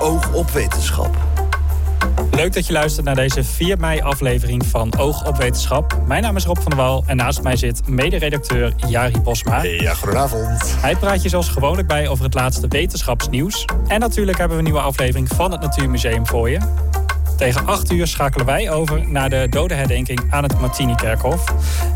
Oog 0.00 0.32
op 0.32 0.50
Wetenschap. 0.50 1.16
Leuk 2.30 2.52
dat 2.52 2.66
je 2.66 2.72
luistert 2.72 3.06
naar 3.06 3.14
deze 3.14 3.44
4 3.44 3.78
mei 3.78 4.00
aflevering 4.00 4.66
van 4.66 4.98
Oog 4.98 5.26
op 5.26 5.36
Wetenschap. 5.36 6.00
Mijn 6.06 6.22
naam 6.22 6.36
is 6.36 6.44
Rob 6.44 6.56
van 6.56 6.70
der 6.70 6.76
Wal 6.76 7.04
en 7.06 7.16
naast 7.16 7.42
mij 7.42 7.56
zit 7.56 7.88
mederedacteur 7.88 8.72
Jari 8.86 9.20
Bosma. 9.20 9.62
Ja, 9.62 9.94
goedenavond. 9.94 10.74
Hij 10.80 10.96
praat 10.96 11.22
je 11.22 11.28
zoals 11.28 11.48
gewoonlijk 11.48 11.88
bij 11.88 12.08
over 12.08 12.24
het 12.24 12.34
laatste 12.34 12.68
wetenschapsnieuws. 12.68 13.64
En 13.86 14.00
natuurlijk 14.00 14.38
hebben 14.38 14.56
we 14.56 14.62
een 14.62 14.70
nieuwe 14.70 14.86
aflevering 14.86 15.28
van 15.28 15.52
het 15.52 15.60
Natuurmuseum 15.60 16.26
voor 16.26 16.50
je. 16.50 16.58
Tegen 17.40 17.66
8 17.66 17.92
uur 17.92 18.06
schakelen 18.06 18.46
wij 18.46 18.70
over 18.70 19.08
naar 19.08 19.30
de 19.30 19.46
dodenherdenking 19.50 20.20
aan 20.30 20.42
het 20.42 20.60
Martini-kerkhof. 20.60 21.44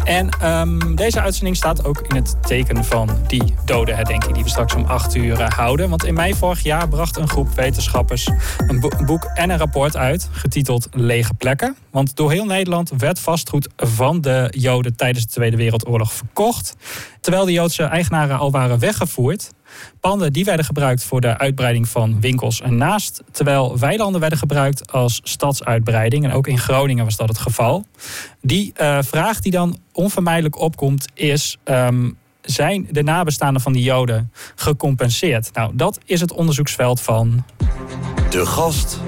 En 0.04 0.28
ehm, 0.28 0.95
deze 0.95 1.20
uitzending 1.20 1.56
staat 1.56 1.84
ook 1.84 2.00
in 2.09 2.16
het 2.16 2.36
teken 2.42 2.84
van 2.84 3.09
die 3.27 3.54
dodenherdenking 3.64 4.34
die 4.34 4.42
we 4.42 4.48
straks 4.48 4.74
om 4.74 4.84
8 4.84 5.14
uur 5.14 5.41
eh, 5.41 5.48
houden. 5.48 5.88
Want 5.88 6.04
in 6.04 6.14
mei 6.14 6.34
vorig 6.34 6.62
jaar 6.62 6.88
bracht 6.88 7.16
een 7.16 7.28
groep 7.28 7.54
wetenschappers 7.54 8.28
een 8.66 8.80
boek 9.06 9.24
en 9.34 9.50
een 9.50 9.59
rapport 9.59 9.96
uit, 9.96 10.28
getiteld 10.33 10.88
Lege 10.91 11.34
plekken. 11.34 11.77
Want 11.91 12.16
door 12.16 12.30
heel 12.30 12.45
Nederland 12.45 12.92
werd 12.98 13.19
vastgoed 13.19 13.69
van 13.77 14.20
de 14.20 14.48
Joden 14.50 14.97
tijdens 14.97 15.27
de 15.27 15.33
Tweede 15.33 15.56
Wereldoorlog 15.56 16.12
verkocht. 16.12 16.77
Terwijl 17.20 17.45
de 17.45 17.52
Joodse 17.52 17.83
eigenaren 17.83 18.38
al 18.38 18.50
waren 18.50 18.78
weggevoerd. 18.78 19.50
Panden 20.01 20.33
die 20.33 20.45
werden 20.45 20.64
gebruikt 20.64 21.05
voor 21.05 21.20
de 21.20 21.38
uitbreiding 21.38 21.88
van 21.88 22.20
winkels 22.20 22.62
ernaast. 22.62 23.23
Terwijl 23.30 23.78
weilanden 23.78 24.20
werden 24.20 24.38
gebruikt 24.38 24.92
als 24.92 25.20
stadsuitbreiding. 25.23 26.24
En 26.24 26.33
ook 26.33 26.47
in 26.47 26.59
Groningen 26.59 27.05
was 27.05 27.16
dat 27.16 27.28
het 27.28 27.38
geval. 27.38 27.87
Die 28.41 28.73
uh, 28.80 28.98
vraag 29.00 29.41
die 29.41 29.52
dan 29.52 29.78
onvermijdelijk 29.92 30.59
opkomt 30.59 31.06
is... 31.14 31.59
Um, 31.64 32.16
zijn 32.45 32.88
de 32.91 33.02
nabestaanden 33.02 33.62
van 33.62 33.73
die 33.73 33.83
Joden 33.83 34.33
gecompenseerd? 34.55 35.50
Nou, 35.52 35.77
dat 35.77 35.98
is 36.05 36.20
het 36.20 36.33
onderzoeksveld 36.33 37.00
van... 37.00 37.45
De 38.30 38.47
gast 38.47 39.00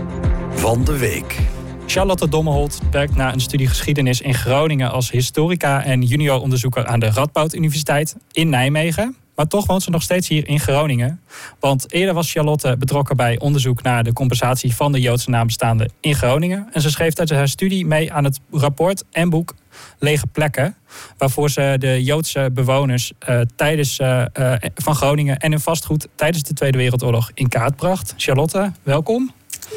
van 0.51 0.85
de 0.85 0.99
week. 0.99 1.39
Charlotte 1.87 2.29
Dommeholt 2.29 2.79
werkt 2.91 3.17
na 3.17 3.33
een 3.33 3.41
studie 3.41 3.67
geschiedenis 3.67 4.21
in 4.21 4.35
Groningen 4.35 4.91
als 4.91 5.11
historica 5.11 5.85
en 5.85 6.03
junior 6.03 6.41
onderzoeker 6.41 6.87
aan 6.87 7.01
de 7.01 7.11
Radboud 7.11 7.55
Universiteit 7.55 8.17
in 8.33 8.49
Nijmegen. 8.49 9.17
Maar 9.37 9.47
toch 9.47 9.67
woont 9.67 9.83
ze 9.83 9.91
nog 9.91 10.03
steeds 10.03 10.29
hier 10.29 10.49
in 10.49 10.61
Groningen. 10.61 11.21
Want 11.61 11.93
eerder 11.93 12.15
was 12.15 12.33
Charlotte 12.33 12.77
betrokken 12.77 13.17
bij 13.17 13.39
onderzoek 13.39 13.83
naar 13.83 14.05
de 14.05 14.13
compensatie 14.13 14.75
van 14.75 14.93
de 14.93 15.01
Joodse 15.01 15.31
nabestaanden 15.31 15.93
in 16.01 16.15
Groningen. 16.15 16.69
En 16.73 16.81
ze 16.81 16.91
schreef 16.91 17.13
tijdens 17.13 17.39
haar 17.39 17.49
studie 17.49 17.87
mee 17.87 18.13
aan 18.13 18.25
het 18.25 18.41
rapport 18.51 19.05
en 19.11 19.31
boek 19.31 19.55
Lege 19.99 20.27
Plekken. 20.27 20.77
Waarvoor 21.19 21.51
ze 21.51 21.77
de 21.79 22.03
Joodse 22.03 22.51
bewoners 22.53 23.13
uh, 23.29 23.41
tijdens, 23.57 23.99
uh, 23.99 24.25
uh, 24.39 24.55
van 24.75 24.95
Groningen 24.95 25.37
en 25.39 25.51
hun 25.51 25.61
vastgoed 25.61 26.09
tijdens 26.15 26.43
de 26.43 26.55
Tweede 26.55 26.79
Wereldoorlog 26.79 27.31
in 27.35 27.49
kaart 27.49 27.77
bracht. 27.77 28.15
Charlotte, 28.17 28.73
welkom. 28.83 29.33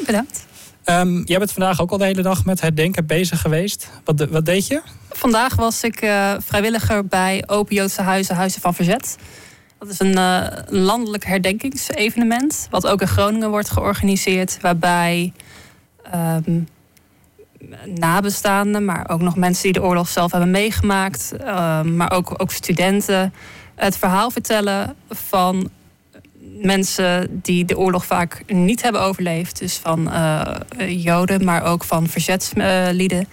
Bedankt. 0.06 0.46
Um, 0.84 1.22
jij 1.24 1.38
bent 1.38 1.52
vandaag 1.52 1.80
ook 1.80 1.90
al 1.90 1.98
de 1.98 2.04
hele 2.04 2.22
dag 2.22 2.44
met 2.44 2.60
het 2.60 2.76
denken 2.76 3.06
bezig 3.06 3.40
geweest. 3.40 3.90
Wat, 4.04 4.26
wat 4.30 4.44
deed 4.44 4.66
je? 4.66 4.82
Vandaag 5.10 5.54
was 5.54 5.82
ik 5.82 5.96
vrijwilliger 6.38 7.06
bij 7.06 7.42
Open 7.46 7.74
Joodse 7.74 8.02
Huizen, 8.02 8.34
Huizen 8.34 8.60
van 8.60 8.74
Verzet. 8.74 9.16
Dat 9.80 9.88
is 9.88 9.98
een 9.98 10.16
uh, 10.16 10.46
landelijk 10.66 11.24
herdenkingsevenement, 11.24 12.66
wat 12.70 12.86
ook 12.86 13.00
in 13.00 13.08
Groningen 13.08 13.50
wordt 13.50 13.70
georganiseerd, 13.70 14.58
waarbij 14.60 15.32
um, 16.14 16.68
nabestaanden, 17.84 18.84
maar 18.84 19.08
ook 19.08 19.20
nog 19.20 19.36
mensen 19.36 19.62
die 19.62 19.72
de 19.72 19.82
oorlog 19.82 20.08
zelf 20.08 20.30
hebben 20.30 20.50
meegemaakt, 20.50 21.32
uh, 21.40 21.82
maar 21.82 22.12
ook, 22.12 22.34
ook 22.36 22.50
studenten, 22.50 23.34
het 23.74 23.96
verhaal 23.96 24.30
vertellen 24.30 24.96
van 25.10 25.70
mensen 26.62 27.40
die 27.42 27.64
de 27.64 27.78
oorlog 27.78 28.06
vaak 28.06 28.42
niet 28.46 28.82
hebben 28.82 29.00
overleefd. 29.00 29.58
Dus 29.58 29.76
van 29.76 30.08
uh, 30.08 30.54
Joden, 31.04 31.44
maar 31.44 31.62
ook 31.62 31.84
van 31.84 32.06
verzetslieden. 32.06 33.28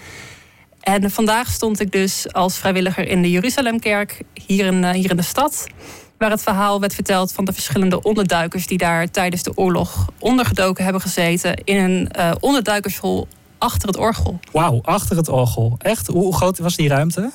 En 0.80 1.12
vandaag 1.12 1.52
stond 1.52 1.80
ik 1.80 1.92
dus 1.92 2.34
als 2.34 2.58
vrijwilliger 2.58 3.08
in 3.08 3.22
de 3.22 3.32
Jeruzalemkerk 3.32 4.22
hier 4.34 4.66
in, 4.66 4.86
hier 4.86 5.10
in 5.10 5.18
de 5.18 5.22
stad 5.22 5.68
waar 6.18 6.30
het 6.30 6.44
verhaal 6.44 6.80
werd 6.80 6.94
verteld 6.94 7.32
van 7.32 7.46
de 7.46 7.54
verschillende 7.54 8.02
onderduikers 8.02 8.68
die 8.68 8.78
daar 8.78 9.12
tijdens 9.12 9.44
de 9.44 9.52
oorlog 9.56 10.08
ondergedoken 10.20 10.84
hebben 10.84 11.02
gezeten 11.02 11.64
in 11.64 11.84
een 11.84 12.10
uh, 12.18 12.32
onderduikershol 12.40 13.28
achter 13.58 13.88
het 13.88 13.98
orgel. 13.98 14.40
Wauw, 14.52 14.80
achter 14.82 15.18
het 15.18 15.30
orgel. 15.30 15.76
Echt? 15.78 16.08
Hoe 16.08 16.36
groot 16.36 16.58
was 16.58 16.76
die 16.76 16.90
ruimte? 16.90 17.32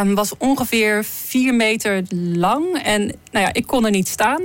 Um, 0.00 0.14
was 0.14 0.36
ongeveer 0.38 1.04
vier 1.04 1.54
meter 1.54 2.02
lang. 2.34 2.82
En 2.82 3.00
nou 3.30 3.44
ja, 3.44 3.52
ik 3.52 3.66
kon 3.66 3.84
er 3.84 3.90
niet 3.90 4.08
staan. 4.08 4.40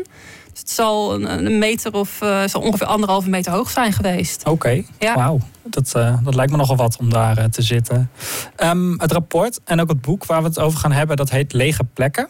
Dus 0.51 0.59
het 0.59 0.69
zal 0.69 1.13
een, 1.13 1.57
meter 1.57 1.94
of 1.94 2.22
uh, 2.22 2.44
zal 2.45 2.62
ongeveer 2.62 2.88
anderhalve 2.88 3.29
meter 3.29 3.51
hoog 3.51 3.69
zijn 3.69 3.94
geweest. 3.94 4.39
Oké, 4.39 4.50
okay. 4.50 4.85
ja. 5.00 5.16
wauw. 5.16 5.39
Dat, 5.63 5.94
uh, 5.97 6.18
dat 6.23 6.35
lijkt 6.35 6.51
me 6.51 6.57
nogal 6.57 6.75
wat 6.75 6.97
om 7.00 7.09
daar 7.09 7.39
uh, 7.39 7.45
te 7.45 7.62
zitten. 7.62 8.12
Um, 8.57 9.00
het 9.00 9.12
rapport 9.12 9.59
en 9.63 9.81
ook 9.81 9.89
het 9.89 10.01
boek 10.01 10.25
waar 10.25 10.41
we 10.41 10.47
het 10.47 10.59
over 10.59 10.79
gaan 10.79 10.91
hebben, 10.91 11.18
dat 11.18 11.29
heet 11.29 11.53
Lege 11.53 11.84
Plekken. 11.84 12.29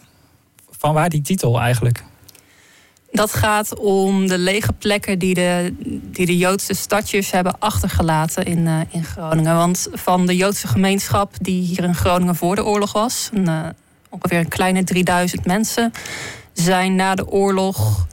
Van 0.79 0.93
waar 0.93 1.09
die 1.09 1.21
titel 1.21 1.59
eigenlijk? 1.59 2.03
Dat 3.11 3.33
gaat 3.33 3.75
om 3.77 4.27
de 4.27 4.37
lege 4.37 4.73
plekken 4.73 5.19
die 5.19 5.33
de, 5.33 5.75
die 6.11 6.25
de 6.25 6.37
Joodse 6.37 6.73
stadjes 6.73 7.31
hebben 7.31 7.59
achtergelaten 7.59 8.45
in, 8.45 8.59
uh, 8.59 8.79
in 8.89 9.03
Groningen. 9.03 9.55
Want 9.55 9.89
van 9.93 10.25
de 10.25 10.35
Joodse 10.35 10.67
gemeenschap 10.67 11.33
die 11.41 11.61
hier 11.61 11.83
in 11.83 11.95
Groningen 11.95 12.35
voor 12.35 12.55
de 12.55 12.65
oorlog 12.65 12.91
was, 12.91 13.29
een, 13.33 13.49
uh, 13.49 13.67
ongeveer 14.09 14.39
een 14.39 14.47
kleine 14.47 14.83
3000 14.83 15.45
mensen, 15.45 15.91
zijn 16.53 16.95
na 16.95 17.15
de 17.15 17.27
oorlog 17.27 18.07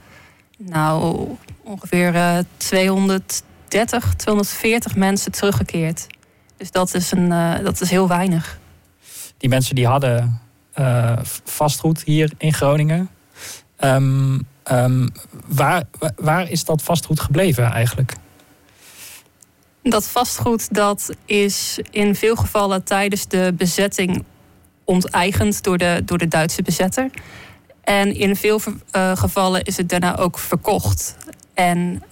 nou, 0.57 1.27
ongeveer 1.63 2.15
uh, 2.15 2.37
230, 2.57 4.15
240 4.15 4.95
mensen 4.95 5.31
teruggekeerd. 5.31 6.07
Dus 6.57 6.71
dat 6.71 6.93
is, 6.93 7.11
een, 7.11 7.29
dat 7.63 7.81
is 7.81 7.89
heel 7.89 8.07
weinig. 8.07 8.59
Die 9.37 9.49
mensen 9.49 9.75
die 9.75 9.87
hadden 9.87 10.46
vastgoed 11.43 12.03
hier 12.03 12.31
in 12.37 12.53
Groningen. 12.53 13.09
Um, 13.79 14.47
um, 14.71 15.09
waar, 15.45 15.83
waar 16.15 16.49
is 16.49 16.63
dat 16.63 16.81
vastgoed 16.81 17.19
gebleven 17.19 17.63
eigenlijk? 17.63 18.13
Dat 19.83 20.07
vastgoed 20.07 20.73
dat 20.73 21.09
is 21.25 21.79
in 21.91 22.15
veel 22.15 22.35
gevallen 22.35 22.83
tijdens 22.83 23.27
de 23.27 23.53
bezetting 23.57 24.23
onteigend 24.83 25.63
door 25.63 25.77
de, 25.77 26.01
door 26.05 26.17
de 26.17 26.27
Duitse 26.27 26.61
bezetter. 26.61 27.09
En 27.83 28.15
in 28.15 28.35
veel 28.35 28.61
uh, 28.91 29.17
gevallen 29.17 29.63
is 29.63 29.77
het 29.77 29.89
daarna 29.89 30.17
ook 30.17 30.39
verkocht. 30.39 31.17
En 31.53 32.03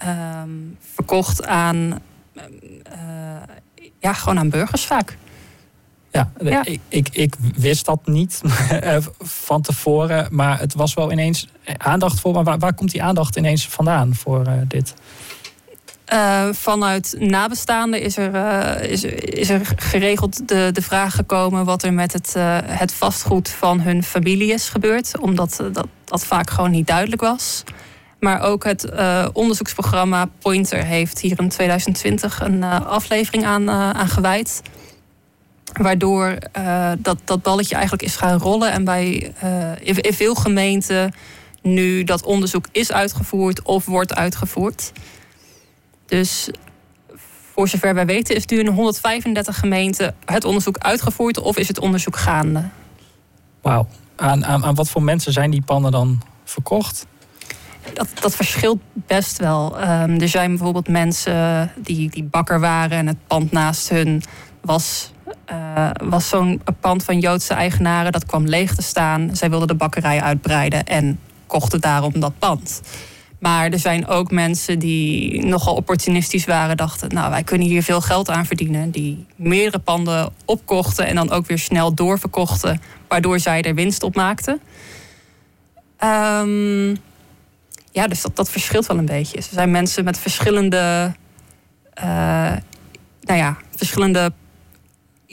um, 0.42 0.78
verkocht 0.94 1.46
aan, 1.46 2.00
uh, 2.36 2.42
ja, 3.98 4.12
gewoon 4.12 4.38
aan 4.38 4.50
burgers 4.50 4.86
vaak. 4.86 5.16
Ja, 6.38 6.64
Ik, 6.64 6.80
ik, 6.88 7.08
ik, 7.12 7.34
wist 7.56 7.84
dat 7.84 8.06
niet 8.06 8.40
eh, 8.70 8.96
van 9.20 9.62
tevoren, 9.62 10.28
maar 10.30 10.58
het 10.58 10.74
was 10.74 10.94
wel 10.94 11.12
ineens 11.12 11.48
aandacht 11.76 12.20
voor. 12.20 12.32
Maar 12.32 12.44
waar, 12.44 12.58
waar 12.58 12.74
komt 12.74 12.90
die 12.90 13.02
aandacht 13.02 13.36
ineens 13.36 13.68
vandaan 13.68 14.14
voor 14.14 14.46
uh, 14.46 14.52
dit? 14.68 14.94
Uh, 16.12 16.48
vanuit 16.52 17.16
nabestaanden 17.18 18.00
is 18.00 18.16
er, 18.16 18.34
uh, 18.34 18.90
is, 18.90 19.04
is 19.04 19.48
er 19.50 19.72
geregeld 19.76 20.48
de, 20.48 20.70
de 20.72 20.82
vraag 20.82 21.14
gekomen 21.14 21.64
wat 21.64 21.82
er 21.82 21.92
met 21.92 22.12
het, 22.12 22.34
uh, 22.36 22.58
het 22.64 22.92
vastgoed 22.92 23.48
van 23.48 23.80
hun 23.80 24.02
familie 24.02 24.52
is 24.52 24.68
gebeurd, 24.68 25.18
omdat 25.20 25.56
dat, 25.72 25.86
dat 26.04 26.26
vaak 26.26 26.50
gewoon 26.50 26.70
niet 26.70 26.86
duidelijk 26.86 27.20
was. 27.20 27.62
Maar 28.20 28.40
ook 28.40 28.64
het 28.64 28.90
onderzoeksprogramma 29.32 30.28
Pointer 30.38 30.84
heeft 30.84 31.20
hier 31.20 31.38
in 31.40 31.48
2020 31.48 32.40
een 32.40 32.62
aflevering 32.64 33.44
aan, 33.44 33.70
aan 33.70 34.08
gewijd. 34.08 34.62
Waardoor 35.76 36.38
uh, 36.58 36.92
dat, 36.98 37.18
dat 37.24 37.42
balletje 37.42 37.74
eigenlijk 37.74 38.04
is 38.04 38.16
gaan 38.16 38.38
rollen. 38.38 38.72
En 38.72 38.84
bij 38.84 39.32
uh, 39.44 39.70
in, 39.80 40.00
in, 40.00 40.12
veel 40.12 40.34
gemeenten 40.34 41.14
nu 41.62 42.04
dat 42.04 42.24
onderzoek 42.24 42.66
is 42.72 42.92
uitgevoerd 42.92 43.62
of 43.62 43.86
wordt 43.86 44.14
uitgevoerd. 44.14 44.92
Dus 46.06 46.50
voor 47.52 47.68
zover 47.68 47.94
wij 47.94 48.06
weten 48.06 48.36
is 48.36 48.46
nu 48.46 48.58
in 48.58 48.66
135 48.66 49.58
gemeenten 49.58 50.14
het 50.24 50.44
onderzoek 50.44 50.78
uitgevoerd 50.78 51.38
of 51.38 51.56
is 51.56 51.68
het 51.68 51.78
onderzoek 51.78 52.16
gaande. 52.16 52.68
Wauw. 53.62 53.86
Aan, 54.16 54.44
aan, 54.44 54.64
aan 54.64 54.74
wat 54.74 54.90
voor 54.90 55.02
mensen 55.02 55.32
zijn 55.32 55.50
die 55.50 55.62
panden 55.62 55.90
dan 55.90 56.22
verkocht? 56.44 57.06
Dat, 57.92 58.08
dat 58.20 58.36
verschilt 58.36 58.78
best 58.92 59.38
wel. 59.38 59.80
Um, 59.80 60.20
er 60.20 60.28
zijn 60.28 60.48
bijvoorbeeld 60.48 60.88
mensen 60.88 61.72
die, 61.76 62.10
die 62.10 62.24
bakker 62.24 62.60
waren 62.60 62.98
en 62.98 63.06
het 63.06 63.26
pand 63.26 63.52
naast 63.52 63.88
hun 63.88 64.22
was 64.60 65.12
uh, 65.50 65.90
was 66.04 66.28
zo'n 66.28 66.62
pand 66.80 67.04
van 67.04 67.18
Joodse 67.18 67.54
eigenaren 67.54 68.12
dat 68.12 68.26
kwam 68.26 68.46
leeg 68.46 68.74
te 68.74 68.82
staan. 68.82 69.30
Zij 69.36 69.50
wilden 69.50 69.68
de 69.68 69.74
bakkerij 69.74 70.20
uitbreiden 70.20 70.84
en 70.84 71.18
kochten 71.46 71.80
daarom 71.80 72.20
dat 72.20 72.38
pand. 72.38 72.80
Maar 73.38 73.70
er 73.70 73.78
zijn 73.78 74.06
ook 74.06 74.30
mensen 74.30 74.78
die 74.78 75.44
nogal 75.44 75.74
opportunistisch 75.74 76.44
waren, 76.44 76.76
dachten: 76.76 77.14
Nou, 77.14 77.30
wij 77.30 77.42
kunnen 77.42 77.66
hier 77.66 77.82
veel 77.82 78.00
geld 78.00 78.30
aan 78.30 78.46
verdienen. 78.46 78.90
Die 78.90 79.26
meerdere 79.36 79.78
panden 79.78 80.32
opkochten 80.44 81.06
en 81.06 81.14
dan 81.14 81.30
ook 81.30 81.46
weer 81.46 81.58
snel 81.58 81.94
doorverkochten, 81.94 82.80
waardoor 83.08 83.40
zij 83.40 83.62
er 83.62 83.74
winst 83.74 84.02
op 84.02 84.14
maakten. 84.14 84.60
Um, 86.04 86.96
ja, 87.92 88.06
dus 88.06 88.22
dat, 88.22 88.36
dat 88.36 88.50
verschilt 88.50 88.86
wel 88.86 88.98
een 88.98 89.06
beetje. 89.06 89.36
Er 89.36 89.42
zijn 89.42 89.70
mensen 89.70 90.04
met 90.04 90.18
verschillende, 90.18 91.14
uh, 92.00 92.04
nou 93.20 93.38
ja, 93.38 93.56
verschillende 93.76 94.32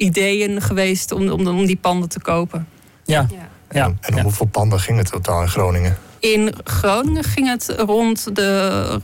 ideeën 0.03 0.61
geweest 0.61 1.11
om, 1.11 1.29
om, 1.29 1.47
om 1.47 1.65
die 1.65 1.77
panden 1.77 2.09
te 2.09 2.19
kopen. 2.19 2.67
Ja. 3.05 3.27
ja. 3.31 3.50
ja. 3.71 3.85
En, 3.85 3.97
en 4.01 4.15
om 4.15 4.21
hoeveel 4.21 4.45
panden 4.45 4.79
ging 4.79 4.97
het 4.97 5.11
totaal 5.11 5.41
in 5.41 5.47
Groningen? 5.47 5.97
In 6.19 6.53
Groningen 6.63 7.23
ging 7.23 7.47
het 7.47 7.75
rond 7.77 8.35
de 8.35 9.00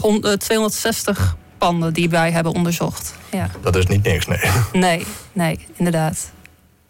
rond 0.00 0.40
260 0.40 1.36
panden 1.58 1.92
die 1.92 2.08
wij 2.08 2.30
hebben 2.30 2.52
onderzocht. 2.54 3.14
Ja. 3.30 3.50
Dat 3.60 3.76
is 3.76 3.86
niet 3.86 4.02
niks, 4.02 4.26
nee. 4.26 4.38
Nee, 4.72 5.06
nee, 5.32 5.58
inderdaad. 5.76 6.32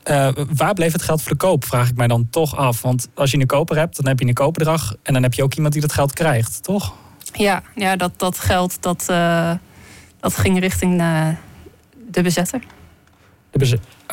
Uh, 0.04 0.28
waar 0.54 0.74
bleef 0.74 0.92
het 0.92 1.02
geld 1.02 1.22
voor 1.22 1.30
de 1.30 1.36
koop, 1.36 1.64
vraag 1.64 1.88
ik 1.88 1.96
mij 1.96 2.06
dan 2.06 2.28
toch 2.30 2.56
af. 2.56 2.82
Want 2.82 3.08
als 3.14 3.30
je 3.30 3.38
een 3.38 3.46
koper 3.46 3.76
hebt, 3.76 3.96
dan 3.96 4.06
heb 4.06 4.18
je 4.18 4.26
een 4.26 4.34
koopbedrag... 4.34 4.94
en 5.02 5.12
dan 5.12 5.22
heb 5.22 5.34
je 5.34 5.42
ook 5.42 5.54
iemand 5.54 5.72
die 5.72 5.82
dat 5.82 5.92
geld 5.92 6.12
krijgt, 6.12 6.62
toch? 6.62 6.94
Ja, 7.32 7.62
ja 7.74 7.96
dat, 7.96 8.12
dat 8.16 8.38
geld 8.38 8.82
dat, 8.82 9.06
uh, 9.10 9.52
dat 10.20 10.36
ging 10.36 10.60
richting 10.60 11.00
uh, 11.00 11.28
de 12.10 12.22
bezetter. 12.22 12.60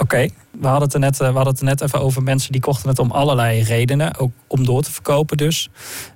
Oké, 0.01 0.29
we, 0.51 0.67
hadden 0.67 0.89
het 0.89 0.97
net, 0.97 1.17
we 1.17 1.23
hadden 1.23 1.53
het 1.53 1.61
net 1.61 1.81
even 1.81 2.01
over 2.01 2.23
mensen 2.23 2.51
die 2.51 2.61
kochten 2.61 2.89
het 2.89 2.99
om 2.99 3.11
allerlei 3.11 3.63
redenen. 3.63 4.17
Ook 4.17 4.31
om 4.47 4.65
door 4.65 4.81
te 4.81 4.91
verkopen 4.91 5.37
dus. 5.37 5.69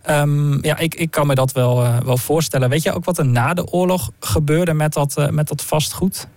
Um, 0.10 0.64
ja, 0.64 0.78
ik, 0.78 0.96
ik 0.96 1.12
kan 1.12 1.28
me 1.28 1.36
dat 1.36 1.52
wel, 1.52 2.04
wel 2.04 2.18
voorstellen. 2.18 2.70
Weet 2.70 2.84
je 2.84 2.94
ook 2.94 3.06
wat 3.06 3.18
er 3.18 3.26
na 3.26 3.54
de 3.54 3.66
oorlog 3.72 4.12
gebeurde 4.20 4.74
met 4.74 4.94
dat, 4.94 5.32
met 5.32 5.48
dat 5.48 5.64
vastgoed? 5.64 6.28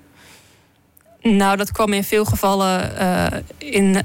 Nou, 1.22 1.56
dat 1.56 1.72
kwam 1.72 1.92
in 1.92 2.04
veel 2.04 2.24
gevallen 2.24 2.92
uh, 2.98 3.26
in 3.58 3.94
uh, 3.94 4.02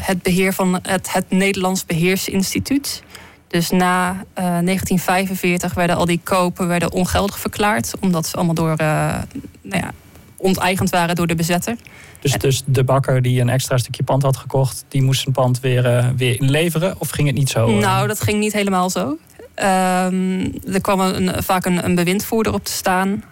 het 0.00 0.22
beheer 0.22 0.52
van 0.52 0.78
het, 0.82 1.12
het 1.12 1.30
Nederlands 1.30 1.86
Beheersinstituut. 1.86 3.02
Dus 3.48 3.70
na 3.70 4.10
uh, 4.10 4.18
1945 4.34 5.74
werden 5.74 5.96
al 5.96 6.04
die 6.04 6.20
kopen 6.24 6.68
werden 6.68 6.92
ongeldig 6.92 7.38
verklaard, 7.38 7.94
omdat 8.00 8.26
ze 8.26 8.36
allemaal 8.36 8.54
door, 8.54 8.76
nou 8.76 9.82
ja, 9.82 9.92
onteigend 10.36 10.90
waren 10.90 11.14
door 11.14 11.26
de 11.26 11.34
bezetter. 11.34 11.76
Dus, 12.20 12.32
dus 12.32 12.62
de 12.66 12.84
bakker 12.84 13.22
die 13.22 13.40
een 13.40 13.48
extra 13.48 13.78
stukje 13.78 14.02
pand 14.02 14.22
had 14.22 14.36
gekocht, 14.36 14.84
die 14.88 15.02
moest 15.02 15.20
zijn 15.20 15.34
pand 15.34 15.60
weer, 15.60 16.12
weer 16.16 16.40
inleveren? 16.40 16.94
Of 16.98 17.10
ging 17.10 17.26
het 17.26 17.36
niet 17.36 17.50
zo? 17.50 17.70
Nou, 17.70 18.06
dat 18.06 18.20
ging 18.20 18.38
niet 18.38 18.52
helemaal 18.52 18.90
zo. 18.90 19.18
Um, 19.56 20.52
er 20.72 20.80
kwam 20.80 21.00
een, 21.00 21.42
vaak 21.42 21.64
een, 21.64 21.84
een 21.84 21.94
bewindvoerder 21.94 22.52
op 22.52 22.64
te 22.64 22.72
staan. 22.72 23.24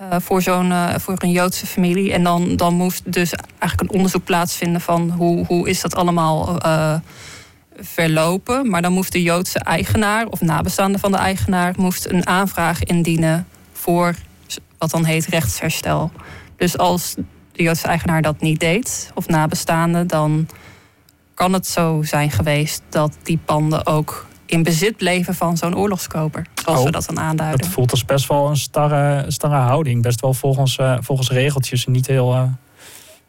Uh, 0.00 0.16
voor, 0.20 0.42
zo'n, 0.42 0.70
uh, 0.70 0.94
voor 0.98 1.14
een 1.18 1.30
Joodse 1.30 1.66
familie. 1.66 2.12
En 2.12 2.22
dan, 2.22 2.56
dan 2.56 2.74
moest 2.74 3.12
dus 3.12 3.32
eigenlijk 3.32 3.80
een 3.80 3.96
onderzoek 3.96 4.24
plaatsvinden 4.24 4.80
van 4.80 5.10
hoe, 5.10 5.46
hoe 5.46 5.68
is 5.68 5.80
dat 5.80 5.94
allemaal 5.94 6.58
verlopen. 7.76 8.70
Maar 8.70 8.82
dan 8.82 8.92
moest 8.92 9.12
de 9.12 9.22
Joodse 9.22 9.58
eigenaar 9.58 10.26
of 10.26 10.40
nabestaande 10.40 10.98
van 10.98 11.10
de 11.10 11.18
eigenaar 11.18 11.74
moest 11.76 12.06
een 12.06 12.26
aanvraag 12.26 12.84
indienen 12.84 13.46
voor 13.72 14.14
wat 14.78 14.90
dan 14.90 15.04
heet 15.04 15.26
rechtsherstel. 15.26 16.10
Dus 16.56 16.78
als 16.78 17.14
de 17.54 17.62
Joodse 17.62 17.86
eigenaar 17.86 18.22
dat 18.22 18.40
niet 18.40 18.60
deed, 18.60 19.10
of 19.14 19.28
nabestaande, 19.28 20.06
dan 20.06 20.48
kan 21.34 21.52
het 21.52 21.66
zo 21.66 22.02
zijn 22.02 22.30
geweest 22.30 22.82
dat 22.88 23.16
die 23.22 23.38
panden 23.44 23.86
ook 23.86 24.26
in 24.46 24.62
bezit 24.62 24.96
bleven 24.96 25.34
van 25.34 25.56
zo'n 25.56 25.76
oorlogskoper. 25.76 26.46
Zoals 26.64 26.78
oh, 26.78 26.84
we 26.84 26.90
dat 26.90 27.06
dan 27.06 27.18
aanduiden. 27.18 27.66
Het 27.66 27.74
voelt 27.74 27.90
als 27.90 28.04
best 28.04 28.28
wel 28.28 28.48
een 28.48 28.56
starre, 28.56 29.24
starre 29.28 29.56
houding. 29.56 30.02
Best 30.02 30.20
wel 30.20 30.34
volgens, 30.34 30.78
uh, 30.78 30.96
volgens 31.00 31.30
regeltjes 31.30 31.86
en 31.86 31.92
niet 31.92 32.06
heel. 32.06 32.34
Uh... 32.34 32.42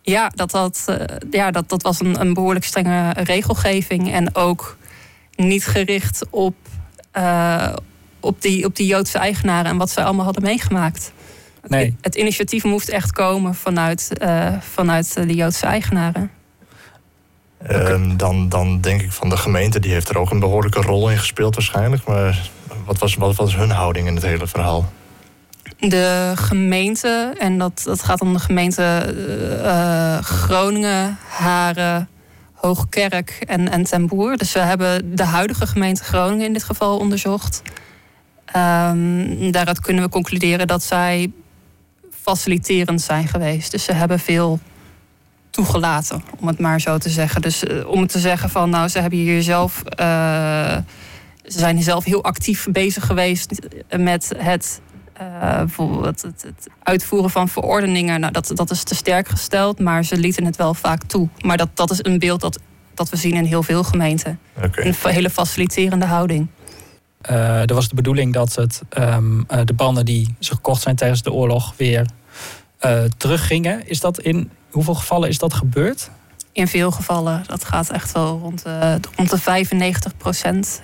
Ja, 0.01 0.30
dat, 0.30 0.51
dat, 0.51 0.86
uh, 0.89 0.95
ja 1.31 1.51
dat, 1.51 1.69
dat 1.69 1.81
was 1.81 2.00
een, 2.00 2.19
een 2.21 2.33
behoorlijk 2.33 2.66
strenge 2.66 3.13
regelgeving. 3.13 4.12
En 4.12 4.36
ook 4.36 4.78
niet 5.36 5.66
gericht 5.66 6.25
op, 6.30 6.56
op, 8.19 8.42
die, 8.42 8.66
op 8.66 8.75
die 8.75 8.88
Joodse 8.88 9.18
eigenaren 9.18 9.71
en 9.71 9.78
wat 9.78 9.89
zij 9.89 10.04
allemaal 10.04 10.25
hadden 10.25 10.44
meegemaakt. 10.44 11.12
Nee. 11.68 11.96
Het 12.02 12.16
initiatief 12.16 12.64
moest 12.64 12.90
echt 12.90 13.12
komen 13.12 13.56
vanuit, 13.56 14.12
vanuit 14.60 15.14
de 15.14 15.36
Joodse 15.36 15.66
eigenaren. 15.66 16.32
Okay. 17.64 18.16
dan, 18.16 18.50
dan 18.50 18.82
denk 18.82 19.02
ik 19.02 19.12
van 19.12 19.30
de 19.30 19.38
gemeente, 19.38 19.80
die 19.80 19.92
heeft 19.92 20.10
er 20.10 20.18
ook 20.18 20.32
een 20.32 20.40
behoorlijke 20.40 20.82
rol 20.82 21.10
in 21.10 21.18
gespeeld 21.18 21.56
waarschijnlijk. 21.56 22.06
Maar 22.06 22.50
wat 22.86 22.98
was, 22.98 23.16
wat 23.16 23.36
was 23.36 23.56
hun 23.56 23.70
houding 23.70 24.08
in 24.08 24.16
het 24.16 24.24
hele 24.24 24.48
verhaal? 24.48 24.92
De 25.80 26.32
gemeente, 26.36 27.36
en 27.38 27.58
dat, 27.58 27.82
dat 27.86 28.04
gaat 28.04 28.22
om 28.22 28.34
de 28.34 28.40
gemeente 28.40 29.16
uh, 29.62 30.18
Groningen, 30.18 31.18
Haren, 31.28 32.10
Hoogkerk 32.54 33.44
en, 33.48 33.72
en 33.72 33.84
Ten 33.84 34.08
Boer. 34.08 34.38
Dus 34.38 34.54
we 34.54 34.60
hebben 34.60 35.16
de 35.16 35.24
huidige 35.24 35.68
gemeente 35.68 36.04
Groningen 36.04 36.46
in 36.46 36.54
dit 36.54 36.64
geval 36.64 36.98
onderzocht. 36.98 37.62
Um, 38.56 39.52
daaruit 39.52 39.80
kunnen 39.80 40.04
we 40.04 40.10
concluderen 40.10 40.68
dat 40.68 40.84
zij 40.84 41.32
faciliterend 42.25 43.01
zijn 43.01 43.27
geweest. 43.27 43.72
Dus 43.72 43.83
ze 43.83 43.94
hebben 43.94 44.19
veel 44.19 44.60
toegelaten, 45.50 46.24
om 46.39 46.48
het 46.48 46.60
maar 46.60 46.81
zo 46.81 46.98
te 46.98 47.10
zeggen. 47.10 47.42
Dus 47.42 47.63
uh, 47.63 47.88
om 47.88 48.07
te 48.07 48.19
zeggen 48.19 48.50
van, 48.50 48.69
nou, 48.69 48.88
ze 48.88 49.00
hebben 49.00 49.19
hier 49.19 49.42
zelf. 49.42 49.83
Uh, 50.00 50.77
ze 51.44 51.60
zijn 51.60 51.83
zelf 51.83 52.04
heel 52.04 52.24
actief 52.24 52.68
bezig 52.72 53.06
geweest 53.06 53.68
met 53.98 54.33
het, 54.38 54.81
uh, 55.22 55.57
bijvoorbeeld 55.57 56.22
het, 56.22 56.42
het, 56.42 56.68
uitvoeren 56.83 57.30
van 57.30 57.48
verordeningen. 57.48 58.19
Nou, 58.19 58.33
dat, 58.33 58.51
dat 58.54 58.71
is 58.71 58.83
te 58.83 58.95
sterk 58.95 59.28
gesteld, 59.28 59.80
maar 59.80 60.06
ze 60.06 60.18
lieten 60.18 60.45
het 60.45 60.56
wel 60.56 60.74
vaak 60.74 61.04
toe. 61.04 61.30
Maar 61.39 61.57
dat, 61.57 61.69
dat 61.74 61.92
is 61.92 62.00
een 62.01 62.19
beeld 62.19 62.42
dat, 62.42 62.60
dat 62.94 63.10
we 63.10 63.16
zien 63.16 63.33
in 63.33 63.45
heel 63.45 63.63
veel 63.63 63.83
gemeenten. 63.83 64.39
Okay. 64.63 64.86
Een 64.86 65.12
hele 65.12 65.30
faciliterende 65.30 66.06
houding. 66.06 66.48
Er 67.27 67.74
was 67.74 67.89
de 67.89 67.95
bedoeling 67.95 68.33
dat 68.33 68.56
het, 68.56 68.81
um, 68.98 69.45
de 69.66 69.74
banden 69.74 70.06
die 70.06 70.36
ze 70.39 70.54
gekocht 70.54 70.81
zijn 70.81 70.95
tijdens 70.95 71.22
de 71.22 71.31
oorlog 71.31 71.74
weer 71.77 72.06
teruggingen. 73.18 73.88
Is 73.88 74.00
dat 74.00 74.19
in 74.19 74.51
hoeveel 74.72 74.95
gevallen 74.95 75.30
is 75.30 75.38
dat 75.38 75.54
gebeurd? 75.54 76.10
In 76.51 76.68
veel 76.68 76.92
gevallen. 76.92 77.44
Dat 77.48 77.66
gaat 77.66 77.89
echt 77.89 78.12
wel 78.12 78.39
rond, 78.39 78.63
uh, 78.68 78.95
rond 79.16 79.30
de 79.30 79.38
95 79.38 80.18
procent. 80.18 80.81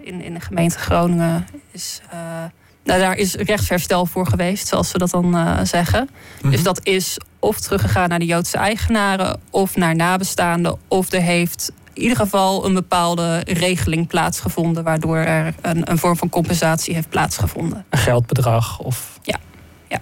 In, 0.00 0.22
in 0.22 0.34
de 0.34 0.40
gemeente 0.40 0.78
Groningen 0.78 1.46
is. 1.70 2.00
Nou, 2.84 3.00
daar 3.00 3.16
is 3.16 3.34
rechtsherstel 3.34 4.06
voor 4.06 4.26
geweest, 4.26 4.68
zoals 4.68 4.92
we 4.92 4.98
dat 4.98 5.10
dan 5.10 5.66
zeggen. 5.66 6.00
Mm 6.00 6.08
-hmm. 6.40 6.50
Dus 6.50 6.62
dat 6.62 6.80
is 6.82 7.18
of 7.40 7.60
teruggegaan 7.60 8.08
naar 8.08 8.18
de 8.18 8.24
Joodse 8.24 8.56
eigenaren, 8.56 9.40
of 9.50 9.76
naar 9.76 9.96
nabestaanden, 9.96 10.78
of 10.88 11.12
er 11.12 11.22
heeft 11.22 11.72
in 12.00 12.06
ieder 12.06 12.24
geval 12.24 12.66
een 12.66 12.74
bepaalde 12.74 13.42
regeling 13.46 14.06
plaatsgevonden, 14.06 14.84
waardoor 14.84 15.16
er 15.16 15.54
een, 15.60 15.90
een 15.90 15.98
vorm 15.98 16.16
van 16.16 16.28
compensatie 16.28 16.94
heeft 16.94 17.08
plaatsgevonden. 17.08 17.84
Een 17.90 17.98
geldbedrag 17.98 18.78
of. 18.78 19.18
Ja. 19.22 19.38
ja. 19.88 20.00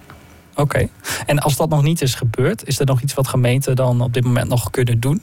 Oké. 0.51 0.61
Okay. 0.61 0.89
En 1.25 1.39
als 1.39 1.55
dat 1.55 1.69
nog 1.69 1.83
niet 1.83 2.01
is 2.01 2.15
gebeurd, 2.15 2.67
is 2.67 2.79
er 2.79 2.85
nog 2.85 3.01
iets 3.01 3.13
wat 3.13 3.27
gemeenten 3.27 3.75
dan 3.75 4.01
op 4.01 4.13
dit 4.13 4.23
moment 4.23 4.49
nog 4.49 4.69
kunnen 4.69 4.99
doen? 4.99 5.21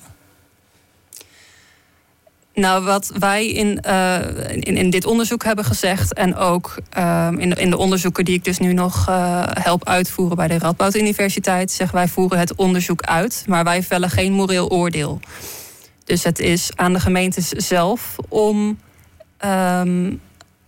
Nou, 2.54 2.84
wat 2.84 3.12
wij 3.18 3.46
in, 3.48 3.82
uh, 3.86 4.18
in, 4.50 4.76
in, 4.76 4.90
dit 4.90 5.06
onderzoek 5.06 5.44
hebben 5.44 5.64
gezegd... 5.64 6.14
en 6.14 6.36
ook 6.36 6.74
uh, 6.98 7.28
in, 7.36 7.50
de, 7.50 7.54
in 7.56 7.70
de 7.70 7.76
onderzoeken 7.76 8.24
die 8.24 8.34
ik 8.34 8.44
dus 8.44 8.58
nu 8.58 8.72
nog 8.72 9.08
uh, 9.08 9.42
help 9.46 9.88
uitvoeren... 9.88 10.36
bij 10.36 10.48
de 10.48 10.58
Radboud 10.58 10.94
Universiteit, 10.94 11.70
zeggen 11.70 11.96
wij 11.96 12.08
voeren 12.08 12.38
het 12.38 12.54
onderzoek 12.54 13.02
uit... 13.02 13.44
maar 13.46 13.64
wij 13.64 13.82
vellen 13.82 14.10
geen 14.10 14.32
moreel 14.32 14.70
oordeel. 14.70 15.20
Dus 16.06 16.24
het 16.24 16.38
is 16.38 16.70
aan 16.74 16.92
de 16.92 17.00
gemeentes 17.00 17.48
zelf 17.48 18.16
om, 18.28 18.78
um, 19.44 20.20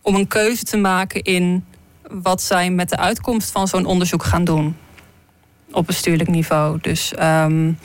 om 0.02 0.14
een 0.14 0.28
keuze 0.28 0.64
te 0.64 0.76
maken 0.76 1.22
in 1.22 1.64
wat 2.10 2.42
zij 2.42 2.70
met 2.70 2.88
de 2.88 2.96
uitkomst 2.96 3.50
van 3.50 3.68
zo'n 3.68 3.84
onderzoek 3.84 4.24
gaan 4.24 4.44
doen. 4.44 4.76
Op 5.70 5.86
bestuurlijk 5.86 6.28
niveau. 6.28 6.78
Dus 6.80 7.12
um, 7.22 7.78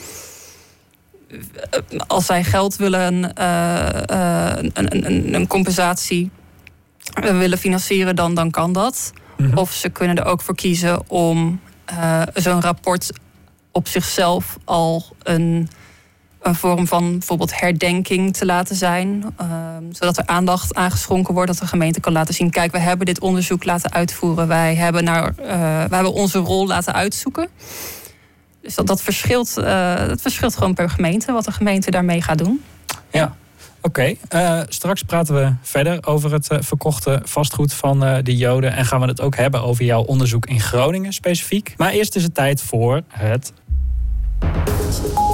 als 2.08 2.26
zij 2.26 2.44
geld 2.44 2.76
willen, 2.76 3.14
uh, 3.40 3.90
uh, 4.12 4.54
een, 4.56 5.06
een, 5.06 5.34
een, 5.34 5.48
compensatie 5.48 6.32
willen 7.22 7.58
financieren, 7.58 8.16
dan, 8.16 8.34
dan 8.34 8.52
kan 8.52 8.74
dat. 8.74 9.14
Mm 9.38 9.46
-hmm. 9.46 9.58
Of 9.58 9.72
ze 9.72 9.90
kunnen 9.90 10.16
er 10.16 10.26
ook 10.26 10.42
voor 10.42 10.56
kiezen 10.56 11.10
om 11.10 11.60
uh, 11.92 12.22
zo'n 12.34 12.62
rapport 12.62 13.12
op 13.72 13.88
zichzelf 13.88 14.58
al 14.64 15.06
een 15.24 15.70
een 16.44 16.56
vorm 16.56 16.88
van 16.88 17.12
bijvoorbeeld 17.12 17.60
herdenking 17.60 18.34
te 18.38 18.46
laten 18.46 18.76
zijn. 18.76 19.36
Uh, 19.42 19.48
zodat 19.92 20.18
er 20.18 20.26
aandacht 20.26 20.76
aangeschonken 20.76 21.34
wordt. 21.34 21.50
Dat 21.52 21.60
de 21.60 21.68
gemeente 21.68 22.00
kan 22.00 22.14
laten 22.14 22.34
zien. 22.34 22.50
Kijk, 22.50 22.72
we 22.72 22.80
hebben 22.80 23.06
dit 23.06 23.20
onderzoek 23.20 23.66
laten 23.66 23.92
uitvoeren. 23.92 24.48
Wij 24.48 24.76
hebben, 24.76 25.04
naar, 25.04 25.34
uh, 25.40 25.48
wij 25.48 25.88
hebben 25.90 26.14
onze 26.14 26.38
rol 26.38 26.68
laten 26.68 26.94
uitzoeken. 26.94 27.48
Dus 28.62 28.76
dat, 28.76 28.88
dat, 28.88 29.02
verschilt, 29.02 29.56
uh, 29.58 30.08
dat 30.08 30.22
verschilt 30.22 30.56
gewoon 30.56 30.74
per 30.74 30.90
gemeente. 30.90 31.32
Wat 31.32 31.46
de 31.46 31.52
gemeente 31.52 31.92
daarmee 31.92 32.22
gaat 32.22 32.38
doen. 32.38 32.64
Ja. 33.12 33.36
Oké, 33.86 34.16
straks 34.68 35.04
praten 35.04 35.36
we 35.36 35.54
verder 35.62 36.06
over 36.06 36.34
het 36.34 36.48
verkochte 36.60 37.22
vastgoed 37.24 37.74
van 37.74 38.00
de 38.00 38.38
Joden. 38.38 38.74
En 38.74 38.86
gaan 38.86 39.00
we 39.00 39.08
het 39.08 39.22
ook 39.22 39.36
hebben 39.36 39.64
over 39.64 39.84
jouw 39.86 40.02
onderzoek 40.02 40.46
in 40.46 40.60
Groningen 40.60 41.14
specifiek. 41.14 41.74
Maar 41.78 41.92
eerst 41.92 42.16
is 42.16 42.24
het 42.24 42.34
tijd 42.34 42.62
voor 42.62 43.02
het 43.08 43.54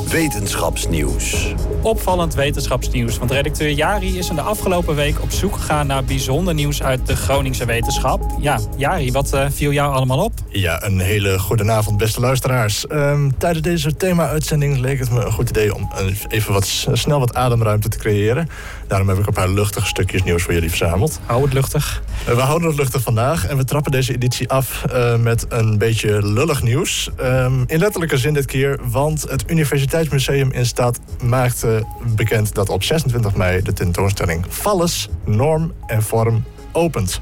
Wetenschapsnieuws. 0.09 1.53
Opvallend 1.81 2.33
wetenschapsnieuws, 2.33 3.17
want 3.17 3.31
redacteur 3.31 3.69
Jari 3.69 4.17
is 4.17 4.29
in 4.29 4.35
de 4.35 4.41
afgelopen 4.41 4.95
week 4.95 5.21
op 5.21 5.31
zoek 5.31 5.55
gegaan 5.55 5.87
naar 5.87 6.03
bijzonder 6.03 6.53
nieuws 6.53 6.83
uit 6.83 7.07
de 7.07 7.15
Groningse 7.15 7.65
wetenschap. 7.65 8.21
Ja, 8.39 8.59
Jari, 8.77 9.11
wat 9.11 9.33
uh, 9.33 9.45
viel 9.49 9.71
jou 9.71 9.93
allemaal 9.93 10.23
op? 10.23 10.33
Ja, 10.49 10.83
een 10.83 10.99
hele 10.99 11.39
goede 11.39 11.71
avond, 11.71 11.97
beste 11.97 12.19
luisteraars. 12.19 12.85
Um, 12.91 13.37
tijdens 13.37 13.61
deze 13.63 13.95
thema-uitzending 13.95 14.77
leek 14.77 14.99
het 14.99 15.11
me 15.11 15.25
een 15.25 15.31
goed 15.31 15.49
idee 15.49 15.75
om 15.75 15.89
even 16.27 16.53
wat 16.53 16.87
snel 16.93 17.19
wat 17.19 17.35
ademruimte 17.35 17.89
te 17.89 17.97
creëren. 17.97 18.49
Daarom 18.89 19.09
heb 19.09 19.17
ik 19.17 19.27
een 19.27 19.33
paar 19.33 19.49
luchtige 19.49 19.87
stukjes 19.87 20.23
nieuws 20.23 20.43
voor 20.43 20.53
jullie 20.53 20.69
verzameld. 20.69 21.19
Hou 21.25 21.43
het 21.43 21.53
luchtig. 21.53 22.01
Uh, 22.29 22.35
we 22.35 22.41
houden 22.41 22.67
het 22.67 22.77
luchtig 22.77 23.01
vandaag 23.01 23.47
en 23.47 23.57
we 23.57 23.63
trappen 23.63 23.91
deze 23.91 24.13
editie 24.13 24.49
af 24.49 24.85
uh, 24.91 25.15
met 25.15 25.45
een 25.49 25.77
beetje 25.77 26.25
lullig 26.27 26.63
nieuws. 26.63 27.09
Um, 27.21 27.63
in 27.67 27.79
letterlijke 27.79 28.17
zin 28.17 28.33
dit 28.33 28.45
keer, 28.45 28.79
want 28.83 29.21
het 29.21 29.43
Universiteitsmuseum 29.47 30.51
in 30.51 30.65
Stad 30.65 30.99
maakte 31.23 31.85
bekend 32.15 32.55
dat 32.55 32.69
op 32.69 32.83
26 32.83 33.35
mei 33.35 33.61
de 33.61 33.73
tentoonstelling 33.73 34.45
Valles, 34.47 35.09
Norm 35.25 35.73
en 35.87 36.03
Vorm 36.03 36.43
opent. 36.71 37.21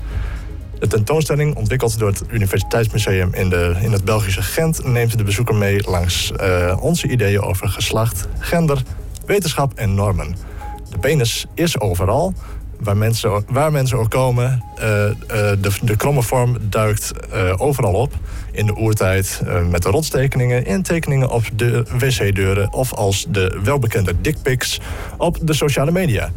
De 0.80 0.88
tentoonstelling, 0.88 1.56
ontwikkeld 1.56 2.00
door 2.00 2.10
het 2.10 2.24
Universiteitsmuseum 2.30 3.34
in, 3.34 3.50
de, 3.50 3.76
in 3.82 3.92
het 3.92 4.06
Belgische 4.06 4.42
Gent, 4.42 4.86
neemt 4.86 5.18
de 5.18 5.24
bezoeker 5.24 5.56
mee 5.56 5.82
langs 5.90 6.32
uh, 6.42 6.78
onze 6.80 7.08
ideeën 7.08 7.42
over 7.42 7.70
geslacht, 7.70 8.28
gender, 8.40 8.82
wetenschap 9.26 9.74
en 9.74 9.96
normen. 9.96 10.56
De 10.98 11.08
penis 11.08 11.46
is 11.54 11.80
overal. 11.80 12.34
Waar 12.80 12.98
mensen, 12.98 13.44
waar 13.48 13.72
mensen 13.72 13.98
ook 13.98 14.10
komen, 14.10 14.64
uh, 14.80 14.84
uh, 14.84 15.14
de, 15.28 15.72
de 15.82 15.96
kromme 15.96 16.24
vorm 16.24 16.58
duikt 16.62 17.12
overal 17.58 17.94
op. 17.94 18.14
In 18.52 18.66
de 18.66 18.78
oertijd 18.78 19.42
met 19.70 19.84
de 19.84 19.90
rotstekeningen, 19.90 20.66
in 20.66 20.84
tekeningen 20.84 21.30
op 21.30 21.44
de 21.56 21.86
wc-deuren 21.98 22.74
of 22.74 22.94
als 22.94 23.26
de 23.30 23.60
welbekende 23.64 24.22
dickpics 24.22 24.80
op 25.18 25.38
de 25.42 25.54
sociale 25.54 25.92
media. 25.92 26.32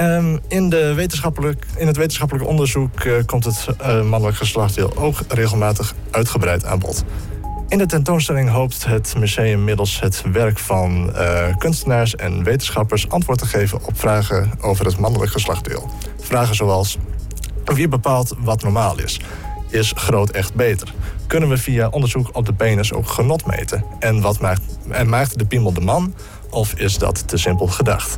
Um, 0.00 0.38
in, 0.48 0.68
de 0.68 0.94
wetenschappelijk, 0.94 1.66
in 1.76 1.86
het 1.86 1.96
wetenschappelijk 1.96 2.46
onderzoek 2.46 2.90
komt 3.26 3.44
het 3.44 3.66
uh, 3.80 4.02
mannelijk 4.02 4.36
geslachtsdeel 4.36 4.96
ook 4.96 5.16
regelmatig 5.28 5.94
uitgebreid 6.10 6.64
aan 6.64 6.78
bod. 6.78 7.04
In 7.68 7.78
de 7.78 7.86
tentoonstelling 7.86 8.50
hoopt 8.50 8.86
het 8.86 9.14
museum 9.18 9.64
middels 9.64 10.00
het 10.00 10.22
werk 10.32 10.58
van 10.58 11.10
uh, 11.14 11.56
kunstenaars 11.58 12.16
en 12.16 12.44
wetenschappers 12.44 13.08
antwoord 13.08 13.38
te 13.38 13.46
geven 13.46 13.84
op 13.84 13.98
vragen 13.98 14.50
over 14.60 14.84
het 14.84 14.98
mannelijk 14.98 15.30
geslachtsdeel. 15.30 15.90
Vragen 16.20 16.54
zoals: 16.54 16.98
wie 17.64 17.88
bepaalt 17.88 18.34
wat 18.38 18.62
normaal 18.62 19.00
is? 19.00 19.20
Is 19.70 19.92
groot 19.96 20.30
echt 20.30 20.54
beter? 20.54 20.94
Kunnen 21.26 21.48
we 21.48 21.56
via 21.56 21.88
onderzoek 21.88 22.30
op 22.32 22.46
de 22.46 22.52
penis 22.52 22.92
ook 22.92 23.08
genot 23.08 23.46
meten? 23.46 23.84
En, 23.98 24.20
wat 24.20 24.40
maakt, 24.40 24.62
en 24.88 25.08
maakt 25.08 25.38
de 25.38 25.44
piemel 25.44 25.72
de 25.72 25.80
man? 25.80 26.14
Of 26.50 26.74
is 26.74 26.98
dat 26.98 27.28
te 27.28 27.36
simpel 27.36 27.66
gedacht? 27.66 28.16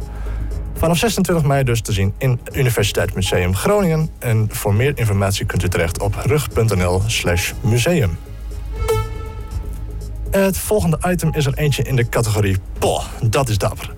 Vanaf 0.74 0.98
26 0.98 1.44
mei 1.44 1.64
dus 1.64 1.80
te 1.80 1.92
zien 1.92 2.14
in 2.18 2.40
Universiteitsmuseum 2.52 3.56
Groningen. 3.56 4.10
En 4.18 4.48
voor 4.50 4.74
meer 4.74 4.92
informatie 4.98 5.46
kunt 5.46 5.62
u 5.62 5.68
terecht 5.68 6.00
op 6.00 6.14
rug.nl 6.14 7.02
slash 7.06 7.52
museum. 7.60 8.29
Het 10.30 10.58
volgende 10.58 10.98
item 11.06 11.34
is 11.34 11.46
er 11.46 11.54
eentje 11.54 11.82
in 11.82 11.96
de 11.96 12.08
categorie 12.08 12.56
Poh, 12.78 13.04
dat 13.22 13.48
is 13.48 13.58
dapper. 13.58 13.90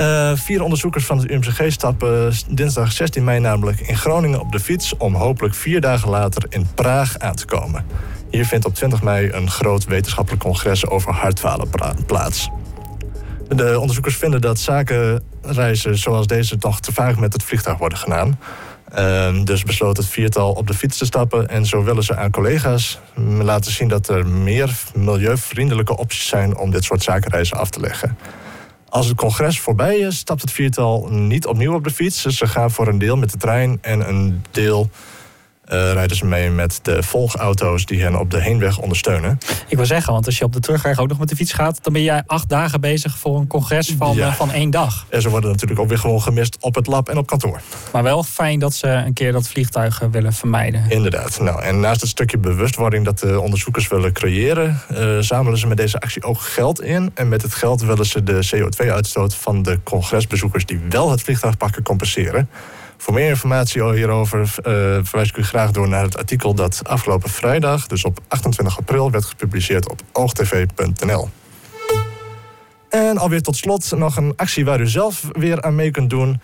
Uh, 0.00 0.32
vier 0.34 0.62
onderzoekers 0.62 1.04
van 1.04 1.18
het 1.18 1.30
UMCG 1.30 1.72
stappen 1.72 2.32
dinsdag 2.48 2.92
16 2.92 3.24
mei 3.24 3.40
namelijk 3.40 3.80
in 3.80 3.96
Groningen 3.96 4.40
op 4.40 4.52
de 4.52 4.60
fiets... 4.60 4.96
om 4.96 5.14
hopelijk 5.14 5.54
vier 5.54 5.80
dagen 5.80 6.08
later 6.08 6.46
in 6.48 6.66
Praag 6.74 7.18
aan 7.18 7.34
te 7.34 7.44
komen. 7.44 7.86
Hier 8.30 8.46
vindt 8.46 8.64
op 8.64 8.74
20 8.74 9.02
mei 9.02 9.30
een 9.32 9.50
groot 9.50 9.84
wetenschappelijk 9.84 10.42
congres 10.42 10.86
over 10.86 11.12
hartfalen 11.12 11.68
plaats. 12.06 12.48
De 13.48 13.78
onderzoekers 13.80 14.16
vinden 14.16 14.40
dat 14.40 14.58
zakenreizen 14.58 15.98
zoals 15.98 16.26
deze 16.26 16.56
toch 16.56 16.80
te 16.80 16.92
vaak 16.92 17.16
met 17.16 17.32
het 17.32 17.42
vliegtuig 17.42 17.78
worden 17.78 17.98
gedaan. 17.98 18.38
Uh, 18.98 19.44
dus 19.44 19.62
besloot 19.62 19.96
het 19.96 20.06
viertal 20.06 20.52
op 20.52 20.66
de 20.66 20.74
fiets 20.74 20.98
te 20.98 21.04
stappen. 21.04 21.48
En 21.48 21.66
zo 21.66 21.82
willen 21.82 22.02
ze 22.02 22.16
aan 22.16 22.30
collega's 22.30 22.98
laten 23.40 23.72
zien 23.72 23.88
dat 23.88 24.08
er 24.08 24.26
meer 24.26 24.70
milieuvriendelijke 24.94 25.96
opties 25.96 26.26
zijn 26.26 26.56
om 26.56 26.70
dit 26.70 26.84
soort 26.84 27.02
zakenreizen 27.02 27.56
af 27.56 27.70
te 27.70 27.80
leggen. 27.80 28.18
Als 28.88 29.06
het 29.06 29.16
congres 29.16 29.60
voorbij 29.60 29.96
is, 29.96 30.16
stapt 30.16 30.40
het 30.40 30.50
viertal 30.50 31.08
niet 31.10 31.46
opnieuw 31.46 31.74
op 31.74 31.84
de 31.84 31.90
fiets. 31.90 32.22
Dus 32.22 32.36
ze 32.36 32.46
gaan 32.46 32.70
voor 32.70 32.88
een 32.88 32.98
deel 32.98 33.16
met 33.16 33.30
de 33.30 33.36
trein 33.36 33.78
en 33.80 34.08
een 34.08 34.44
deel 34.50 34.90
uh, 35.72 35.92
rijden 35.92 36.16
ze 36.16 36.24
mee 36.26 36.50
met 36.50 36.78
de 36.82 37.02
volgauto's 37.02 37.86
die 37.86 38.02
hen 38.02 38.18
op 38.18 38.30
de 38.30 38.40
heenweg 38.40 38.78
ondersteunen. 38.78 39.38
Ik 39.68 39.76
wil 39.76 39.86
zeggen, 39.86 40.12
want 40.12 40.26
als 40.26 40.38
je 40.38 40.44
op 40.44 40.52
de 40.52 40.60
terugweg 40.60 40.98
ook 40.98 41.08
nog 41.08 41.18
met 41.18 41.28
de 41.28 41.36
fiets 41.36 41.52
gaat, 41.52 41.78
dan 41.82 41.92
ben 41.92 42.02
jij 42.02 42.22
acht 42.26 42.48
dagen 42.48 42.80
bezig 42.80 43.18
voor 43.18 43.38
een 43.38 43.46
congres 43.46 43.94
van, 43.98 44.16
ja. 44.16 44.26
uh, 44.26 44.34
van 44.34 44.52
één 44.52 44.70
dag. 44.70 45.06
En 45.08 45.22
ze 45.22 45.28
worden 45.28 45.50
natuurlijk 45.50 45.80
ook 45.80 45.88
weer 45.88 45.98
gewoon 45.98 46.22
gemist 46.22 46.56
op 46.60 46.74
het 46.74 46.86
lab 46.86 47.08
en 47.08 47.18
op 47.18 47.26
kantoor. 47.26 47.60
Maar 47.92 48.02
wel 48.02 48.22
fijn 48.22 48.58
dat 48.58 48.74
ze 48.74 48.88
een 48.88 49.12
keer 49.12 49.32
dat 49.32 49.48
vliegtuig 49.48 49.98
willen 50.10 50.32
vermijden. 50.32 50.84
Inderdaad. 50.88 51.40
Nou, 51.40 51.62
en 51.62 51.80
naast 51.80 52.00
het 52.00 52.10
stukje 52.10 52.38
bewustwording 52.38 53.04
dat 53.04 53.18
de 53.18 53.40
onderzoekers 53.40 53.88
willen 53.88 54.12
creëren, 54.12 54.80
uh, 54.92 55.18
zamelen 55.18 55.58
ze 55.58 55.66
met 55.66 55.76
deze 55.76 56.00
actie 56.00 56.22
ook 56.22 56.40
geld 56.40 56.82
in. 56.82 57.10
En 57.14 57.28
met 57.28 57.42
het 57.42 57.54
geld 57.54 57.82
willen 57.82 58.06
ze 58.06 58.22
de 58.22 58.48
CO2-uitstoot 58.54 59.34
van 59.34 59.62
de 59.62 59.78
congresbezoekers 59.82 60.66
die 60.66 60.80
wel 60.88 61.10
het 61.10 61.22
vliegtuig 61.22 61.56
pakken 61.56 61.82
compenseren. 61.82 62.48
Voor 63.04 63.14
meer 63.14 63.28
informatie 63.28 63.92
hierover 63.94 64.40
uh, 64.40 64.72
verwijs 65.02 65.28
ik 65.28 65.36
u 65.36 65.42
graag 65.42 65.70
door 65.70 65.88
naar 65.88 66.02
het 66.02 66.16
artikel 66.16 66.54
dat 66.54 66.80
afgelopen 66.84 67.30
vrijdag, 67.30 67.86
dus 67.86 68.04
op 68.04 68.18
28 68.28 68.78
april, 68.78 69.10
werd 69.10 69.24
gepubliceerd 69.24 69.88
op 69.88 70.00
oogtv.nl. 70.12 71.28
En 72.88 73.18
alweer 73.18 73.42
tot 73.42 73.56
slot 73.56 73.92
nog 73.96 74.16
een 74.16 74.32
actie 74.36 74.64
waar 74.64 74.80
u 74.80 74.88
zelf 74.88 75.28
weer 75.32 75.62
aan 75.62 75.74
mee 75.74 75.90
kunt 75.90 76.10
doen. 76.10 76.40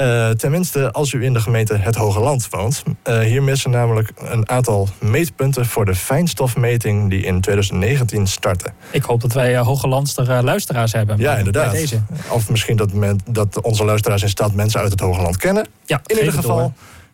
Uh, 0.00 0.30
tenminste, 0.30 0.92
als 0.92 1.12
u 1.12 1.24
in 1.24 1.32
de 1.32 1.40
gemeente 1.40 1.74
Het 1.74 1.94
Hoge 1.94 2.20
Land 2.20 2.48
woont. 2.50 2.82
Uh, 3.08 3.18
hier 3.18 3.42
missen 3.42 3.70
namelijk 3.70 4.12
een 4.16 4.48
aantal 4.48 4.88
meetpunten 4.98 5.66
voor 5.66 5.84
de 5.84 5.94
fijnstofmeting 5.94 7.10
die 7.10 7.22
in 7.22 7.40
2019 7.40 8.26
startte. 8.26 8.70
Ik 8.90 9.02
hoop 9.02 9.20
dat 9.20 9.32
wij 9.32 9.54
uh, 9.54 9.66
Hogelandster 9.66 10.30
uh, 10.30 10.38
luisteraars 10.42 10.92
hebben. 10.92 11.18
Ja, 11.18 11.36
inderdaad. 11.36 11.72
Deze. 11.72 12.02
Of 12.28 12.50
misschien 12.50 12.76
dat, 12.76 12.92
men, 12.92 13.20
dat 13.26 13.60
onze 13.60 13.84
luisteraars 13.84 14.22
in 14.22 14.28
stad 14.28 14.52
mensen 14.52 14.80
uit 14.80 14.90
het 14.90 15.00
Hoge 15.00 15.22
Land 15.22 15.36
kennen. 15.36 15.66
Ja, 15.84 16.00
in 16.06 16.16
ieder 16.16 16.32
geval. 16.32 16.58
Door. 16.58 16.72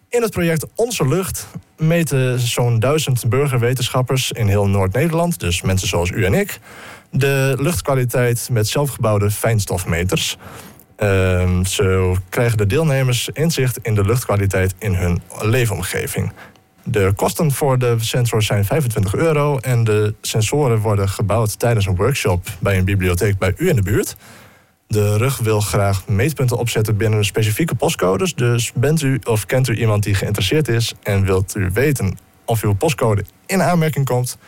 In 0.08 0.22
het 0.22 0.30
project 0.30 0.66
Onze 0.74 1.08
Lucht 1.08 1.46
meten 1.76 2.40
zo'n 2.40 2.78
duizend 2.78 3.28
burgerwetenschappers 3.28 4.32
in 4.32 4.48
heel 4.48 4.66
Noord-Nederland, 4.66 5.40
dus 5.40 5.62
mensen 5.62 5.88
zoals 5.88 6.10
u 6.10 6.24
en 6.24 6.34
ik, 6.34 6.58
de 7.10 7.54
luchtkwaliteit 7.58 8.48
met 8.52 8.68
zelfgebouwde 8.68 9.30
fijnstofmeters. 9.30 10.36
Uh, 10.98 11.64
zo 11.64 12.16
krijgen 12.28 12.58
de 12.58 12.66
deelnemers 12.66 13.28
inzicht 13.32 13.78
in 13.82 13.94
de 13.94 14.04
luchtkwaliteit 14.04 14.74
in 14.78 14.94
hun 14.94 15.22
leefomgeving. 15.40 16.32
De 16.82 17.12
kosten 17.16 17.52
voor 17.52 17.78
de 17.78 17.96
sensors 17.98 18.46
zijn 18.46 18.64
25 18.64 19.14
euro 19.14 19.58
en 19.58 19.84
de 19.84 20.14
sensoren 20.20 20.78
worden 20.78 21.08
gebouwd 21.08 21.58
tijdens 21.58 21.86
een 21.86 21.96
workshop 21.96 22.46
bij 22.58 22.78
een 22.78 22.84
bibliotheek 22.84 23.38
bij 23.38 23.54
u 23.56 23.68
in 23.68 23.76
de 23.76 23.82
buurt. 23.82 24.16
De 24.86 25.16
rug 25.16 25.38
wil 25.38 25.60
graag 25.60 26.08
meetpunten 26.08 26.56
opzetten 26.56 26.96
binnen 26.96 27.24
specifieke 27.24 27.74
postcodes. 27.74 28.34
Dus 28.34 28.72
bent 28.72 29.02
u 29.02 29.20
of 29.24 29.46
kent 29.46 29.68
u 29.68 29.74
iemand 29.74 30.02
die 30.02 30.14
geïnteresseerd 30.14 30.68
is 30.68 30.94
en 31.02 31.24
wilt 31.24 31.56
u 31.56 31.70
weten 31.72 32.18
of 32.44 32.62
uw 32.62 32.74
postcode 32.74 33.24
in 33.46 33.62
aanmerking 33.62 34.04
komt? 34.04 34.38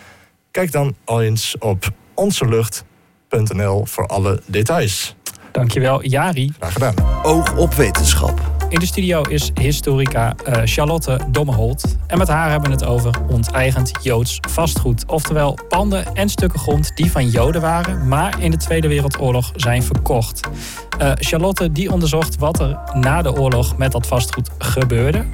Kijk 0.50 0.72
dan 0.72 0.96
al 1.04 1.22
eens 1.22 1.56
op 1.58 1.84
onzelucht.nl 2.14 3.86
voor 3.86 4.06
alle 4.06 4.42
details. 4.46 5.16
Dankjewel, 5.56 6.04
Jari. 6.04 6.52
Graag 6.58 6.72
gedaan. 6.72 6.94
Oog 7.22 7.56
op 7.56 7.74
wetenschap. 7.74 8.40
In 8.68 8.78
de 8.78 8.86
studio 8.86 9.22
is 9.22 9.50
historica 9.54 10.34
uh, 10.48 10.54
Charlotte 10.64 11.20
Dommeholt. 11.28 11.96
En 12.06 12.18
met 12.18 12.28
haar 12.28 12.50
hebben 12.50 12.70
we 12.70 12.76
het 12.76 12.84
over 12.84 13.14
onteigend 13.28 13.92
Joods 14.02 14.38
vastgoed. 14.48 15.06
Oftewel 15.06 15.58
panden 15.68 16.14
en 16.14 16.28
stukken 16.28 16.58
grond 16.58 16.96
die 16.96 17.10
van 17.10 17.28
Joden 17.28 17.60
waren, 17.60 18.08
maar 18.08 18.42
in 18.42 18.50
de 18.50 18.56
Tweede 18.56 18.88
Wereldoorlog 18.88 19.52
zijn 19.54 19.82
verkocht. 19.82 20.40
Uh, 21.00 21.12
Charlotte 21.14 21.72
die 21.72 21.92
onderzocht 21.92 22.38
wat 22.38 22.60
er 22.60 22.78
na 22.92 23.22
de 23.22 23.34
oorlog 23.34 23.76
met 23.76 23.92
dat 23.92 24.06
vastgoed 24.06 24.50
gebeurde. 24.58 25.24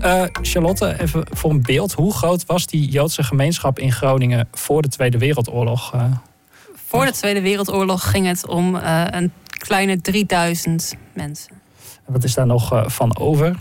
Uh, 0.00 0.22
Charlotte, 0.42 1.00
even 1.00 1.26
voor 1.30 1.50
een 1.50 1.62
beeld. 1.62 1.92
Hoe 1.92 2.14
groot 2.14 2.46
was 2.46 2.66
die 2.66 2.90
Joodse 2.90 3.22
gemeenschap 3.22 3.78
in 3.78 3.92
Groningen 3.92 4.48
voor 4.52 4.82
de 4.82 4.88
Tweede 4.88 5.18
Wereldoorlog? 5.18 5.94
Voor 6.86 7.04
de 7.04 7.12
Tweede 7.12 7.40
Wereldoorlog 7.40 8.10
ging 8.10 8.26
het 8.26 8.46
om 8.46 8.74
een 9.10 9.32
kleine 9.66 10.00
3000 10.00 10.94
mensen. 11.12 11.52
En 12.06 12.12
wat 12.12 12.24
is 12.24 12.34
daar 12.34 12.46
nog 12.46 12.72
uh, 12.72 12.88
van 12.88 13.18
over? 13.18 13.56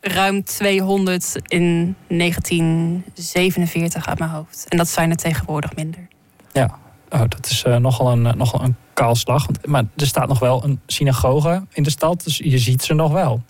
Ruim 0.00 0.44
200 0.44 1.36
in 1.46 1.96
1947 2.08 4.06
uit 4.06 4.18
mijn 4.18 4.30
hoofd. 4.30 4.66
En 4.68 4.76
dat 4.76 4.88
zijn 4.88 5.10
er 5.10 5.16
tegenwoordig 5.16 5.74
minder. 5.74 6.08
Ja, 6.52 6.78
oh, 7.08 7.20
dat 7.28 7.46
is 7.50 7.64
uh, 7.66 7.76
nogal, 7.76 8.12
een, 8.12 8.24
uh, 8.24 8.32
nogal 8.32 8.62
een 8.62 8.76
kaalslag. 8.94 9.46
Maar 9.64 9.84
er 9.96 10.06
staat 10.06 10.28
nog 10.28 10.38
wel 10.38 10.64
een 10.64 10.80
synagoge 10.86 11.62
in 11.72 11.82
de 11.82 11.90
stad, 11.90 12.24
dus 12.24 12.38
je 12.38 12.58
ziet 12.58 12.82
ze 12.82 12.94
nog 12.94 13.12
wel. 13.12 13.42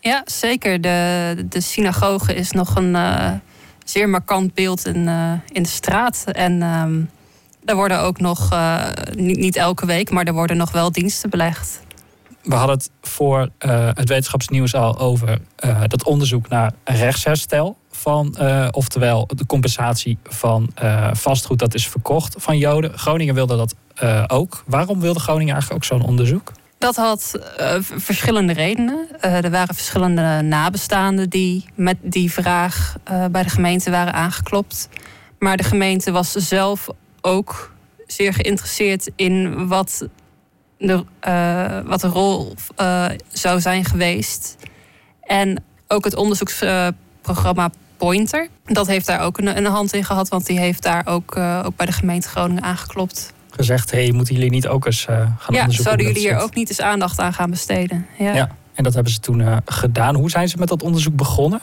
Ja, 0.00 0.22
zeker. 0.24 0.80
De, 0.80 1.44
de 1.48 1.60
synagoge 1.60 2.34
is 2.34 2.50
nog 2.50 2.76
een 2.76 2.96
zeer 3.84 4.08
markant 4.08 4.54
beeld 4.54 4.86
in, 4.86 5.08
in 5.52 5.62
de 5.62 5.68
straat. 5.68 6.24
En... 6.26 6.62
Um, 6.62 7.10
Er 7.64 7.74
worden 7.74 8.00
ook 8.00 8.20
nog, 8.20 8.52
uh, 8.52 8.86
niet, 9.16 9.38
niet 9.38 9.56
elke 9.56 9.86
week, 9.86 10.10
maar 10.10 10.24
er 10.24 10.32
worden 10.32 10.56
nog 10.56 10.72
wel 10.72 10.92
diensten 10.92 11.30
belegd. 11.30 11.80
We 12.42 12.54
hadden 12.54 12.76
het 12.76 12.90
voor 13.00 13.48
uh, 13.66 13.88
het 13.94 14.08
wetenschapsnieuws 14.08 14.74
al 14.74 14.98
over 14.98 15.38
uh, 15.64 15.80
dat 15.86 16.04
onderzoek 16.04 16.48
naar 16.48 16.72
rechtsherstel. 16.84 17.76
Van, 17.90 18.36
oftewel 18.70 19.28
de 19.34 19.46
compensatie 19.46 20.18
van 20.24 20.72
vastgoed 21.12 21.58
dat 21.58 21.74
is 21.74 21.88
verkocht 21.88 22.34
van 22.38 22.58
Joden. 22.58 22.98
Groningen 22.98 23.34
wilde 23.34 23.56
dat 23.56 23.74
ook. 24.30 24.62
Waarom 24.66 25.00
wilde 25.00 25.20
Groningen 25.20 25.52
eigenlijk 25.52 25.84
ook 25.84 25.98
zo'n 25.98 26.08
onderzoek? 26.08 26.52
Dat 26.78 26.96
had 26.96 27.38
verschillende 27.96 28.52
redenen. 28.52 29.08
er 29.20 29.50
waren 29.50 29.74
verschillende 29.74 30.40
nabestaanden 30.42 31.30
die 31.30 31.64
met 31.74 31.96
die 32.00 32.32
vraag 32.32 32.96
bij 33.30 33.42
de 33.42 33.50
gemeente 33.50 33.90
waren 33.90 34.14
aangeklopt. 34.14 34.88
Maar 35.38 35.56
de 35.56 35.64
gemeente 35.64 36.10
was 36.10 36.32
zelf 36.32 36.88
ook 37.22 37.72
zeer 38.06 38.32
geïnteresseerd 38.32 39.10
in 39.16 39.66
wat 39.66 40.06
de, 40.78 41.04
uh, 41.26 41.78
wat 41.84 42.00
de 42.00 42.06
rol 42.06 42.54
uh, 42.80 43.06
zou 43.28 43.60
zijn 43.60 43.84
geweest. 43.84 44.56
En 45.20 45.64
ook 45.88 46.04
het 46.04 46.16
onderzoeksprogramma 46.16 47.70
Pointer. 47.96 48.48
Dat 48.64 48.86
heeft 48.86 49.06
daar 49.06 49.20
ook 49.20 49.38
een, 49.38 49.56
een, 49.56 49.66
hand 49.66 49.92
in 49.92 50.04
gehad, 50.04 50.28
want 50.28 50.46
die 50.46 50.58
heeft 50.58 50.82
daar 50.82 51.06
ook, 51.06 51.36
uh, 51.36 51.62
ook 51.64 51.76
bij 51.76 51.86
de 51.86 51.92
gemeente 51.92 52.28
Groningen 52.28 52.62
aangeklopt. 52.62 53.32
Gezegd, 53.50 53.90
hé, 53.90 54.02
hey, 54.02 54.12
moeten 54.12 54.34
jullie 54.34 54.50
niet 54.50 54.66
ook 54.66 54.86
eens 54.86 55.04
gaan 55.04 55.16
ja, 55.16 55.26
onderzoeken? 55.26 55.72
Ja, 55.72 55.82
zouden 55.82 56.06
jullie 56.06 56.20
hier 56.20 56.38
ook 56.38 56.54
niet 56.54 56.68
eens 56.68 56.80
aandacht 56.80 57.18
aan 57.18 57.32
gaan 57.32 57.50
besteden? 57.50 58.06
Ja, 58.18 58.34
ja 58.34 58.50
en 58.74 58.84
dat 58.84 58.94
hebben 58.94 59.12
ze 59.12 59.20
toen 59.20 59.62
gedaan. 59.64 60.14
Hoe 60.14 60.30
zijn 60.30 60.48
ze 60.48 60.56
met 60.58 60.68
dat 60.68 60.82
onderzoek 60.82 61.16
begonnen? 61.16 61.60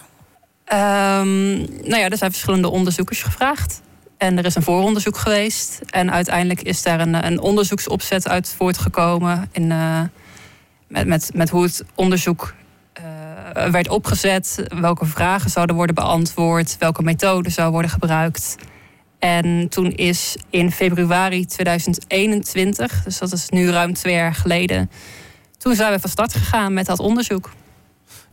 Um, 0.73 1.57
nou 1.83 1.97
ja, 1.97 2.09
er 2.09 2.17
zijn 2.17 2.31
verschillende 2.31 2.69
onderzoekers 2.69 3.23
gevraagd. 3.23 3.81
En 4.19 4.37
er 4.37 4.45
is 4.45 4.55
een 4.55 4.63
vooronderzoek 4.63 5.17
geweest. 5.17 5.81
En 5.89 6.11
uiteindelijk 6.11 6.61
is 6.61 6.81
daar 6.83 6.99
een, 6.99 7.25
een 7.25 7.39
onderzoeksopzet 7.39 8.27
uit 8.27 8.53
voortgekomen. 8.57 9.49
In, 9.51 9.63
uh, 9.71 10.01
met, 10.87 11.07
met, 11.07 11.29
met 11.33 11.49
hoe 11.49 11.63
het 11.63 11.83
onderzoek 11.95 12.53
uh, 12.97 13.65
werd 13.71 13.89
opgezet. 13.89 14.63
Welke 14.79 15.05
vragen 15.05 15.49
zouden 15.49 15.75
worden 15.75 15.95
beantwoord. 15.95 16.75
Welke 16.79 17.03
methode 17.03 17.49
zou 17.49 17.71
worden 17.71 17.91
gebruikt. 17.91 18.55
En 19.19 19.69
toen 19.69 19.91
is 19.91 20.37
in 20.49 20.71
februari 20.71 21.45
2021, 21.45 23.03
dus 23.03 23.17
dat 23.17 23.31
is 23.31 23.49
nu 23.49 23.69
ruim 23.69 23.93
twee 23.93 24.13
jaar 24.13 24.35
geleden. 24.35 24.91
Toen 25.57 25.75
zijn 25.75 25.91
we 25.91 25.99
van 25.99 26.09
start 26.09 26.33
gegaan 26.33 26.73
met 26.73 26.85
dat 26.85 26.99
onderzoek. 26.99 27.49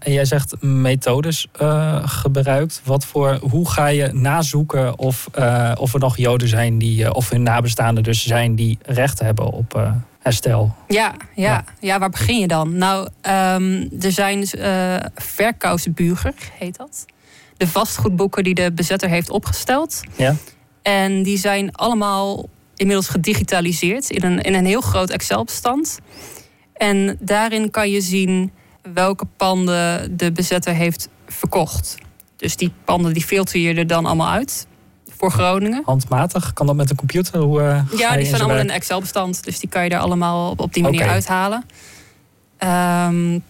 En 0.07 0.13
jij 0.13 0.25
zegt 0.25 0.63
methodes 0.63 1.47
uh, 1.63 2.09
gebruikt. 2.09 2.81
Wat 2.85 3.05
voor, 3.05 3.39
hoe 3.51 3.71
ga 3.71 3.87
je 3.87 4.13
nazoeken 4.13 4.99
of, 4.99 5.29
uh, 5.39 5.73
of 5.79 5.95
er 5.95 6.01
nog 6.01 6.17
Joden 6.17 6.49
zijn 6.49 6.79
die, 6.79 7.03
uh, 7.03 7.11
of 7.13 7.31
hun 7.31 7.43
nabestaanden 7.43 8.03
dus 8.03 8.27
zijn 8.27 8.55
die 8.55 8.79
recht 8.83 9.19
hebben 9.19 9.51
op 9.51 9.93
herstel? 10.19 10.75
Ja, 10.89 11.15
ja, 11.35 11.53
ja, 11.53 11.65
ja. 11.81 11.99
waar 11.99 12.11
begin 12.11 12.39
je 12.39 12.47
dan? 12.47 12.79
Nou, 12.79 13.09
um, 13.23 13.91
er 14.01 14.13
zijn 14.13 14.47
verkousbuger, 15.15 16.35
heet 16.59 16.77
dat. 16.77 17.05
De 17.57 17.69
vastgoedboeken 17.69 18.45
die 18.45 18.55
de 18.55 18.73
bezetter 18.73 19.09
heeft 19.09 19.31
opgesteld. 19.31 20.01
Ja. 20.17 20.35
En 20.83 21.23
die 21.23 21.39
zijn 21.39 21.75
allemaal 21.75 22.49
inmiddels 22.75 23.09
gedigitaliseerd 23.09 24.11
in 24.11 24.23
een, 24.23 24.41
in 24.41 24.55
een 24.55 24.67
heel 24.67 24.81
groot 24.81 25.11
Excel-bestand. 25.11 25.99
En 26.73 27.17
daarin 27.21 27.71
kan 27.71 27.91
je 27.91 28.01
zien 28.01 28.53
welke 28.95 29.27
panden 29.37 30.17
de 30.17 30.33
bezetter 30.33 30.75
heeft 30.75 31.09
verkocht. 31.27 31.95
Dus 32.37 32.57
die 32.57 32.73
panden 32.85 33.13
die 33.13 33.25
filter 33.25 33.61
je 33.61 33.75
er 33.75 33.87
dan 33.87 34.07
allemaal 34.07 34.29
uit 34.31 34.67
voor 35.17 35.31
Groningen. 35.31 35.83
Handmatig? 35.85 36.53
Kan 36.53 36.67
dat 36.67 36.77
met 36.77 36.91
een 36.91 36.97
computer? 36.97 37.41
Hoe, 37.41 37.61
uh, 37.61 37.99
ja, 37.99 38.17
die 38.17 38.27
zijn 38.27 38.41
allemaal 38.41 38.61
in 38.61 38.69
een 38.69 38.75
Excel-bestand. 38.75 39.45
Dus 39.45 39.59
die 39.59 39.69
kan 39.69 39.85
je 39.85 39.91
er 39.91 39.99
allemaal 39.99 40.51
op, 40.51 40.61
op 40.61 40.75
die 40.75 40.83
manier 40.83 41.01
okay. 41.01 41.13
uithalen. 41.13 41.65
Um, 42.59 43.43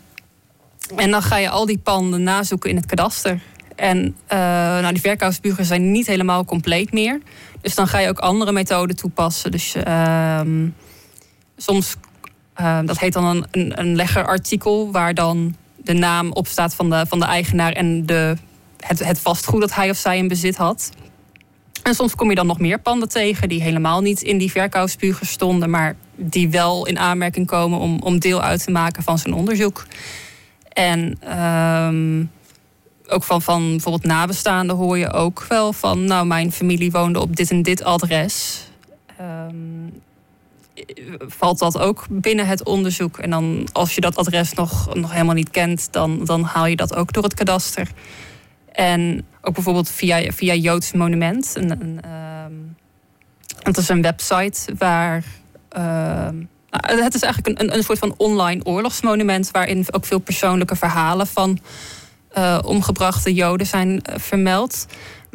en 0.97 1.11
dan 1.11 1.23
ga 1.23 1.37
je 1.37 1.49
al 1.49 1.67
die 1.67 1.79
panden 1.79 2.23
nazoeken 2.23 2.71
in 2.71 2.77
het 2.77 2.87
kadaster. 2.87 3.41
En 3.77 3.99
uh, 4.33 4.39
nou, 4.39 4.93
die 4.93 5.01
verkoopsburen 5.01 5.65
zijn 5.65 5.91
niet 5.91 6.07
helemaal 6.07 6.45
compleet 6.45 6.93
meer. 6.93 7.21
Dus 7.61 7.75
dan 7.75 7.87
ga 7.87 7.99
je 7.99 8.09
ook 8.09 8.19
andere 8.19 8.53
methoden 8.53 8.97
toepassen. 8.97 9.51
Dus 9.51 9.77
uh, 9.87 10.41
soms 11.57 11.97
uh, 12.61 12.79
dat 12.85 12.99
heet 12.99 13.13
dan 13.13 13.25
een, 13.25 13.47
een, 13.51 13.81
een 13.81 13.97
leggerartikel, 13.97 14.91
waar 14.93 15.15
dan 15.15 15.57
de 15.77 15.93
naam 15.93 16.33
op 16.33 16.47
staat 16.47 16.75
van 16.75 16.91
de, 16.91 17.05
van 17.09 17.19
de 17.19 17.25
eigenaar 17.25 17.73
en 17.73 18.07
de, 18.07 18.37
het, 18.81 19.05
het 19.05 19.21
vastgoed 19.21 19.61
dat 19.61 19.75
hij 19.75 19.91
of 19.91 19.97
zij 19.97 20.19
in 20.19 20.29
bezit 20.29 20.57
had. 20.57 20.91
En 21.83 21.95
soms 21.95 22.15
kom 22.15 22.29
je 22.29 22.35
dan 22.35 22.47
nog 22.47 22.59
meer 22.59 22.79
panden 22.79 23.09
tegen 23.09 23.49
die 23.49 23.63
helemaal 23.63 24.01
niet 24.01 24.23
in 24.23 24.39
die 24.39 24.51
verkoopspuger 24.51 25.27
stonden, 25.27 25.71
maar 25.71 25.97
die 26.15 26.49
wel 26.49 26.87
in 26.87 26.99
aanmerking 26.99 27.47
komen 27.47 27.79
om, 27.79 27.99
om 28.01 28.19
deel 28.19 28.43
uit 28.43 28.65
te 28.65 28.71
maken 28.71 29.03
van 29.03 29.19
zijn 29.19 29.35
onderzoek. 29.35 29.87
En 30.69 31.19
um, 31.39 32.31
ook 33.09 33.25
van, 33.25 33.43
van 33.43 33.69
bijvoorbeeld 33.71 34.05
nabestaanden 34.05 34.77
hoor 34.77 34.99
je 34.99 35.13
ook 35.13 35.45
wel 35.49 35.73
van, 35.73 36.05
nou, 36.05 36.27
mijn 36.27 36.53
familie 36.53 36.91
woonde 36.91 37.21
op 37.21 37.37
dit 37.37 37.51
en 37.51 37.63
dit 37.63 37.85
adres. 37.85 38.65
Um, 39.21 40.03
valt 41.19 41.59
dat 41.59 41.79
ook 41.79 42.07
binnen 42.11 42.47
het 42.47 42.65
onderzoek. 42.65 43.19
En 43.19 43.31
dan 43.31 43.69
als 43.73 43.95
je 43.95 44.01
dat 44.01 44.17
adres 44.17 44.53
nog, 44.53 44.95
nog 44.95 45.13
helemaal 45.13 45.35
niet 45.35 45.51
kent, 45.51 45.89
dan, 45.91 46.25
dan 46.25 46.43
haal 46.43 46.67
je 46.67 46.77
dat 46.77 46.95
ook 46.95 47.13
door 47.13 47.23
het 47.23 47.35
kadaster. 47.35 47.89
En 48.73 49.27
ook 49.43 49.55
bijvoorbeeld 49.55 49.91
via, 49.91 50.33
via 50.33 50.55
Joods 50.55 50.93
Monument. 50.93 51.53
Een, 51.55 51.71
een, 51.71 52.01
um, 52.47 52.77
het 53.63 53.77
is 53.77 53.89
een 53.89 54.03
website 54.03 54.75
waar. 54.79 55.25
Uh, 55.77 56.29
het 56.71 57.15
is 57.15 57.23
eigenlijk 57.23 57.61
een, 57.61 57.75
een 57.75 57.83
soort 57.83 57.99
van 57.99 58.15
online 58.17 58.65
oorlogsmonument 58.65 59.51
waarin 59.51 59.87
ook 59.91 60.05
veel 60.05 60.19
persoonlijke 60.19 60.77
verhalen 60.77 61.27
van 61.27 61.59
uh, 62.39 62.59
omgebrachte 62.65 63.35
Joden 63.35 63.67
zijn 63.67 63.91
uh, 63.91 64.15
vermeld. 64.19 64.87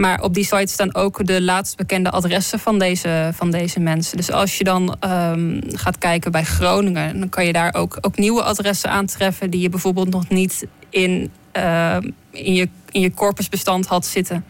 Maar 0.01 0.21
op 0.21 0.33
die 0.33 0.43
site 0.43 0.73
staan 0.73 0.95
ook 0.95 1.25
de 1.25 1.41
laatst 1.41 1.77
bekende 1.77 2.09
adressen 2.09 2.59
van 2.59 2.79
deze, 2.79 3.31
van 3.33 3.51
deze 3.51 3.79
mensen. 3.79 4.17
Dus 4.17 4.31
als 4.31 4.57
je 4.57 4.63
dan 4.63 4.95
um, 5.05 5.61
gaat 5.67 5.97
kijken 5.97 6.31
bij 6.31 6.43
Groningen, 6.43 7.19
dan 7.19 7.29
kan 7.29 7.45
je 7.45 7.53
daar 7.53 7.73
ook, 7.73 7.97
ook 8.01 8.17
nieuwe 8.17 8.43
adressen 8.43 8.89
aantreffen 8.89 9.49
die 9.49 9.61
je 9.61 9.69
bijvoorbeeld 9.69 10.09
nog 10.09 10.29
niet 10.29 10.65
in, 10.89 11.31
uh, 11.57 11.97
in, 12.31 12.53
je, 12.53 12.69
in 12.91 13.01
je 13.01 13.13
corpusbestand 13.13 13.85
had 13.85 14.05
zitten. 14.05 14.45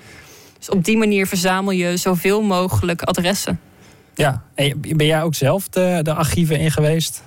Dus 0.58 0.70
op 0.70 0.86
die 0.86 0.98
manier 0.98 1.28
verzamel 1.28 1.72
je 1.72 1.98
zoveel 1.98 2.42
mogelijk 2.42 3.02
adressen. 3.02 3.60
Ja, 4.16 4.44
en 4.56 4.82
ben 4.82 5.06
jij 5.06 5.24
ook 5.24 5.36
zelf 5.36 5.70
de, 5.70 6.00
de 6.04 6.14
archieven 6.14 6.60
in 6.60 6.72
geweest? 6.72 7.24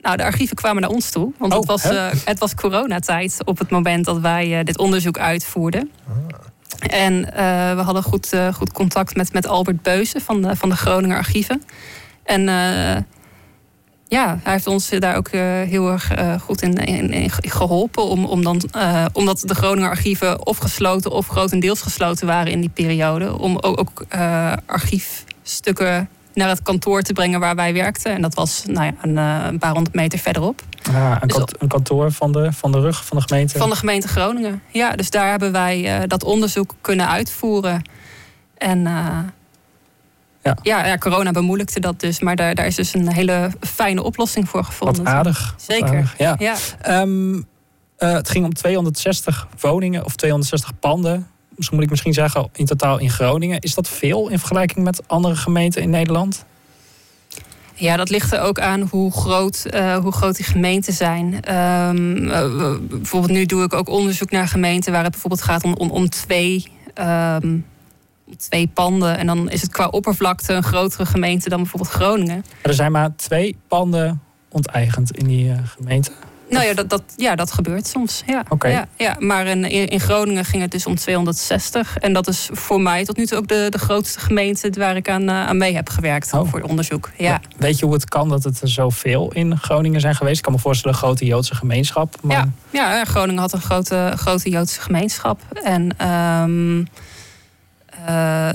Nou, 0.00 0.16
de 0.16 0.24
archieven 0.24 0.56
kwamen 0.56 0.82
naar 0.82 0.90
ons 0.90 1.10
toe. 1.10 1.32
Want 1.38 1.52
oh, 1.52 1.58
het, 1.58 1.68
was, 1.68 1.84
uh, 1.84 2.10
het 2.24 2.38
was 2.38 2.54
coronatijd 2.54 3.40
op 3.44 3.58
het 3.58 3.70
moment 3.70 4.04
dat 4.04 4.18
wij 4.18 4.58
uh, 4.58 4.64
dit 4.64 4.78
onderzoek 4.78 5.18
uitvoerden. 5.18 5.90
Ah. 6.08 6.49
En 6.80 7.14
uh, 7.14 7.26
we 7.74 7.80
hadden 7.82 8.02
goed, 8.02 8.32
goed 8.54 8.72
contact 8.72 9.16
met, 9.16 9.32
met 9.32 9.46
Albert 9.46 9.82
Beuzen 9.82 10.20
van 10.20 10.42
de, 10.42 10.56
van 10.56 10.68
de 10.68 10.76
Groninger 10.76 11.16
Archieven. 11.16 11.62
En 12.22 12.42
ja, 14.08 14.38
hij 14.42 14.52
heeft 14.52 14.66
ons 14.66 14.88
daar 14.88 15.16
ook 15.16 15.30
heel 15.30 15.90
erg 15.90 16.10
goed 16.42 16.62
in, 16.62 16.74
in, 16.74 17.10
in, 17.10 17.30
geholpen. 17.30 18.04
Om, 18.04 18.24
om 18.24 18.42
dan, 18.42 18.62
omdat 19.12 19.42
de 19.46 19.54
Groninger 19.54 19.90
archieven 19.90 20.46
of 20.46 20.58
gesloten 20.58 21.10
of 21.10 21.26
grotendeels 21.26 21.80
gesloten 21.80 22.26
waren 22.26 22.52
in 22.52 22.60
die 22.60 22.70
periode. 22.70 23.38
Om 23.38 23.56
ook, 23.56 23.80
ook 23.80 24.04
archiefstukken 24.66 26.08
naar 26.40 26.48
het 26.48 26.62
kantoor 26.62 27.02
te 27.02 27.12
brengen 27.12 27.40
waar 27.40 27.54
wij 27.54 27.72
werkten. 27.72 28.12
En 28.12 28.22
dat 28.22 28.34
was 28.34 28.64
nou 28.66 28.84
ja, 28.86 28.92
een, 29.00 29.18
eh, 29.18 29.46
een 29.48 29.58
paar 29.58 29.72
honderd 29.72 29.94
meter 29.94 30.18
verderop. 30.18 30.62
Ah, 30.92 31.16
een, 31.20 31.28
dus, 31.28 31.44
een, 31.58 31.68
kantoor 31.68 32.12
van 32.12 32.32
de, 32.32 32.52
van 32.52 32.72
de 32.72 32.80
rug 32.80 33.04
van 33.04 33.16
de 33.16 33.22
gemeente? 33.22 33.58
Van 33.58 33.70
de 33.70 33.76
gemeente 33.76 34.08
Groningen. 34.08 34.62
Ja, 34.68 34.92
dus 34.92 35.10
daar 35.10 35.30
hebben 35.30 35.52
wij 35.52 36.00
uh, 36.00 36.06
dat 36.06 36.24
onderzoek 36.24 36.74
kunnen 36.80 37.08
uitvoeren. 37.08 37.82
En 38.58 38.78
uh, 38.78 39.18
ja. 40.42 40.56
Ja, 40.62 40.86
ja, 40.86 40.98
corona 40.98 41.30
bemoeilijkte 41.30 41.80
dat 41.80 42.00
dus. 42.00 42.20
Maar 42.20 42.36
daar, 42.36 42.54
daar 42.54 42.66
is 42.66 42.74
dus 42.74 42.94
een 42.94 43.12
hele 43.12 43.50
fijne 43.60 44.02
oplossing 44.02 44.48
voor 44.48 44.64
gevonden. 44.64 45.04
Wat 45.04 45.12
aardig. 45.12 45.54
Zeker. 45.56 45.86
Wat 45.86 45.94
aardig, 45.94 46.18
ja. 46.18 46.36
ja. 46.84 47.00
Um, 47.00 47.34
uh, 47.34 47.42
het 48.12 48.30
ging 48.30 48.44
om 48.44 48.54
260 48.54 49.48
woningen 49.60 50.04
of 50.04 50.16
260 50.16 50.78
panden 50.78 51.28
misschien 51.60 51.76
moet 51.76 51.84
ik 51.84 51.90
misschien 51.90 52.12
zeggen, 52.12 52.48
in 52.52 52.66
totaal 52.66 52.98
in 52.98 53.10
Groningen. 53.10 53.60
Is 53.60 53.74
dat 53.74 53.88
veel 53.88 54.28
in 54.28 54.38
vergelijking 54.38 54.84
met 54.84 55.08
andere 55.08 55.36
gemeenten 55.36 55.82
in 55.82 55.90
Nederland? 55.90 56.44
Ja, 57.74 57.96
dat 57.96 58.10
ligt 58.10 58.32
er 58.32 58.40
ook 58.40 58.60
aan 58.60 58.80
hoe 58.90 59.12
groot, 59.12 59.66
uh, 59.70 59.96
hoe 59.96 60.12
groot 60.12 60.36
die 60.36 60.44
gemeenten 60.44 60.92
zijn. 60.92 61.56
Um, 61.56 62.16
uh, 62.16 62.76
bijvoorbeeld 62.80 63.32
nu 63.32 63.46
doe 63.46 63.64
ik 63.64 63.72
ook 63.72 63.88
onderzoek 63.88 64.30
naar 64.30 64.48
gemeenten 64.48 64.92
waar 64.92 65.02
het 65.02 65.10
bijvoorbeeld 65.10 65.42
gaat 65.42 65.64
om, 65.64 65.74
om, 65.74 65.90
om 65.90 66.08
twee, 66.08 66.64
um, 66.94 67.66
twee 68.36 68.68
panden. 68.74 69.18
En 69.18 69.26
dan 69.26 69.50
is 69.50 69.62
het 69.62 69.70
qua 69.70 69.86
oppervlakte 69.86 70.52
een 70.52 70.62
grotere 70.62 71.06
gemeente 71.06 71.48
dan 71.48 71.58
bijvoorbeeld 71.58 71.92
Groningen. 71.92 72.44
er 72.62 72.74
zijn 72.74 72.92
maar 72.92 73.16
twee 73.16 73.56
panden 73.68 74.22
onteigend 74.48 75.16
in 75.16 75.26
die 75.26 75.44
uh, 75.44 75.58
gemeente. 75.64 76.10
Nou 76.50 76.64
ja, 76.64 76.74
dat, 76.74 76.88
dat, 76.88 77.02
ja, 77.16 77.34
dat 77.34 77.52
gebeurt 77.52 77.86
soms. 77.86 78.22
Ja. 78.26 78.42
Ja, 78.60 78.88
ja. 78.96 79.16
Maar 79.18 79.46
in, 79.46 79.64
in 79.64 80.00
Groningen 80.00 80.44
ging 80.44 80.62
het 80.62 80.70
dus 80.70 80.86
om 80.86 80.94
260. 80.94 81.98
En 81.98 82.12
dat 82.12 82.28
is 82.28 82.48
voor 82.52 82.80
mij 82.80 83.04
tot 83.04 83.16
nu 83.16 83.26
toe 83.26 83.38
ook 83.38 83.48
de, 83.48 83.66
de 83.70 83.78
grootste 83.78 84.20
gemeente 84.20 84.70
waar 84.78 84.96
ik 84.96 85.08
aan, 85.08 85.28
eh, 85.28 85.46
aan 85.46 85.56
mee 85.56 85.74
heb 85.74 85.88
gewerkt 85.88 86.32
Oh. 86.32 86.50
voor 86.50 86.60
onderzoek. 86.60 87.10
Ja. 87.16 87.40
Weet 87.56 87.78
je 87.78 87.84
hoe 87.84 87.94
het 87.94 88.08
kan 88.08 88.28
dat 88.28 88.44
het 88.44 88.60
er 88.60 88.68
zoveel 88.68 89.32
in 89.32 89.58
Groningen 89.58 90.00
zijn 90.00 90.14
geweest? 90.14 90.36
Ik 90.36 90.42
kan 90.42 90.52
me 90.52 90.58
voorstellen, 90.58 90.96
een 90.96 91.02
grote 91.02 91.24
Joodse 91.24 91.54
gemeenschap. 91.54 92.16
Maar... 92.22 92.48
Ja, 92.70 92.94
ja, 92.94 93.04
Groningen 93.04 93.40
had 93.40 93.52
een 93.52 93.60
grote, 93.60 94.12
grote 94.16 94.50
Joodse 94.50 94.80
gemeenschap. 94.80 95.40
En 95.62 95.96
eh, 98.06 98.48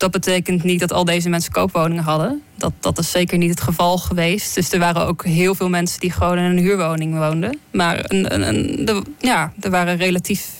dat 0.00 0.10
betekent 0.10 0.62
niet 0.62 0.80
dat 0.80 0.92
al 0.92 1.04
deze 1.04 1.28
mensen 1.28 1.52
koopwoningen 1.52 2.02
hadden. 2.02 2.42
Dat, 2.56 2.72
dat 2.80 2.98
is 2.98 3.10
zeker 3.10 3.38
niet 3.38 3.50
het 3.50 3.60
geval 3.60 3.98
geweest. 3.98 4.54
Dus 4.54 4.72
er 4.72 4.78
waren 4.78 5.06
ook 5.06 5.24
heel 5.24 5.54
veel 5.54 5.68
mensen 5.68 6.00
die 6.00 6.12
gewoon 6.12 6.38
in 6.38 6.44
een 6.44 6.58
huurwoning 6.58 7.18
woonden. 7.18 7.58
Maar 7.72 7.98
een, 8.02 8.48
een, 8.48 9.16
ja, 9.18 9.52
er 9.60 9.70
waren 9.70 9.96
relatief 9.96 10.50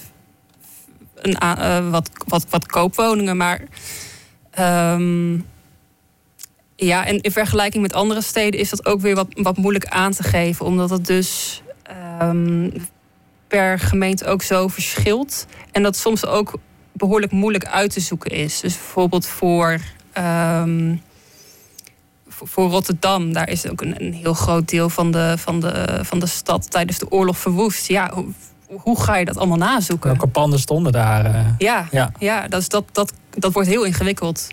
een, 1.14 1.34
eh, 1.34 1.90
wat, 1.90 2.10
wat, 2.26 2.46
wat 2.50 2.66
koopwoningen. 2.66 3.36
Maar 3.36 3.60
ehm, 4.50 5.34
ja, 6.76 7.06
en 7.06 7.20
in 7.20 7.32
vergelijking 7.32 7.82
met 7.82 7.92
andere 7.92 8.22
steden 8.22 8.60
is 8.60 8.70
dat 8.70 8.86
ook 8.86 9.00
weer 9.00 9.14
wat, 9.14 9.28
wat 9.34 9.56
moeilijk 9.56 9.86
aan 9.86 10.12
te 10.12 10.22
geven. 10.22 10.66
Omdat 10.66 10.90
het 10.90 11.06
dus 11.06 11.62
ehm, 11.82 12.70
per 13.48 13.78
gemeente 13.78 14.26
ook 14.26 14.42
zo 14.42 14.68
verschilt. 14.68 15.46
En 15.72 15.82
dat 15.82 15.96
soms 15.96 16.26
ook 16.26 16.58
behoorlijk 16.92 17.32
moeilijk 17.32 17.64
uit 17.66 17.92
te 17.92 18.00
zoeken 18.00 18.30
is. 18.30 18.60
Dus 18.60 18.74
bijvoorbeeld 18.74 19.26
voor, 19.26 19.78
ehm, 20.12 20.96
voor, 22.28 22.48
voor 22.48 22.70
Rotterdam, 22.70 23.32
daar 23.32 23.48
is 23.48 23.68
ook 23.68 23.80
een, 23.80 24.04
een 24.04 24.12
heel 24.12 24.34
groot 24.34 24.68
deel 24.68 24.88
van 24.88 25.10
de, 25.10 25.34
van, 25.38 25.60
de, 25.60 25.98
van 26.02 26.18
de 26.18 26.26
stad 26.26 26.70
tijdens 26.70 26.98
de 26.98 27.10
oorlog 27.10 27.38
verwoest. 27.38 27.86
Ja, 27.88 28.10
hoe, 28.14 28.26
hoe 28.80 29.00
ga 29.02 29.16
je 29.16 29.24
dat 29.24 29.36
allemaal 29.36 29.58
nazoeken? 29.58 30.08
Welke 30.10 30.26
panden 30.26 30.58
stonden 30.58 30.92
daar? 30.92 31.24
eh? 31.24 31.44
Ja, 31.58 31.88
Ja, 31.90 32.12
ja 32.18 32.48
dat, 32.48 32.60
is- 32.60 32.68
dat, 32.68 32.84
dat, 32.92 33.12
dat 33.38 33.52
wordt 33.52 33.68
heel 33.68 33.84
ingewikkeld. 33.84 34.46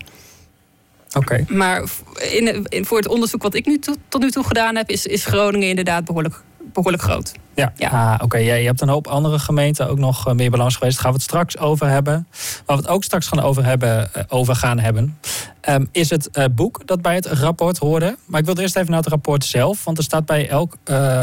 oké. 1.16 1.46
Maar 1.50 1.84
in, 2.32 2.66
in, 2.70 2.86
voor 2.86 2.98
het 2.98 3.08
onderzoek 3.08 3.42
wat 3.44 3.54
ik 3.54 3.66
nu 3.66 3.80
tot 4.10 4.22
nu 4.22 4.32
toe 4.32 4.44
gedaan 4.44 4.76
heb, 4.76 4.90
is, 4.90 5.06
is 5.06 5.26
Groningen 5.26 5.68
inderdaad 5.70 6.06
behoorlijk, 6.06 6.44
behoorlijk 6.74 7.04
groot. 7.04 7.34
Ja, 7.56 7.74
Ja. 7.76 7.90
Ah, 7.90 8.24
oké. 8.24 8.38
Ja, 8.38 8.54
je 8.54 8.66
hebt 8.66 8.82
een 8.82 8.90
hoop 8.90 9.08
andere 9.08 9.40
gemeenten 9.40 9.90
ook 9.90 9.98
nog 9.98 10.28
eh, 10.28 10.34
meer 10.34 10.52
balans 10.52 10.76
geweest. 10.76 10.94
Daar 10.94 11.04
gaan 11.04 11.12
we 11.12 11.18
het 11.18 11.28
straks 11.28 11.58
over 11.58 11.88
hebben. 11.88 12.28
Waar 12.66 12.78
we 12.78 12.84
het 12.84 12.92
ook 12.92 13.04
straks 13.04 13.28
gaan 13.28 13.40
over, 13.40 13.66
hebben, 13.66 14.14
eh, 14.14 14.24
over 14.28 14.56
gaan 14.56 14.80
hebben, 14.80 15.18
ehm, 15.62 15.86
is 15.92 16.10
het 16.10 16.30
eh, 16.30 16.46
boek 16.52 16.82
dat 16.86 17.02
bij 17.02 17.16
het 17.16 17.26
rapport 17.26 17.78
hoorde. 17.78 18.18
Maar 18.26 18.40
ik 18.40 18.46
wil 18.46 18.58
eerst 18.58 18.76
even 18.76 18.90
naar 18.90 19.00
het 19.00 19.10
rapport 19.10 19.46
zelf. 19.46 19.84
Want 19.84 19.98
er 19.98 20.04
staat 20.04 20.26
bij 20.26 20.50
elk 20.50 20.78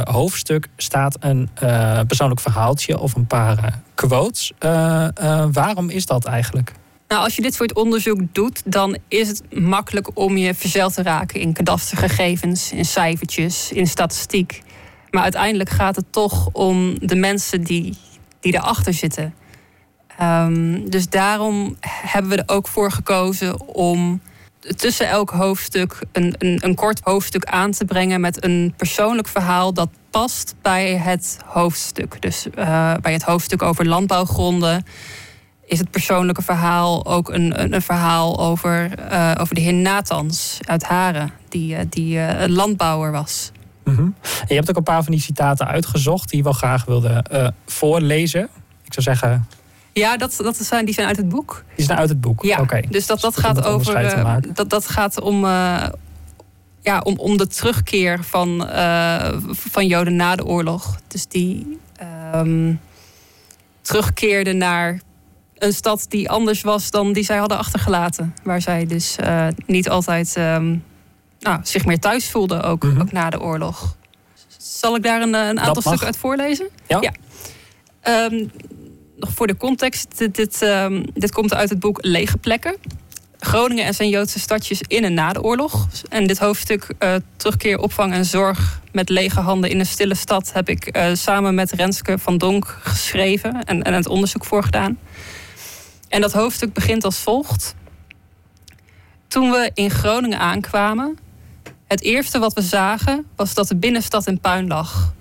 hoofdstuk 0.04 0.68
staat 0.76 1.16
een 1.20 1.48
persoonlijk 2.06 2.40
verhaaltje 2.40 2.98
of 2.98 3.14
een 3.14 3.26
paar 3.26 3.80
quotes. 3.94 4.52
Waarom 5.52 5.90
is 5.90 6.06
dat 6.06 6.24
eigenlijk? 6.24 6.72
Nou, 7.08 7.22
als 7.22 7.36
je 7.36 7.42
dit 7.42 7.56
voor 7.56 7.66
het 7.66 7.76
onderzoek 7.76 8.20
doet, 8.32 8.62
dan 8.64 8.96
is 9.08 9.28
het 9.28 9.42
makkelijk 9.54 10.10
om 10.14 10.36
je 10.36 10.54
verzeild 10.54 10.94
te 10.94 11.02
raken 11.02 11.40
in 11.40 11.52
kadastergegevens, 11.52 12.72
in 12.72 12.84
cijfertjes, 12.84 13.72
in 13.72 13.86
statistiek. 13.86 14.62
Maar 15.14 15.22
uiteindelijk 15.22 15.70
gaat 15.70 15.96
het 15.96 16.04
toch 16.10 16.48
om 16.52 16.98
de 16.98 17.16
mensen 17.16 17.62
die, 17.62 17.96
die 18.40 18.54
erachter 18.54 18.94
zitten. 18.94 19.34
Ehm, 20.18 20.88
dus 20.88 21.08
daarom 21.08 21.76
hebben 21.80 22.30
we 22.30 22.36
er 22.36 22.54
ook 22.54 22.68
voor 22.68 22.90
gekozen 22.90 23.60
om 23.68 24.20
tussen 24.76 25.08
elk 25.08 25.30
hoofdstuk 25.30 25.98
een, 26.12 26.34
een, 26.38 26.58
een 26.64 26.74
kort 26.74 27.00
hoofdstuk 27.02 27.44
aan 27.44 27.70
te 27.70 27.84
brengen 27.84 28.20
met 28.20 28.44
een 28.44 28.74
persoonlijk 28.76 29.28
verhaal 29.28 29.72
dat 29.72 29.88
past 30.10 30.54
bij 30.62 30.96
het 30.96 31.38
hoofdstuk. 31.44 32.22
Dus 32.22 32.46
eh, 32.50 32.94
bij 33.00 33.12
het 33.12 33.22
hoofdstuk 33.22 33.62
over 33.62 33.86
landbouwgronden 33.86 34.84
is 35.66 35.78
het 35.78 35.90
persoonlijke 35.90 36.42
verhaal 36.42 37.06
ook 37.06 37.28
een, 37.28 37.60
een, 37.60 37.74
een 37.74 37.82
verhaal 37.82 38.38
over, 38.40 38.98
eh, 38.98 39.32
over 39.40 39.54
de 39.54 39.60
heer 39.60 39.74
Nathans 39.74 40.58
uit 40.60 40.82
Haren, 40.82 41.30
die, 41.48 41.76
eh, 41.76 41.84
die 41.88 42.18
een 42.18 42.52
landbouwer 42.52 43.12
was. 43.12 43.52
Mhm. 43.84 44.00
En 44.00 44.46
je 44.48 44.54
hebt 44.54 44.70
ook 44.70 44.76
een 44.76 44.82
paar 44.82 45.02
van 45.02 45.12
die 45.12 45.20
citaten 45.20 45.66
uitgezocht 45.66 46.28
die 46.28 46.38
je 46.38 46.44
wel 46.44 46.52
graag 46.52 46.84
wilde 46.84 47.08
eh, 47.30 47.48
voorlezen. 47.66 48.42
Ik 48.84 48.92
zou 48.92 49.16
zeggen, 49.16 49.46
Ja, 49.92 50.16
dat, 50.16 50.34
dat 50.42 50.56
zijn, 50.56 50.84
die 50.84 50.94
zijn 50.94 51.06
uit 51.06 51.16
het 51.16 51.28
boek. 51.28 51.64
die 51.76 51.84
zijn 51.84 51.98
uit 51.98 52.08
het 52.08 52.20
boek. 52.20 52.42
Ja, 52.42 52.60
Oké. 52.60 52.80
dus 52.90 53.06
dat, 53.06 53.20
dat 53.20 53.36
om 53.36 53.42
gaat 53.42 53.64
over. 53.64 53.94
eh, 53.96 54.36
dat, 54.54 54.70
dat 54.70 54.88
gaat 54.88 55.20
om, 55.20 55.44
eh, 55.44 55.86
ja, 56.80 57.00
om, 57.00 57.18
om 57.18 57.36
de 57.36 57.46
terugkeer 57.46 58.24
van, 58.24 58.68
eh, 58.68 59.32
van 59.50 59.86
Joden 59.86 60.16
na 60.16 60.36
de 60.36 60.44
oorlog. 60.44 60.96
Dus 61.08 61.26
die 61.26 61.78
ehm, 61.96 62.74
terugkeerden 63.80 64.56
naar 64.56 65.00
een 65.58 65.72
stad 65.72 66.06
die 66.08 66.30
anders 66.30 66.62
was 66.62 66.90
dan 66.90 67.12
die 67.12 67.24
zij 67.24 67.36
hadden 67.36 67.58
achtergelaten. 67.58 68.34
Waar 68.42 68.60
zij 68.60 68.86
dus 68.86 69.16
eh, 69.16 69.46
niet 69.66 69.88
altijd 69.88 70.36
ehm, 70.36 70.76
nou, 71.44 71.60
zich 71.62 71.84
meer 71.84 71.98
thuis 71.98 72.30
voelden, 72.30 72.62
ook, 72.62 72.82
Mhm. 72.82 73.00
ook 73.00 73.12
na 73.12 73.30
de 73.30 73.40
oorlog. 73.40 73.96
Zal 74.58 74.96
ik 74.96 75.02
daar 75.02 75.22
een, 75.22 75.34
eh, 75.34 75.46
een 75.48 75.60
aantal 75.60 75.82
stukken 75.82 76.06
uit 76.06 76.16
voorlezen? 76.16 76.68
Ja. 76.86 77.12
Ehm, 78.00 78.46
nog 79.16 79.30
voor 79.34 79.46
de 79.46 79.56
context, 79.56 80.18
dit, 80.18 80.34
dit, 80.34 80.62
ehm, 80.62 81.02
dit 81.14 81.32
komt 81.32 81.54
uit 81.54 81.68
het 81.70 81.78
boek 81.78 81.98
Lege 82.00 82.36
Plekken. 82.36 82.76
Groningen 83.38 83.84
en 83.84 83.94
zijn 83.94 84.08
Joodse 84.08 84.38
stadjes 84.40 84.80
in 84.86 85.04
en 85.04 85.14
na 85.14 85.32
de 85.32 85.42
oorlog. 85.42 85.88
En 86.08 86.26
dit 86.26 86.38
hoofdstuk, 86.38 86.94
eh, 86.98 87.14
terugkeer, 87.36 87.78
opvang 87.78 88.12
en 88.12 88.24
zorg 88.24 88.80
met 88.92 89.08
lege 89.08 89.40
handen 89.40 89.70
in 89.70 89.78
een 89.78 89.86
stille 89.86 90.14
stad, 90.14 90.52
heb 90.52 90.68
ik 90.68 90.86
eh, 90.86 91.14
samen 91.14 91.54
met 91.54 91.72
Renske 91.72 92.18
van 92.18 92.38
Donk 92.38 92.78
geschreven 92.82 93.64
en, 93.64 93.82
en 93.82 93.94
het 93.94 94.06
onderzoek 94.08 94.44
voor 94.44 94.62
gedaan. 94.64 94.98
En 96.08 96.20
dat 96.20 96.32
hoofdstuk 96.32 96.72
begint 96.72 97.04
als 97.04 97.18
volgt. 97.18 97.74
Toen 99.28 99.50
we 99.50 99.70
in 99.74 99.90
Groningen 99.90 100.38
aankwamen, 100.38 101.18
het 101.94 102.02
eerste 102.02 102.38
wat 102.38 102.52
we 102.52 102.62
zagen 102.62 103.26
was 103.36 103.54
dat 103.54 103.68
de 103.68 103.76
binnenstad 103.76 104.26
in 104.26 104.40
puin 104.40 104.66
lag. 104.66 105.14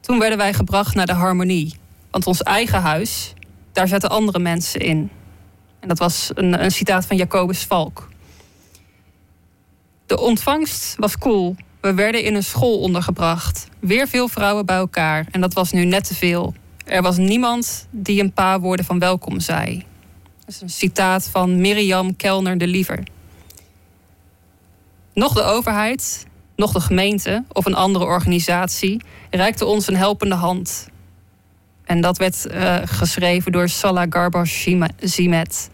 Toen 0.00 0.18
werden 0.18 0.38
wij 0.38 0.54
gebracht 0.54 0.94
naar 0.94 1.06
de 1.06 1.12
harmonie. 1.12 1.74
Want 2.10 2.26
ons 2.26 2.42
eigen 2.42 2.80
huis, 2.80 3.32
daar 3.72 3.88
zetten 3.88 4.10
andere 4.10 4.38
mensen 4.38 4.80
in. 4.80 5.10
En 5.80 5.88
dat 5.88 5.98
was 5.98 6.30
een, 6.34 6.62
een 6.64 6.70
citaat 6.70 7.06
van 7.06 7.16
Jacobus 7.16 7.64
Valk. 7.64 8.08
De 10.06 10.20
ontvangst 10.20 10.94
was 10.96 11.18
cool. 11.18 11.56
We 11.80 11.94
werden 11.94 12.22
in 12.22 12.34
een 12.34 12.44
school 12.44 12.78
ondergebracht. 12.78 13.68
Weer 13.80 14.08
veel 14.08 14.28
vrouwen 14.28 14.66
bij 14.66 14.76
elkaar. 14.76 15.26
En 15.30 15.40
dat 15.40 15.54
was 15.54 15.72
nu 15.72 15.84
net 15.84 16.04
te 16.04 16.14
veel. 16.14 16.54
Er 16.84 17.02
was 17.02 17.16
niemand 17.16 17.86
die 17.90 18.22
een 18.22 18.32
paar 18.32 18.60
woorden 18.60 18.84
van 18.84 18.98
welkom 18.98 19.40
zei. 19.40 19.84
Dat 20.38 20.54
is 20.54 20.60
een 20.60 20.70
citaat 20.70 21.28
van 21.28 21.60
Miriam 21.60 22.16
Kelner 22.16 22.58
de 22.58 22.66
Liever. 22.66 23.02
Nog 25.14 25.32
de 25.32 25.42
overheid, 25.42 26.26
nog 26.56 26.72
de 26.72 26.80
gemeente 26.80 27.44
of 27.52 27.66
een 27.66 27.74
andere 27.74 28.04
organisatie 28.04 29.02
reikte 29.30 29.64
ons 29.64 29.86
een 29.86 29.96
helpende 29.96 30.34
hand. 30.34 30.88
En 31.84 32.00
dat 32.00 32.18
werd 32.18 32.46
eh, 32.46 32.76
geschreven 32.84 33.52
door 33.52 33.68
Salah 33.68 34.06
Garbar 34.10 34.46
Zimet. 35.00 35.70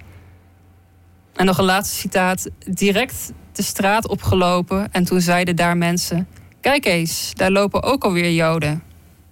En 1.34 1.46
nog 1.46 1.58
een 1.58 1.64
laatste 1.64 1.96
citaat. 1.96 2.48
Direct 2.66 3.32
de 3.52 3.62
straat 3.62 4.08
opgelopen 4.08 4.92
en 4.92 5.04
toen 5.04 5.20
zeiden 5.20 5.56
daar 5.56 5.76
mensen... 5.76 6.28
Kijk 6.60 6.84
eens, 6.84 7.32
daar 7.34 7.50
lopen 7.50 7.82
ook 7.82 8.04
alweer 8.04 8.32
Joden. 8.32 8.82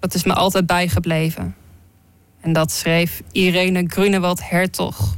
Dat 0.00 0.14
is 0.14 0.24
me 0.24 0.34
altijd 0.34 0.66
bijgebleven. 0.66 1.54
En 2.40 2.52
dat 2.52 2.72
schreef 2.72 3.22
Irene 3.32 3.84
Grunewald 3.86 4.48
Hertog. 4.48 5.16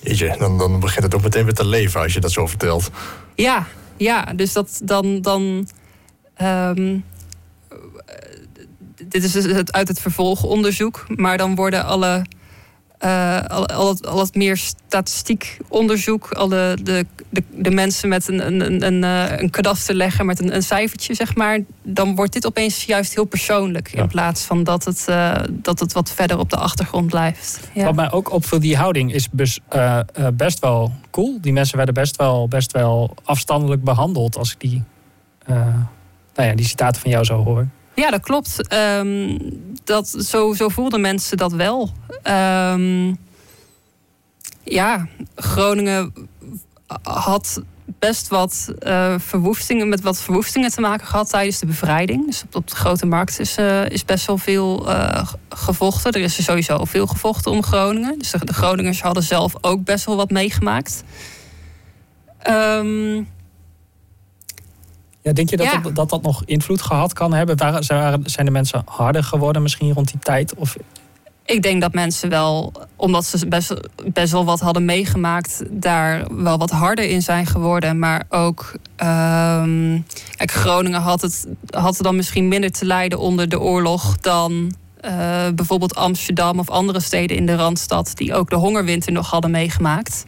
Jeetje, 0.00 0.36
dan, 0.38 0.58
dan 0.58 0.80
begint 0.80 1.04
het 1.04 1.14
ook 1.14 1.22
meteen 1.22 1.44
weer 1.44 1.54
te 1.54 1.66
leven 1.66 2.00
als 2.00 2.12
je 2.12 2.20
dat 2.20 2.32
zo 2.32 2.46
vertelt. 2.46 2.90
Ja, 3.34 3.66
ja, 3.96 4.24
dus 4.24 4.52
dat 4.52 4.80
dan. 4.84 5.20
dan 5.20 5.68
ehm, 6.34 6.98
dit 8.94 9.24
is 9.24 9.32
dus 9.32 9.44
het, 9.44 9.72
uit 9.72 9.88
het 9.88 10.00
vervolgonderzoek, 10.00 11.04
maar 11.08 11.38
dan 11.38 11.54
worden 11.54 11.84
alle. 11.84 12.24
Eh, 12.98 13.40
al, 13.46 13.66
al, 13.66 13.88
het, 13.88 14.06
al 14.06 14.18
het 14.18 14.34
meer 14.34 14.56
statistiek 14.56 15.58
onderzoek, 15.68 16.30
alle 16.32 16.78
de, 16.82 17.06
de, 17.30 17.42
de 17.50 17.70
mensen 17.70 18.08
met 18.08 18.28
een, 18.28 18.46
een, 18.46 18.60
een, 18.60 18.82
een, 18.82 19.04
eh, 19.04 19.50
kadaster 19.50 19.94
leggen 19.94 20.26
met 20.26 20.40
een, 20.40 20.54
een 20.54 20.62
cijfertje, 20.62 21.14
zeg 21.14 21.34
maar, 21.34 21.58
dan 21.82 22.14
wordt 22.14 22.32
dit 22.32 22.46
opeens 22.46 22.84
juist 22.84 23.14
heel 23.14 23.24
persoonlijk. 23.24 23.88
Ja. 23.94 24.02
In 24.02 24.08
plaats 24.08 24.42
van 24.42 24.64
dat 24.64 24.84
het, 24.84 25.04
eh, 25.08 25.34
dat 25.50 25.80
het 25.80 25.92
wat 25.92 26.10
verder 26.10 26.38
op 26.38 26.50
de 26.50 26.56
achtergrond 26.56 27.06
blijft. 27.06 27.60
Ja. 27.74 27.84
Wat 27.84 27.94
mij 27.94 28.12
ook 28.12 28.32
opviel, 28.32 28.60
die 28.60 28.76
houding 28.76 29.12
is 29.12 29.30
bes- 29.30 29.60
best 30.34 30.58
wel 30.58 30.92
cool. 31.10 31.38
Die 31.40 31.52
mensen 31.52 31.76
werden 31.76 31.94
best 31.94 32.16
wel, 32.16 32.48
best 32.48 32.72
wel 32.72 33.14
afstandelijk 33.24 33.84
behandeld 33.84 34.36
als 34.36 34.52
ik 34.52 34.60
die, 34.60 34.82
nou 36.34 36.48
ja, 36.48 36.54
die 36.54 36.66
citaten 36.66 37.00
van 37.00 37.10
jou 37.10 37.24
zo 37.24 37.44
hoor. 37.44 37.66
Ja, 37.94 38.10
dat 38.10 38.20
klopt. 38.20 38.68
Ehm, 38.68 39.38
dat, 39.84 40.08
zo, 40.08 40.52
zo 40.54 40.68
voelden 40.68 41.00
mensen 41.00 41.36
dat 41.36 41.52
wel. 41.52 41.90
Ehm, 42.22 43.14
ja, 44.62 45.08
Groningen 45.34 46.12
had 47.02 47.62
best 47.98 48.28
wat 48.28 48.72
uh, 48.86 49.14
verwoestingen, 49.18 49.88
met 49.88 50.00
wat 50.00 50.20
verwoestingen 50.20 50.70
te 50.70 50.80
maken 50.80 51.06
gehad 51.06 51.30
tijdens 51.30 51.58
de 51.58 51.66
bevrijding. 51.66 52.26
Dus 52.26 52.44
op, 52.52 52.68
de 52.68 52.76
grote 52.76 53.06
markt 53.06 53.40
is, 53.40 53.58
uh, 53.58 53.88
is 53.88 54.04
best 54.04 54.26
wel 54.26 54.38
veel 54.38 54.88
uh, 54.88 55.28
gevochten. 55.48 56.12
Er 56.12 56.20
is 56.20 56.36
er 56.36 56.44
sowieso 56.44 56.84
veel 56.84 57.06
gevochten 57.06 57.50
om 57.50 57.62
Groningen. 57.62 58.18
Dus 58.18 58.30
de, 58.30 58.44
de 58.44 58.54
Groningers 58.54 59.02
hadden 59.02 59.22
zelf 59.22 59.54
ook 59.60 59.84
best 59.84 60.04
wel 60.04 60.16
wat 60.16 60.30
meegemaakt. 60.30 61.04
Um, 62.48 63.28
ja, 65.24 65.32
denk 65.32 65.50
je 65.50 65.56
dat, 65.56 65.66
ja. 65.66 65.78
dat, 65.78 65.94
dat, 65.94 66.10
dat 66.10 66.22
nog 66.22 66.42
invloed 66.44 66.82
gehad 66.82 67.12
kan 67.12 67.32
hebben? 67.32 67.84
Zijn 68.24 68.44
de 68.44 68.50
mensen 68.50 68.82
harder 68.86 69.24
geworden 69.24 69.62
misschien 69.62 69.92
rond 69.92 70.10
die 70.10 70.20
tijd? 70.20 70.54
Of 70.54 70.76
ik 71.44 71.62
denk 71.62 71.80
dat 71.80 71.92
mensen 71.92 72.28
wel, 72.28 72.72
omdat 72.96 73.24
ze 73.24 73.46
best, 73.46 73.74
best 74.12 74.32
wel 74.32 74.44
wat 74.44 74.60
hadden 74.60 74.84
meegemaakt, 74.84 75.62
daar 75.70 76.42
wel 76.42 76.58
wat 76.58 76.70
harder 76.70 77.04
in 77.04 77.22
zijn 77.22 77.46
geworden. 77.46 77.98
Maar 77.98 78.24
ook, 78.28 78.72
um, 79.02 80.06
kijk, 80.36 80.50
Groningen 80.50 81.00
had 81.00 81.20
het, 81.20 81.46
had 81.70 81.98
dan 82.00 82.16
misschien 82.16 82.48
minder 82.48 82.70
te 82.70 82.84
lijden 82.84 83.18
onder 83.18 83.48
de 83.48 83.60
oorlog 83.60 84.18
dan 84.18 84.74
uh, 85.04 85.10
bijvoorbeeld 85.54 85.94
Amsterdam 85.94 86.58
of 86.58 86.70
andere 86.70 87.00
steden 87.00 87.36
in 87.36 87.46
de 87.46 87.56
Randstad, 87.56 88.12
die 88.14 88.34
ook 88.34 88.50
de 88.50 88.56
hongerwinter 88.56 89.12
nog 89.12 89.30
hadden 89.30 89.50
meegemaakt. 89.50 90.24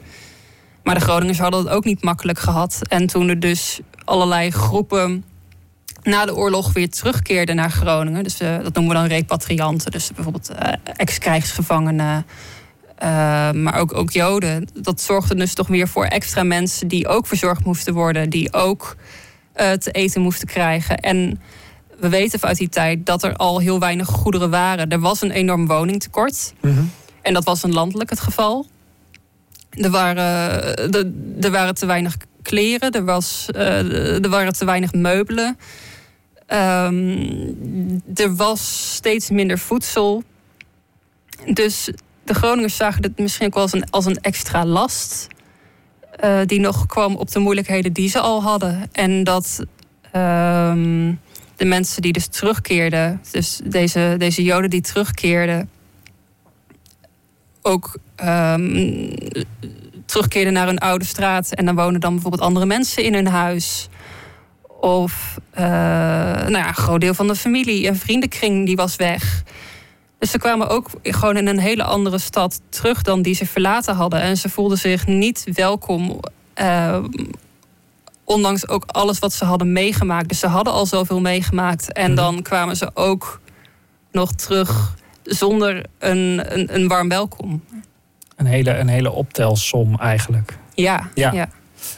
Maar 0.87 0.95
de 0.95 1.01
Groningers 1.01 1.39
hadden 1.39 1.61
het 1.61 1.69
ook 1.69 1.85
niet 1.85 2.03
makkelijk 2.03 2.39
gehad. 2.39 2.81
En 2.89 3.07
toen 3.07 3.29
er 3.29 3.41
dus 3.41 3.81
allerlei 4.05 4.51
groepen 4.51 5.25
na 6.03 6.25
de 6.25 6.35
oorlog 6.35 6.73
weer 6.73 6.91
terugkeerde 6.91 7.53
naar 7.53 7.71
Groningen. 7.71 8.23
Dus 8.23 8.41
uh, 8.41 8.59
dat 8.63 8.75
noemen 8.75 8.95
we 8.95 9.01
dan 9.01 9.09
repatrianten. 9.09 9.91
Dus 9.91 10.11
bijvoorbeeld 10.15 10.51
uh, 10.51 10.73
ex-krijgsgevangenen. 10.97 12.27
Uh, 13.03 13.09
maar 13.51 13.75
ook, 13.75 13.95
ook 13.95 14.11
Joden. 14.11 14.69
Dat 14.75 15.01
zorgde 15.01 15.35
dus 15.35 15.55
toch 15.55 15.69
weer 15.69 15.89
voor 15.89 16.05
extra 16.05 16.43
mensen 16.43 16.89
die 16.89 17.09
ook 17.09 17.27
verzorgd 17.27 17.65
moesten 17.65 17.95
worden. 17.95 18.31
Die 18.31 18.53
ook 18.53 18.97
te 19.55 19.91
eten 19.91 20.23
moesten 20.23 20.49
krijgen. 20.49 20.97
En 20.97 21.41
we 21.99 22.09
weten 22.09 22.39
vanuit 22.39 22.59
die 22.59 22.69
tijd 22.69 23.07
dat 23.07 23.23
er 23.23 23.37
al 23.37 23.59
heel 23.59 23.79
weinig 23.79 24.09
goederen 24.09 24.51
waren. 24.51 24.89
Er 24.89 25.01
was 25.01 25.23
een 25.23 25.31
enorm 25.31 25.67
woningtekort. 25.67 26.55
Mm 26.61 26.91
En 27.23 27.35
dat 27.35 27.45
was 27.45 27.63
een 27.63 27.73
landelijk 27.73 28.11
het 28.11 28.21
geval. 28.21 28.67
Er 29.77 29.91
waren, 29.91 30.77
er, 30.77 31.13
er 31.41 31.51
waren 31.51 31.75
te 31.75 31.87
weinig 31.87 32.17
kleren, 32.43 32.91
er, 32.91 33.05
was, 33.05 33.49
er 33.53 34.29
waren 34.29 34.53
te 34.53 34.65
weinig 34.65 34.93
meubelen. 34.93 35.59
Um, 36.49 38.03
er 38.15 38.37
was 38.37 38.93
steeds 38.95 39.31
minder 39.31 39.59
voedsel. 39.59 40.23
Dus 41.53 41.91
de 42.25 42.35
Groningers 42.35 42.77
zagen 42.77 43.03
het 43.03 43.19
misschien 43.19 43.47
ook 43.47 43.55
wel 43.55 43.63
als 43.63 43.73
een, 43.73 43.91
als 43.91 44.05
een 44.05 44.21
extra 44.21 44.65
last. 44.65 45.27
Uh, 46.25 46.41
die 46.47 46.61
nog 46.61 46.87
kwam 46.87 47.17
op 47.17 47.31
de 47.31 47.39
moeilijkheden 47.39 47.93
die 47.93 48.09
ze 48.09 48.21
al 48.21 48.43
hadden. 48.43 48.89
En 48.93 49.25
dat 49.25 49.59
um, 50.17 51.21
de 51.57 51.65
mensen 51.65 52.03
die 52.03 52.13
dus 52.13 52.27
terugkeerden, 52.27 53.21
dus 53.31 53.61
deze, 53.65 54.15
deze 54.19 54.43
Joden 54.43 54.71
die 54.71 54.81
terugkeerden, 54.81 55.71
ook 57.67 57.99
um, 58.25 59.15
terugkeerden 60.07 60.53
naar 60.53 60.67
hun 60.67 60.79
oude 60.79 61.05
straat. 61.05 61.55
En 61.55 61.65
dan 61.65 61.75
wonen 61.75 62.01
dan 62.01 62.13
bijvoorbeeld 62.13 62.43
andere 62.43 62.67
mensen 62.67 63.05
in 63.05 63.15
hun 63.15 63.29
huis. 63.29 63.89
Of 64.81 65.39
uh, 65.55 65.61
nou 65.61 66.57
ja, 66.57 66.69
een 66.69 66.75
groot 66.75 67.01
deel 67.01 67.15
van 67.15 67.27
de 67.27 67.37
familie 67.37 67.87
en 67.87 67.97
vriendenkring 67.97 68.67
die 68.67 68.77
was 68.77 68.97
weg. 68.97 69.43
Dus 70.19 70.31
ze 70.31 70.39
kwamen 70.39 70.69
ook 70.69 70.91
gewoon 71.03 71.37
in 71.37 71.47
een 71.47 71.59
hele 71.59 71.85
andere 71.85 72.19
stad 72.19 72.61
terug 72.69 73.03
dan 73.03 73.23
die 73.23 73.35
ze 73.35 73.47
verlaten 73.47 73.95
hadden. 73.95 74.21
En 74.21 74.37
ze 74.37 74.49
voelden 74.49 74.79
zich 74.79 75.07
niet 75.07 75.47
welkom. 75.53 76.21
Uh, 76.61 76.99
ondanks 78.25 78.69
ook 78.69 78.85
alles 78.87 79.19
wat 79.19 79.33
ze 79.33 79.45
hadden 79.45 79.73
meegemaakt. 79.73 80.29
Dus 80.29 80.39
ze 80.39 80.47
hadden 80.47 80.73
al 80.73 80.87
zoveel 80.87 81.21
meegemaakt. 81.21 81.93
En 81.93 82.07
mhm. 82.07 82.15
dan 82.15 82.43
kwamen 82.43 82.77
ze 82.77 82.91
ook 82.95 83.41
nog 84.13 84.33
terug 84.33 84.95
zonder 85.27 85.85
een, 85.99 86.43
een, 86.59 86.75
een 86.75 86.89
warm 86.89 87.09
welkom. 87.09 87.65
Een 88.37 88.47
hele, 88.47 88.77
een 88.77 88.89
hele 88.89 89.13
optelsom 89.13 89.99
eigenlijk. 89.99 90.59
ja. 90.75 91.11
ja. 91.15 91.49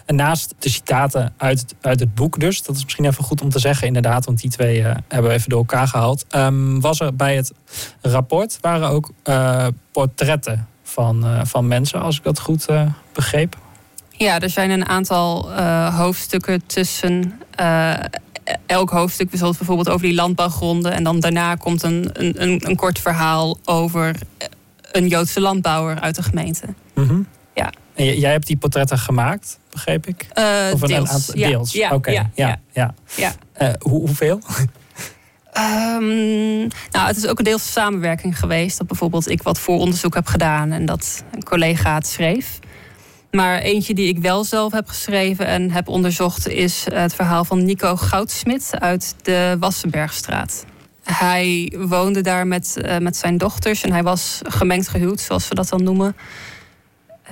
En 0.07 0.15
naast 0.15 0.55
de 0.59 0.69
citaten 0.69 1.35
uit, 1.37 1.75
uit 1.81 2.01
het 2.01 2.15
boek 2.15 2.41
dus, 2.41 2.63
dat 2.63 2.77
is 2.77 2.85
misschien 2.85 3.05
even 3.05 3.25
goed 3.25 3.43
om 3.43 3.51
te 3.51 3.59
zeggen 3.59 3.87
inderdaad, 3.87 4.25
want 4.25 4.41
die 4.41 4.51
twee 4.51 4.81
uh, 4.81 4.85
hebben 5.09 5.31
we 5.31 5.37
even 5.37 5.49
door 5.49 5.59
elkaar 5.59 5.89
gehaald. 5.89 6.25
Um, 6.35 6.81
was 6.81 7.01
er 7.01 7.17
bij 7.17 7.37
het 7.37 7.53
rapport, 8.01 8.59
waren 8.61 8.89
ook 8.89 9.11
uh, 9.25 9.67
portretten 9.93 10.69
van, 10.83 11.25
uh, 11.25 11.41
van 11.45 11.67
mensen, 11.67 12.01
als 12.01 12.17
ik 12.17 12.23
dat 12.23 12.39
goed 12.39 12.67
begreep? 13.13 13.57
Ja, 14.11 14.41
er 14.41 14.51
zijn 14.51 14.71
een 14.71 14.87
aantal 14.87 15.53
hoofdstukken 15.91 16.67
tussen 16.67 17.41
elk 18.67 18.91
hoofdstuk 18.91 19.29
zoals 19.33 19.57
bijvoorbeeld 19.57 19.89
over 19.89 20.07
die 20.07 20.15
landbouwgronden. 20.15 20.93
En 20.93 21.05
dan 21.05 21.21
daarna 21.21 21.55
komt 21.55 21.83
een, 21.83 22.11
een, 22.13 22.69
een 22.69 22.77
kort 22.77 22.99
verhaal 22.99 23.59
over 23.65 24.15
een 24.93 25.09
Joodse 25.09 25.41
landbouwer 25.41 26.01
uit 26.01 26.15
de 26.15 26.23
gemeente. 26.23 26.67
Mm 26.95 27.07
-hmm. 27.09 27.27
Ja. 27.55 27.73
En 27.95 28.19
jij 28.19 28.31
hebt 28.31 28.47
die 28.47 28.57
portretten 28.57 28.99
gemaakt, 28.99 29.59
begreep 29.71 30.07
ik? 30.07 30.27
Uh, 30.35 30.45
of 30.73 30.83
een 30.83 30.89
deels. 30.89 31.11
Aantal, 31.11 31.35
deels. 31.35 31.73
Ja, 31.73 31.95
Oké, 31.95 32.11
ja, 32.11 32.31
ja, 32.35 32.61
ja. 32.73 32.95
ja. 33.17 33.33
Uh, 33.63 33.69
hoe, 33.79 34.01
hoeveel? 34.01 34.41
Um, 35.59 36.69
nou, 36.91 37.07
het 37.07 37.17
is 37.17 37.27
ook 37.27 37.39
een 37.39 37.45
deels 37.45 37.73
samenwerking 37.73 38.39
geweest. 38.39 38.79
Dat 38.79 38.87
bijvoorbeeld 38.87 39.31
ik 39.31 39.43
wat 39.43 39.59
vooronderzoek 39.59 40.15
heb 40.15 40.27
gedaan 40.27 40.73
en 40.73 40.87
dat 40.87 41.25
een 41.31 41.43
collega 41.45 41.95
het 41.95 42.07
schreef. 42.07 42.59
Maar 43.39 43.59
eentje 43.59 43.95
die 43.95 44.09
ik 44.09 44.19
wel 44.19 44.45
zelf 44.45 44.73
heb 44.73 44.89
geschreven 44.89 45.47
en 45.47 45.71
heb 45.71 45.89
onderzocht 45.89 46.49
is 46.49 46.87
het 46.93 47.15
verhaal 47.15 47.45
van 47.45 47.65
Nico 47.65 47.97
Goudsmit 47.97 48.71
uit 48.79 49.15
de 49.23 49.57
Wassenbergstraat. 49.61 50.65
Hij 51.05 51.73
woonde 51.77 52.21
daar 52.21 52.47
met, 52.47 52.77
uh, 52.83 52.99
met 52.99 53.17
zijn 53.17 53.39
dochters 53.39 53.83
en 53.83 53.93
hij 53.93 54.03
was 54.03 54.41
gemengd 54.45 54.89
gehuwd, 54.89 55.21
zoals 55.21 55.49
we 55.49 55.55
dat 55.55 55.69
dan 55.69 55.83
noemen. 55.83 56.17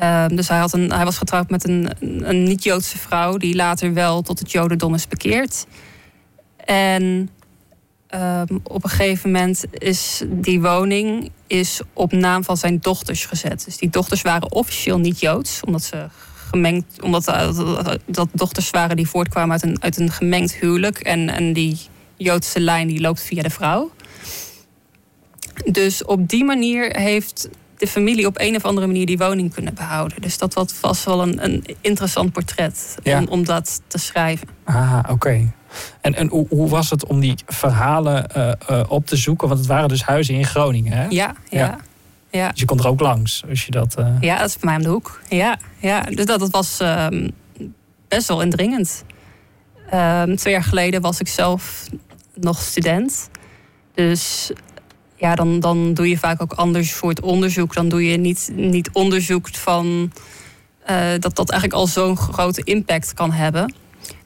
Uh, 0.02 0.26
dus 0.26 0.48
hij, 0.48 0.58
had 0.58 0.72
een, 0.72 0.92
hij 0.92 1.04
was 1.04 1.18
getrouwd 1.18 1.50
met 1.50 1.68
een, 1.68 1.90
een 2.00 2.42
niet-Joodse 2.42 2.98
vrouw 2.98 3.36
die 3.36 3.54
later 3.54 3.92
wel 3.92 4.22
tot 4.22 4.38
het 4.38 4.52
Jodendom 4.52 4.94
is 4.94 5.08
bekeerd. 5.08 5.66
En 6.64 7.30
uh, 8.14 8.42
op 8.62 8.84
een 8.84 8.90
gegeven 8.90 9.30
moment 9.30 9.64
is 9.70 10.22
die 10.26 10.60
woning 10.60 11.30
is 11.46 11.80
op 11.92 12.12
naam 12.12 12.44
van 12.44 12.56
zijn 12.56 12.78
dochters 12.78 13.24
gezet. 13.24 13.64
Dus 13.64 13.76
die 13.76 13.90
dochters 13.90 14.22
waren 14.22 14.52
officieel 14.52 14.98
niet 14.98 15.20
Joods, 15.20 15.60
omdat 15.64 15.82
ze 15.82 16.06
gemengd, 16.50 17.02
omdat 17.02 17.28
uh, 17.28 17.88
dat 18.06 18.28
dochters 18.32 18.70
waren 18.70 18.96
die 18.96 19.08
voortkwamen 19.08 19.52
uit 19.52 19.62
een, 19.62 19.82
uit 19.82 19.96
een 19.98 20.10
gemengd 20.10 20.54
huwelijk. 20.54 20.98
En, 20.98 21.28
en 21.28 21.52
die 21.52 21.78
Joodse 22.16 22.60
lijn 22.60 22.86
die 22.86 23.00
loopt 23.00 23.22
via 23.22 23.42
de 23.42 23.50
vrouw. 23.50 23.90
Dus 25.64 26.04
op 26.04 26.28
die 26.28 26.44
manier 26.44 26.96
heeft 26.96 27.48
de 27.76 27.86
familie 27.86 28.26
op 28.26 28.40
een 28.40 28.56
of 28.56 28.64
andere 28.64 28.86
manier 28.86 29.06
die 29.06 29.18
woning 29.18 29.54
kunnen 29.54 29.74
behouden. 29.74 30.20
Dus 30.20 30.38
dat 30.38 30.54
was 30.54 30.72
vast 30.72 31.04
wel 31.04 31.22
een, 31.22 31.44
een 31.44 31.64
interessant 31.80 32.32
portret 32.32 32.96
om, 33.04 33.26
om 33.28 33.44
dat 33.44 33.80
te 33.86 33.98
schrijven. 33.98 34.48
Ah, 34.64 34.98
oké. 35.10 35.52
En, 36.00 36.14
en 36.14 36.28
hoe, 36.28 36.46
hoe, 36.48 36.68
was 36.68 36.90
het 36.90 37.06
om 37.06 37.20
die 37.20 37.34
verhalen 37.46 38.26
uh, 38.36 38.52
uh, 38.70 38.82
op 38.88 39.06
te 39.06 39.16
zoeken? 39.16 39.48
Want 39.48 39.60
het 39.60 39.68
waren 39.68 39.88
dus 39.88 40.02
huizen 40.02 40.34
in 40.34 40.44
Groningen, 40.44 40.92
hè? 40.92 41.06
Ja, 41.08 41.34
ja. 41.48 41.78
ja. 42.30 42.50
Dus 42.50 42.60
je 42.60 42.66
kon 42.66 42.78
er 42.78 42.88
ook 42.88 43.00
langs 43.00 43.44
als 43.48 43.64
je 43.64 43.70
dat. 43.70 43.96
Uh... 43.98 44.16
Ja, 44.20 44.38
dat 44.38 44.48
is 44.48 44.56
bij 44.56 44.68
mij 44.68 44.76
om 44.76 44.82
de 44.82 44.88
hoek. 44.88 45.20
Ja, 45.28 45.58
ja. 45.78 46.00
Dus 46.00 46.26
dat, 46.26 46.40
dat 46.40 46.50
was 46.50 46.78
um, 46.80 47.30
best 48.08 48.28
wel 48.28 48.42
indringend. 48.42 49.04
Um, 49.94 50.36
twee 50.36 50.52
jaar 50.52 50.64
geleden 50.64 51.00
was 51.00 51.20
ik 51.20 51.28
zelf 51.28 51.88
nog 52.34 52.60
student. 52.60 53.30
Dus 53.94 54.50
ja, 55.16 55.34
dan, 55.34 55.60
dan 55.60 55.94
doe 55.94 56.08
je 56.08 56.18
vaak 56.18 56.42
ook 56.42 56.52
anders 56.52 56.92
voor 56.92 57.08
het 57.08 57.20
onderzoek. 57.20 57.74
Dan 57.74 57.88
doe 57.88 58.04
je 58.04 58.16
niet, 58.16 58.50
niet 58.54 58.90
onderzoek 58.92 59.48
van 59.48 60.12
dat 61.18 61.36
dat 61.36 61.50
eigenlijk 61.50 61.80
al 61.80 61.86
zo'n 61.86 62.16
grote 62.16 62.62
impact 62.64 63.14
kan 63.14 63.32
hebben. 63.32 63.74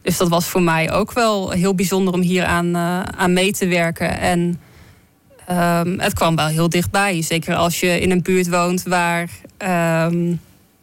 Dus 0.03 0.17
dat 0.17 0.29
was 0.29 0.47
voor 0.47 0.63
mij 0.63 0.93
ook 0.93 1.13
wel 1.13 1.51
heel 1.51 1.75
bijzonder 1.75 2.15
om 2.15 2.21
hier 2.21 2.45
aan, 2.45 2.67
uh, 2.67 3.03
aan 3.03 3.33
mee 3.33 3.53
te 3.53 3.67
werken. 3.67 4.19
En 4.19 4.61
um, 5.51 6.01
het 6.01 6.15
kwam 6.15 6.37
wel 6.37 6.47
heel 6.47 6.69
dichtbij. 6.69 7.23
Zeker 7.23 7.55
als 7.55 7.81
je 7.81 8.01
in 8.01 8.11
een 8.11 8.23
buurt 8.23 8.49
woont 8.49 8.83
waar, 8.83 9.29
um, 9.59 10.41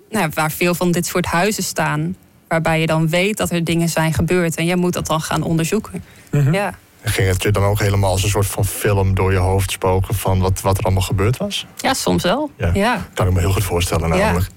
nou, 0.10 0.30
waar 0.34 0.52
veel 0.52 0.76
van 0.76 0.92
dit 0.92 1.06
soort 1.06 1.26
huizen 1.26 1.64
staan. 1.64 2.16
Waarbij 2.48 2.80
je 2.80 2.88
dan 2.88 3.10
weet 3.10 3.38
dat 3.38 3.52
er 3.52 3.64
dingen 3.64 3.90
zijn 3.90 4.14
gebeurd. 4.14 4.56
En 4.56 4.66
jij 4.66 4.76
moet 4.76 4.94
dat 4.94 5.08
dan 5.08 5.22
gaan 5.22 5.42
onderzoeken. 5.42 6.04
Mm 6.32 6.42
-hmm. 6.42 6.54
Ja 6.54 6.74
ging 7.10 7.28
het 7.28 7.44
je 7.44 7.52
dan 7.52 7.64
ook 7.64 7.80
helemaal 7.80 8.12
als 8.12 8.24
een 8.24 8.30
soort 8.30 8.46
van 8.46 8.66
film 8.66 9.16
door 9.16 9.32
je 9.32 9.38
hoofd 9.38 9.72
spoken 9.72 10.16
van 10.16 10.40
wat, 10.40 10.62
wat 10.62 10.78
er 10.78 10.84
allemaal 10.84 11.02
gebeurd 11.02 11.38
was? 11.38 11.66
Ja, 11.78 11.94
soms 11.94 12.24
wel. 12.24 12.52
Ja. 12.74 13.08
Kan 13.14 13.28
ik 13.28 13.34
me 13.34 13.40
heel 13.40 13.52
goed 13.52 13.64
voorstellen 13.64 14.10
namelijk. 14.10 14.48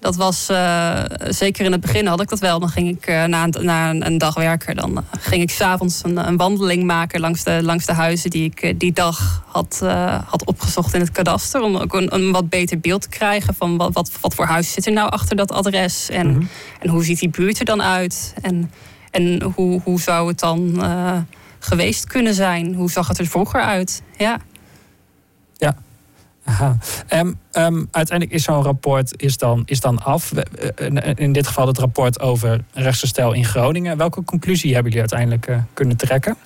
Dat 0.00 0.16
was 0.16 0.50
uh, 0.50 1.02
zeker 1.28 1.64
in 1.64 1.72
het 1.72 1.80
begin 1.80 2.06
had 2.06 2.20
ik 2.20 2.28
dat 2.28 2.38
wel. 2.38 2.58
Dan 2.58 2.68
ging 2.68 2.88
ik 2.88 3.08
uh, 3.08 3.24
na, 3.24 3.44
een, 3.44 3.64
na 3.64 3.90
een, 3.90 4.18
dag 4.18 4.34
werken, 4.34 4.76
dan 4.76 4.90
uh, 4.90 4.98
ging 5.18 5.42
ik 5.42 5.50
s'avonds 5.50 6.00
een, 6.04 6.28
een 6.28 6.36
wandeling 6.36 6.84
maken 6.84 7.20
langs 7.20 7.44
de, 7.44 7.62
langs 7.62 7.86
de 7.86 7.92
huizen 7.92 8.30
die 8.30 8.52
ik 8.54 8.80
die 8.80 8.92
dag 8.92 9.42
had, 9.46 9.78
had 10.26 10.44
opgezocht 10.44 10.94
in 10.94 11.00
het 11.00 11.10
kadaster. 11.10 11.60
Om 11.60 11.76
ook 11.76 11.94
een, 11.94 12.14
een, 12.14 12.32
wat 12.32 12.48
beter 12.48 12.80
beeld 12.80 13.02
te 13.02 13.08
krijgen 13.08 13.54
van 13.54 13.76
wat, 13.76 13.92
wat, 13.92 14.10
wat 14.20 14.34
voor 14.34 14.44
huis 14.44 14.72
zit 14.72 14.86
er 14.86 14.92
nou 14.92 15.10
achter 15.10 15.36
dat 15.36 15.52
adres. 15.52 16.08
En, 16.08 16.26
mm 16.26 16.34
-hmm. 16.34 16.48
en 16.80 16.88
hoe 16.88 17.04
ziet 17.04 17.18
die 17.18 17.30
buurt 17.30 17.58
er 17.58 17.64
dan 17.64 17.82
uit? 17.82 18.34
En, 18.42 18.70
en 19.10 19.42
hoe, 19.42 19.80
hoe 19.84 20.00
zou 20.00 20.28
het 20.28 20.38
dan 20.38 20.82
geweest 21.58 22.06
kunnen 22.06 22.34
zijn? 22.34 22.74
Hoe 22.74 22.90
zag 22.90 23.08
het 23.08 23.18
er 23.18 23.26
vroeger 23.26 23.60
uit? 23.60 24.02
Ja. 24.16 24.26
Ja. 24.28 24.38
Um, 27.52 27.88
uiteindelijk 27.90 28.38
is 28.38 28.42
zo'n 28.44 28.62
rapport 28.62 29.22
is 29.22 29.36
dan, 29.36 29.62
is 29.64 29.80
dan 29.80 30.02
af. 30.02 30.32
In 31.14 31.32
dit 31.32 31.46
geval 31.46 31.66
het 31.66 31.78
rapport 31.78 32.20
over 32.20 32.64
rechtsherstel 32.72 33.32
in 33.32 33.44
Groningen. 33.44 33.96
Welke 33.96 34.24
conclusie 34.24 34.74
hebben 34.74 34.92
jullie 34.92 35.10
uiteindelijk 35.10 35.48
uh, 35.48 35.56
kunnen 35.74 35.96
trekken? 35.96 36.36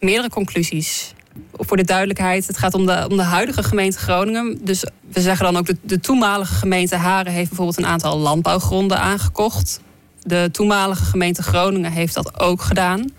Meerdere 0.00 0.28
conclusies. 0.30 1.14
Voor 1.52 1.76
de 1.76 1.84
duidelijkheid, 1.84 2.46
het 2.46 2.58
gaat 2.58 2.74
om 2.74 2.86
de, 2.86 3.06
om 3.08 3.16
de 3.16 3.22
huidige 3.22 3.62
gemeente 3.62 3.98
Groningen. 3.98 4.58
Dus 4.64 4.86
we 5.12 5.20
zeggen 5.20 5.44
dan 5.44 5.56
ook 5.56 5.66
de, 5.66 5.76
de 5.82 6.00
toenmalige 6.00 6.54
gemeente 6.54 6.96
Haren 6.96 7.32
heeft 7.32 7.48
bijvoorbeeld 7.48 7.78
een 7.78 7.86
aantal 7.86 8.18
landbouwgronden 8.18 8.98
aangekocht. 9.00 9.80
De 10.22 10.48
toenmalige 10.52 11.04
gemeente 11.04 11.42
Groningen 11.42 11.92
heeft 11.92 12.14
dat 12.14 12.40
ook 12.40 12.62
gedaan 12.62 13.12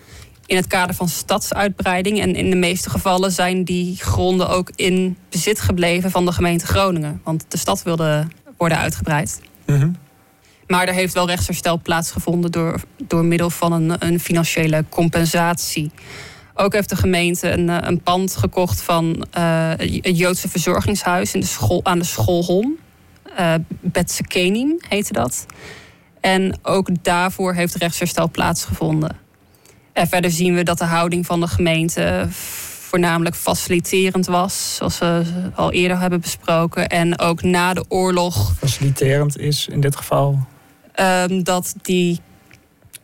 in 0.46 0.56
het 0.56 0.66
kader 0.66 0.94
van 0.94 1.08
stadsuitbreiding. 1.08 2.20
En 2.20 2.34
in 2.34 2.50
de 2.50 2.56
meeste 2.56 2.90
gevallen 2.90 3.32
zijn 3.32 3.64
die 3.64 3.96
gronden 3.96 4.48
ook 4.48 4.70
in 4.74 5.16
bezit 5.30 5.60
gebleven 5.60 6.10
van 6.10 6.24
de 6.24 6.32
gemeente 6.32 6.66
Groningen. 6.66 7.20
Want 7.24 7.44
de 7.48 7.58
stad 7.58 7.82
wilde 7.82 8.26
worden 8.56 8.78
uitgebreid. 8.78 9.40
Mhm. 9.66 9.90
Maar 10.66 10.88
er 10.88 10.94
heeft 10.94 11.14
wel 11.14 11.26
rechtsherstel 11.26 11.80
plaatsgevonden 11.82 12.52
door, 12.52 12.80
door 13.06 13.24
middel 13.24 13.50
van 13.50 13.72
een, 13.72 14.06
een 14.06 14.20
financiële 14.20 14.84
compensatie. 14.88 15.90
Ook 16.54 16.72
heeft 16.72 16.88
de 16.88 16.96
gemeente 16.96 17.50
een, 17.50 17.68
een 17.88 18.00
pand 18.00 18.36
gekocht 18.36 18.80
van 18.80 19.26
uh, 19.38 19.70
het 19.76 20.18
Joodse 20.18 20.48
verzorgingshuis 20.48 21.34
in 21.34 21.40
de 21.40 21.46
school, 21.46 21.80
aan 21.82 21.98
de 21.98 22.04
schoolholm. 22.04 22.76
Uh, 23.38 23.54
Betse 23.80 24.22
Kenim 24.22 24.78
heette 24.88 25.12
dat. 25.12 25.46
En 26.20 26.58
ook 26.62 26.88
daarvoor 27.02 27.54
heeft 27.54 27.74
rechtsherstel 27.74 28.30
plaatsgevonden. 28.30 29.16
En 29.96 30.08
verder 30.08 30.30
zien 30.30 30.54
we 30.54 30.62
dat 30.62 30.78
de 30.78 30.84
houding 30.84 31.26
van 31.26 31.40
de 31.40 31.46
gemeente 31.46 32.26
voornamelijk 32.80 33.36
faciliterend 33.36 34.26
was, 34.26 34.76
zoals 34.76 34.98
we 34.98 35.22
al 35.54 35.72
eerder 35.72 35.98
hebben 35.98 36.20
besproken. 36.20 36.88
En 36.88 37.18
ook 37.18 37.42
na 37.42 37.74
de 37.74 37.84
oorlog. 37.88 38.54
Faciliterend 38.58 39.38
is 39.38 39.68
in 39.68 39.80
dit 39.80 39.96
geval? 39.96 40.46
Um, 41.00 41.42
dat 41.42 41.74
die 41.82 42.20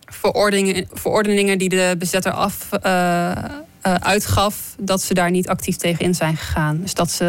verordeningen, 0.04 0.88
verordeningen 0.92 1.58
die 1.58 1.68
de 1.68 1.94
bezetter 1.98 2.32
af 2.32 2.68
uh, 2.72 3.32
uh, 3.86 3.94
uitgaf, 3.94 4.74
dat 4.78 5.02
ze 5.02 5.14
daar 5.14 5.30
niet 5.30 5.48
actief 5.48 5.76
tegen 5.76 6.04
in 6.04 6.14
zijn 6.14 6.36
gegaan. 6.36 6.80
Dus 6.80 6.94
dat 6.94 7.10
ze 7.10 7.24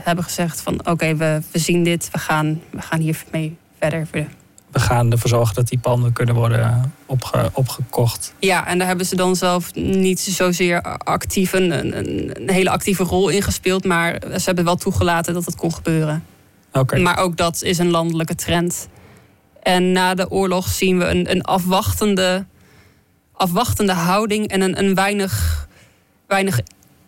hebben 0.00 0.24
gezegd 0.24 0.60
van 0.60 0.74
oké, 0.74 0.90
okay, 0.90 1.16
we, 1.16 1.40
we 1.52 1.58
zien 1.58 1.84
dit, 1.84 2.08
we 2.12 2.18
gaan, 2.18 2.60
we 2.70 2.82
gaan 2.82 3.00
hiermee 3.00 3.56
verder 3.78 4.06
we 4.74 4.80
gaan 4.80 5.12
ervoor 5.12 5.28
zorgen 5.28 5.54
dat 5.54 5.68
die 5.68 5.78
panden 5.78 6.12
kunnen 6.12 6.34
worden 6.34 6.92
opge 7.06 7.50
opgekocht. 7.52 8.34
Ja, 8.38 8.66
en 8.66 8.78
daar 8.78 8.86
hebben 8.86 9.06
ze 9.06 9.16
dan 9.16 9.36
zelf 9.36 9.74
niet 9.74 10.20
zozeer 10.20 10.82
actief 10.98 11.52
een, 11.52 11.70
een, 11.70 11.98
een, 12.40 12.50
hele 12.50 12.70
actieve 12.70 13.02
rol 13.02 13.28
in 13.28 13.42
gespeeld. 13.42 13.84
Maar 13.84 14.18
ze 14.20 14.42
hebben 14.44 14.64
wel 14.64 14.76
toegelaten 14.76 15.34
dat 15.34 15.44
het 15.44 15.56
kon 15.56 15.74
gebeuren. 15.74 16.24
Okay. 16.72 17.00
Maar 17.00 17.18
ook 17.18 17.36
dat 17.36 17.62
is 17.62 17.78
een 17.78 17.90
landelijke 17.90 18.34
trend. 18.34 18.88
En 19.62 19.92
na 19.92 20.14
de 20.14 20.30
oorlog 20.30 20.68
zien 20.68 20.98
we 20.98 21.04
een, 21.04 21.30
een 21.30 21.42
afwachtende, 21.42 22.46
afwachtende 23.32 23.92
houding 23.92 24.48
en 24.48 24.60
een, 24.60 24.78
een 24.78 24.94
weinig, 24.94 25.66
weinig 26.26 26.60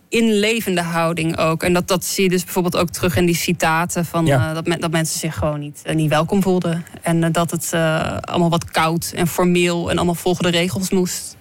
inlevende 0.08 0.82
houding 0.82 1.38
ook. 1.38 1.62
En 1.62 1.72
dat, 1.72 1.88
dat 1.88 2.04
zie 2.04 2.24
je 2.24 2.30
dus 2.30 2.44
bijvoorbeeld 2.44 2.76
ook 2.76 2.90
terug 2.90 3.16
in 3.16 3.26
die 3.26 3.34
citaten 3.34 4.04
van 4.04 4.26
ja. 4.26 4.48
uh, 4.48 4.54
dat, 4.54 4.66
men, 4.66 4.80
dat 4.80 4.90
mensen 4.90 5.18
zich 5.18 5.34
gewoon 5.34 5.60
niet, 5.60 5.82
uh, 5.86 5.94
niet 5.94 6.10
welkom 6.10 6.42
voelden. 6.42 6.84
En 7.02 7.22
uh, 7.22 7.28
dat 7.32 7.50
het 7.50 7.72
allemaal 8.20 8.50
wat 8.50 8.70
koud 8.70 9.12
en 9.14 9.26
formeel 9.26 9.90
en 9.90 9.96
allemaal 9.96 10.14
volgens 10.14 10.50
de 10.50 10.58
regels 10.58 10.90
moest. 10.90 11.36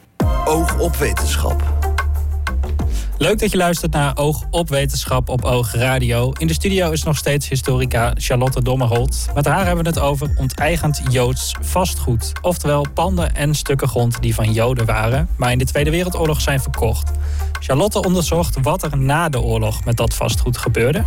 Oog 0.46 0.80
op 0.80 0.96
wetenschap. 0.96 1.75
Leuk 3.18 3.40
dat 3.40 3.52
je 3.52 3.58
luistert 3.58 3.92
naar 3.92 4.18
Oog 4.18 4.44
op 4.52 4.70
Wetenschap 4.70 5.30
op 5.30 5.44
Oog 5.44 5.74
Radio. 5.74 6.32
In 6.38 6.48
de 6.48 6.54
studio 6.54 6.92
is 6.92 7.04
nog 7.04 7.18
steeds 7.18 7.50
historica 7.50 8.14
Charlotte 8.18 8.64
Dommerholt. 8.64 9.28
Met 9.36 9.46
haar 9.46 9.66
hebben 9.66 9.84
we 9.84 9.90
het 9.90 10.00
over 10.00 10.30
onteigend 10.38 11.02
Joods 11.10 11.56
vastgoed. 11.62 12.32
Oftewel 12.42 12.86
panden 12.94 13.36
en 13.36 13.56
stukken 13.56 13.88
grond 13.88 14.22
die 14.22 14.36
van 14.36 14.52
Joden 14.52 14.86
waren, 14.86 15.30
maar 15.38 15.52
in 15.52 15.58
de 15.58 15.66
Tweede 15.66 15.90
Wereldoorlog 15.90 16.42
zijn 16.42 16.60
verkocht. 16.60 17.12
Charlotte 17.60 18.02
onderzocht 18.02 18.58
wat 18.62 18.84
er 18.84 18.98
na 18.98 19.30
de 19.30 19.42
oorlog 19.42 19.86
met 19.86 19.98
dat 19.98 20.14
vastgoed 20.14 20.58
gebeurde. 20.58 21.04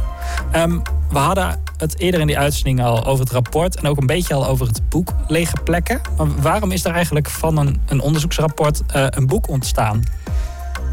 Um, 0.56 0.82
we 1.10 1.18
hadden 1.18 1.60
het 1.76 1.98
eerder 1.98 2.20
in 2.20 2.26
die 2.26 2.38
uitzending 2.38 2.82
al 2.82 3.04
over 3.04 3.24
het 3.24 3.32
rapport 3.32 3.76
en 3.76 3.86
ook 3.86 3.96
een 3.96 4.06
beetje 4.06 4.34
al 4.34 4.46
over 4.46 4.66
het 4.66 4.88
boek 4.88 5.12
Lege 5.26 5.56
Plekken. 5.64 6.00
Maar 6.16 6.40
waarom 6.40 6.70
is 6.70 6.84
er 6.84 6.92
eigenlijk 6.92 7.30
van 7.30 7.56
een, 7.56 7.80
een 7.86 8.00
onderzoeksrapport 8.00 8.82
uh, 8.96 9.06
een 9.10 9.26
boek 9.26 9.48
ontstaan? 9.48 10.02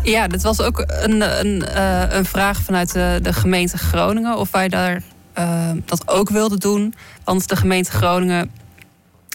Ja, 0.05 0.27
dat 0.27 0.41
was 0.41 0.61
ook 0.61 0.83
een, 0.87 1.39
een, 1.39 1.63
uh, 1.75 2.03
een 2.09 2.25
vraag 2.25 2.61
vanuit 2.61 2.93
de, 2.93 3.19
de, 3.21 3.33
gemeente 3.33 3.77
Groningen. 3.77 4.37
Of 4.37 4.51
wij 4.51 4.67
daar 4.67 5.01
uh, 5.37 5.71
dat 5.85 6.07
ook 6.07 6.29
wilden 6.29 6.59
doen. 6.59 6.93
Want 7.23 7.49
de 7.49 7.55
gemeente 7.55 7.91
Groningen 7.91 8.51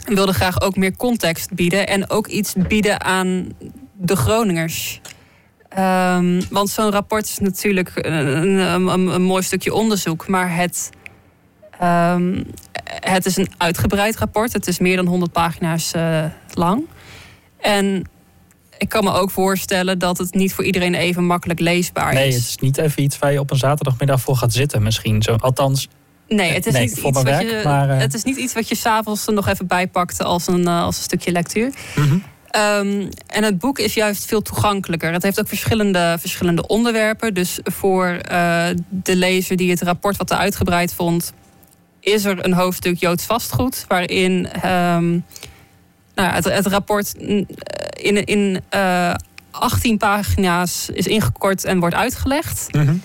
wilde 0.05 0.33
graag 0.33 0.61
ook 0.61 0.77
meer 0.77 0.97
context 0.97 1.55
bieden. 1.55 1.87
En 1.87 2.11
ook 2.11 2.27
iets 2.27 2.55
bieden 2.69 3.01
aan 3.01 3.49
de 3.93 4.17
Groningers. 4.17 5.01
Um, 5.79 6.41
want 6.51 6.71
zo'n 6.71 6.91
rapport 6.91 7.25
is 7.25 7.39
natuurlijk 7.39 7.91
een, 7.95 8.59
een, 8.89 9.23
mooi 9.23 9.43
stukje 9.43 9.75
onderzoek. 9.75 10.29
Maar 10.29 10.57
het, 10.57 10.91
um, 11.83 12.47
het 12.85 13.27
is 13.27 13.37
een 13.37 13.49
uitgebreid 13.57 14.17
rapport. 14.17 14.53
Het 14.53 14.67
is 14.67 14.79
meer 14.79 14.97
dan 14.97 15.07
100 15.07 15.33
pagina's 15.33 15.93
uh, 15.97 16.25
lang. 16.55 16.87
En 17.61 18.05
ik 18.81 18.89
kan 18.89 19.05
me 19.05 19.13
ook 19.13 19.31
voorstellen 19.31 19.99
dat 19.99 20.19
het 20.19 20.35
niet 20.35 20.55
voor 20.55 20.65
iedereen 20.65 20.95
even 20.95 21.25
makkelijk 21.25 21.61
leesbaar 21.61 22.15
nee, 22.15 22.29
is. 22.29 22.33
Nee, 22.33 22.41
het 22.41 22.49
is 22.49 22.57
niet 22.57 22.79
even 22.79 23.03
iets 23.03 23.19
waar 23.19 23.33
je 23.33 23.41
op 23.41 23.51
een 23.51 23.57
zaterdagmiddag 23.57 24.21
voor 24.21 24.37
gaat 24.37 24.53
zitten 24.53 24.83
misschien. 24.83 25.23
Zo, 25.23 25.35
althans, 25.35 25.89
Nee, 26.29 26.53
het 26.53 26.67
is, 26.67 26.73
nee, 26.73 26.83
niet, 26.83 26.91
iets 26.91 27.01
wat 27.01 27.23
werk, 27.23 27.51
je, 27.51 27.61
maar, 27.65 27.89
uh... 27.89 27.99
het 27.99 28.15
is 28.15 28.25
niet 28.25 28.37
iets 28.37 28.55
wat 28.55 28.69
je 28.69 28.75
s'avonds 28.75 29.27
er 29.27 29.33
nog 29.33 29.49
even 29.49 29.67
bijpakt 29.67 30.23
als 30.23 30.47
een, 30.47 30.61
uh, 30.61 30.83
als 30.83 30.97
een 30.97 31.03
stukje 31.03 31.33
lectuur. 31.33 31.73
Mm 31.97 32.05
-hmm. 32.09 32.23
um, 32.57 33.09
en 33.27 33.45
het 33.45 33.59
boek 33.59 33.79
is 33.79 33.95
juist 33.95 34.25
veel 34.25 34.43
toegankelijker. 34.43 35.13
Het 35.13 35.23
heeft 35.23 35.41
ook 35.41 35.49
verschillende, 35.49 36.17
verschillende 36.21 36.67
onderwerpen. 36.67 37.35
Dus 37.35 37.59
voor 37.63 38.21
uh, 38.31 38.67
de 38.89 39.17
lezer 39.17 39.57
die 39.57 39.71
het 39.71 39.83
rapport 39.83 40.17
wat 40.17 40.27
te 40.27 40.37
uitgebreid 40.37 40.95
vond, 40.95 41.33
is 42.01 42.25
er 42.25 42.45
een 42.45 42.53
hoofdstuk 42.53 42.97
Joods 42.99 43.25
vastgoed, 43.25 43.85
waarin 43.89 44.49
um, 44.71 45.25
nou, 46.15 46.35
het, 46.35 46.45
het, 46.45 46.67
rapport 46.67 47.15
in, 48.03 48.25
in 48.25 48.63
18 49.51 49.97
pagina's 49.97 50.89
is 50.93 51.07
ingekort 51.07 51.65
en 51.65 51.79
wordt 51.81 51.95
uitgelegd. 51.95 52.67
Mm 52.71 52.87
-hmm. 52.87 53.03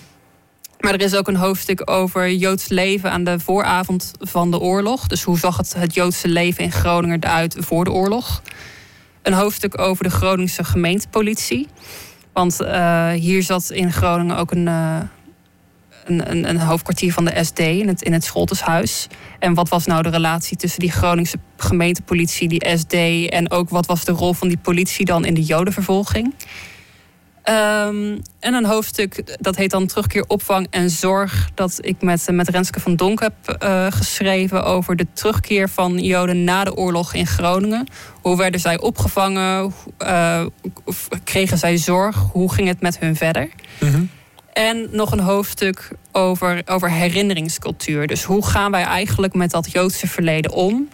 Maar 0.80 0.94
er 0.94 1.00
is 1.00 1.14
ook 1.14 1.28
een 1.28 1.36
hoofdstuk 1.36 1.90
over 1.90 2.32
Joods 2.32 2.68
leven 2.68 3.10
aan 3.10 3.24
de 3.24 3.38
vooravond 3.38 4.12
van 4.18 4.50
de 4.50 4.58
oorlog. 4.58 5.06
Dus 5.06 5.22
hoe 5.22 5.38
zag 5.38 5.56
het, 5.56 5.74
het 5.74 5.94
Joodse 5.94 6.28
leven 6.28 6.64
in 6.64 6.72
Groningen 6.72 7.24
eruit 7.24 7.56
voor 7.58 7.84
de 7.84 7.92
oorlog? 7.92 8.42
Een 9.22 9.32
hoofdstuk 9.32 9.80
over 9.80 10.04
de 10.04 10.10
Groningse 10.10 10.64
gemeentepolitie. 10.64 11.68
Want 12.32 12.60
uh, 12.60 13.10
hier 13.10 13.42
zat 13.42 13.70
in 13.70 13.92
Groningen 13.92 14.36
ook 14.36 14.50
een, 14.50 14.66
uh, 14.66 15.00
een, 16.06 16.48
een, 16.48 16.58
hoofdkwartier 16.58 17.12
van 17.12 17.24
de 17.24 17.44
SD 17.44 17.58
in 17.58 17.88
het, 17.88 18.02
in 18.02 18.12
het. 18.12 19.08
En 19.38 19.54
wat 19.54 19.68
was 19.68 19.86
nou 19.86 20.02
de 20.02 20.08
relatie 20.08 20.56
tussen 20.56 20.80
die 20.80 20.92
Groningse 20.92 21.38
gemeentepolitie, 21.56 22.48
die 22.48 22.76
SD... 22.76 22.94
en 23.28 23.50
ook 23.50 23.68
wat 23.68 23.86
was 23.86 24.04
de 24.04 24.12
rol 24.12 24.32
van 24.32 24.48
die 24.48 24.58
politie 24.58 25.04
dan 25.04 25.24
in 25.24 25.34
de 25.34 25.42
Jodenvervolging? 25.42 26.34
Um, 27.48 28.22
en 28.40 28.54
een 28.54 28.64
hoofdstuk 28.64 29.36
dat 29.40 29.56
heet 29.56 29.70
dan 29.70 29.86
Terugkeer, 29.86 30.24
opvang 30.26 30.66
en 30.70 30.90
zorg. 30.90 31.50
Dat 31.54 31.78
ik 31.80 32.02
met, 32.02 32.26
met 32.30 32.48
Renske 32.48 32.80
van 32.80 32.96
Donk 32.96 33.20
heb 33.20 33.56
uh, 33.62 33.86
geschreven 33.90 34.64
over 34.64 34.96
de 34.96 35.06
terugkeer 35.12 35.68
van 35.68 35.98
Joden 35.98 36.44
na 36.44 36.64
de 36.64 36.76
oorlog 36.76 37.14
in 37.14 37.26
Groningen. 37.26 37.86
Hoe 38.22 38.36
werden 38.36 38.60
zij 38.60 38.80
opgevangen? 38.80 39.72
Uh, 40.02 40.46
kregen 41.24 41.58
zij 41.58 41.76
zorg? 41.76 42.16
Hoe 42.32 42.52
ging 42.52 42.68
het 42.68 42.80
met 42.80 42.98
hun 42.98 43.16
verder? 43.16 43.48
-hmm. 43.78 44.10
En 44.56 44.88
nog 44.90 45.12
een 45.12 45.20
hoofdstuk 45.20 45.90
over, 46.12 46.62
over 46.66 46.90
herinneringscultuur. 46.90 48.06
Dus 48.06 48.22
hoe 48.22 48.46
gaan 48.46 48.70
wij 48.70 48.82
eigenlijk 48.82 49.34
met 49.34 49.50
dat 49.50 49.72
Joodse 49.72 50.06
verleden 50.06 50.52
om? 50.52 50.88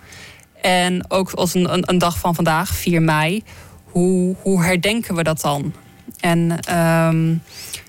En 0.63 1.05
ook 1.11 1.31
als 1.31 1.55
een, 1.55 1.73
een, 1.73 1.83
een 1.91 1.99
dag 1.99 2.19
van 2.19 2.35
vandaag, 2.35 2.69
4 2.75 3.03
mei, 3.03 3.43
hoe, 3.85 4.37
hoe 4.41 4.63
herdenken 4.63 5.15
we 5.15 5.23
dat 5.23 5.41
dan? 5.41 5.75
En 6.21 6.51
um, 6.79 7.43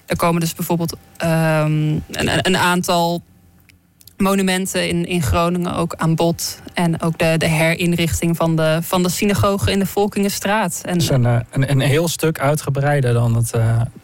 er 0.06 0.16
komen 0.16 0.42
dus 0.42 0.54
bijvoorbeeld 0.54 0.94
um, 1.24 2.04
een, 2.12 2.30
een, 2.48 2.58
aantal 2.58 3.22
monumenten 4.18 4.88
in, 4.88 5.06
in 5.06 5.22
Groningen 5.22 5.76
ook 5.76 5.96
aan 5.96 6.16
bod. 6.16 6.60
En 6.74 7.02
ook 7.02 7.18
de, 7.18 7.36
de 7.38 7.48
herinrichting 7.48 8.36
van 8.36 8.56
de, 8.56 8.80
van 8.82 9.04
de 9.04 9.10
synagoge 9.10 9.72
in 9.72 9.80
de 9.80 9.86
Volkingenstraat. 9.86 10.82
En, 10.86 10.94
Dat 10.94 11.02
is 11.02 11.10
een, 11.10 11.26
eh, 11.26 11.40
een, 11.52 11.72
een 11.72 11.80
heel 11.80 12.08
stuk 12.08 12.40
uitgebreider 12.40 13.14
dan 13.14 13.36
het... 13.36 13.54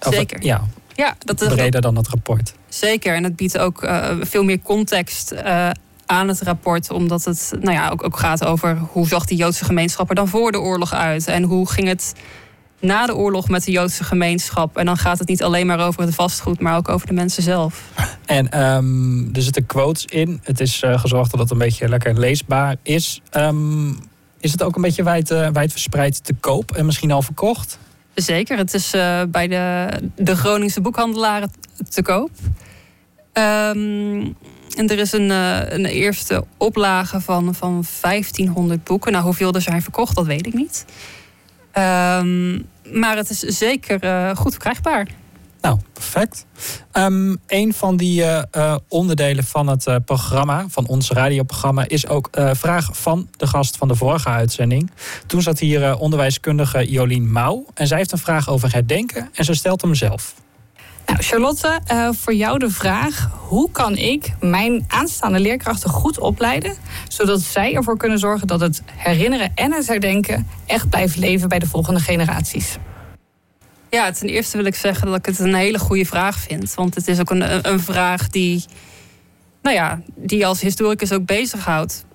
of 0.06 0.14
Zeker. 0.14 0.36
het- 0.36 0.46
ja, 0.46 0.62
ja, 1.00 1.16
dat 1.20 1.42
is 1.42 1.48
breder 1.48 1.82
dan 1.82 1.96
het 1.96 2.08
rapport. 2.08 2.54
zeker. 2.70 3.16
En 3.16 3.24
het 3.24 3.36
biedt 3.36 3.58
ook 3.58 3.84
eh, 3.84 4.16
veel 4.22 4.44
meer 4.44 4.60
context 4.62 5.32
eh, 5.32 5.70
aan 6.06 6.28
het 6.28 6.42
rapport. 6.42 6.92
Omdat 6.92 7.26
het 7.26 7.54
nou 7.60 7.72
ja, 7.72 7.90
ook, 7.90 8.04
ook 8.04 8.18
gaat 8.18 8.46
over 8.46 8.78
hoe 8.78 9.08
zag 9.08 9.26
die 9.26 9.38
Joodse 9.38 9.66
gemeenschap 9.66 10.10
er 10.10 10.16
dan 10.16 10.28
voor 10.28 10.52
de 10.52 10.60
oorlog 10.60 10.94
uit. 10.94 11.28
En 11.28 11.44
hoe 11.44 11.70
ging 11.70 11.88
het 11.88 12.14
na 12.80 13.06
de 13.06 13.16
oorlog 13.16 13.50
met 13.50 13.64
de 13.64 13.72
Joodse 13.72 14.04
gemeenschap. 14.04 14.78
En 14.78 14.86
dan 14.86 14.98
gaat 14.98 15.20
het 15.20 15.28
niet 15.28 15.44
alleen 15.44 15.68
maar 15.68 15.80
over 15.80 16.02
het 16.02 16.16
vastgoed, 16.16 16.60
maar 16.60 16.78
ook 16.78 16.90
over 16.90 17.08
de 17.08 17.14
mensen 17.14 17.44
zelf. 17.44 17.84
En 18.26 18.52
ehm, 18.52 19.36
er 19.36 19.42
zitten 19.42 19.66
quotes 19.66 20.06
in. 20.06 20.40
Het 20.44 20.60
is 20.60 20.82
eh, 20.82 21.00
gezorgd 21.00 21.32
dat 21.32 21.40
het 21.40 21.52
een 21.52 21.58
beetje 21.58 21.90
lekker 21.90 22.20
leesbaar 22.20 22.76
is. 22.84 23.22
Ehm, 23.30 23.90
is 24.40 24.52
het 24.52 24.64
ook 24.64 24.76
een 24.76 24.82
beetje 24.82 25.04
wijd, 25.04 25.32
eh, 25.32 25.48
wijdverspreid 25.54 26.24
te 26.24 26.34
koop 26.34 26.72
en 26.72 26.86
misschien 26.86 27.12
al 27.12 27.22
verkocht? 27.22 27.80
Zeker, 28.22 28.58
het 28.58 28.74
is 28.74 28.94
eh, 28.94 29.22
bij 29.28 29.48
de, 29.48 29.88
de 30.16 30.36
Groningse 30.36 30.82
boekhandelaren 30.82 31.52
te 31.90 32.02
koop. 32.02 32.30
Ehm, 33.34 34.32
en 34.76 34.88
er 34.88 35.00
is 35.00 35.12
een, 35.12 35.32
eh, 35.32 35.60
een 35.70 35.86
eerste 35.86 36.44
oplage 36.58 37.22
van, 37.22 37.56
van 37.56 37.84
1500 38.02 38.84
boeken. 38.84 39.12
Nou, 39.12 39.24
hoeveel 39.24 39.54
er 39.54 39.62
zijn 39.62 39.82
verkocht, 39.82 40.16
dat 40.16 40.26
weet 40.26 40.46
ik 40.46 40.54
niet. 40.54 40.86
Ehm, 41.72 42.54
maar 42.94 43.16
het 43.16 43.30
is 43.30 43.40
zeker 43.40 44.00
eh, 44.00 44.36
goed 44.36 44.52
verkrijgbaar. 44.52 45.08
Nou, 45.62 45.80
perfect. 45.94 46.46
Ehm, 46.92 47.36
een 47.48 47.74
van 47.74 47.98
die 47.98 48.24
eh, 48.24 48.42
eh, 48.52 48.76
onderdelen 48.88 49.44
van 49.44 49.68
het 49.68 49.88
eh, 49.88 49.96
programma, 50.06 50.66
van 50.70 50.88
ons 50.88 51.12
radioprogramma, 51.12 51.88
is 51.88 52.08
ook 52.08 52.30
vraag 52.52 52.90
van 52.92 53.30
de 53.38 53.48
gast 53.48 53.78
van 53.78 53.88
de 53.88 53.96
vorige 53.96 54.30
uitzending. 54.30 54.92
Toen 55.26 55.42
zat 55.42 55.60
hier 55.60 55.98
onderwijskundige 55.98 56.92
Jolien 56.92 57.32
Mouw. 57.32 57.66
En 57.74 57.88
zij 57.88 57.98
heeft 57.98 58.12
een 58.12 58.18
vraag 58.18 58.50
over 58.50 58.74
herdenken 58.74 59.30
en 59.34 59.46
ze 59.46 59.54
stelt 59.54 59.82
hem 59.82 59.96
zelf. 59.96 60.34
Nou, 61.06 61.22
Charlotte, 61.22 61.80
voor 62.12 62.34
jou 62.34 62.60
de 62.60 62.70
vraag: 62.70 63.30
hoe 63.48 63.72
kan 63.72 63.98
ik 63.98 64.34
mijn 64.40 64.86
aanstaande 64.88 65.40
leerkrachten 65.40 65.90
goed 65.90 66.20
opleiden, 66.20 66.76
zodat 67.08 67.42
zij 67.42 67.76
ervoor 67.76 67.98
kunnen 67.98 68.20
zorgen 68.20 68.48
dat 68.48 68.60
het 68.60 68.82
herinneren 68.96 69.52
en 69.56 69.72
het 69.72 69.88
herdenken 69.88 70.48
echt 70.66 70.90
blijft 70.90 71.16
leven 71.16 71.50
bij 71.50 71.60
de 71.60 71.68
volgende 71.68 72.00
generaties? 72.00 72.78
Ja, 73.90 74.12
ten 74.12 74.28
eerste 74.30 74.58
wil 74.58 74.66
ik 74.66 74.76
zeggen 74.76 75.08
dat 75.08 75.16
ik 75.18 75.26
het 75.26 75.40
een 75.40 75.54
hele 75.56 75.80
goede 75.80 76.06
vraag 76.06 76.40
vind. 76.40 76.74
Want 76.74 76.96
het 76.96 77.08
is 77.08 77.20
ook 77.20 77.30
een, 77.30 77.70
een- 77.72 77.80
vraag 77.80 78.30
die, 78.30 78.64
nou 79.62 79.76
ja, 79.76 80.02
die 80.16 80.46
als 80.46 80.62
historicus 80.62 81.12
ook 81.12 81.26
bezighoudt. 81.26 82.06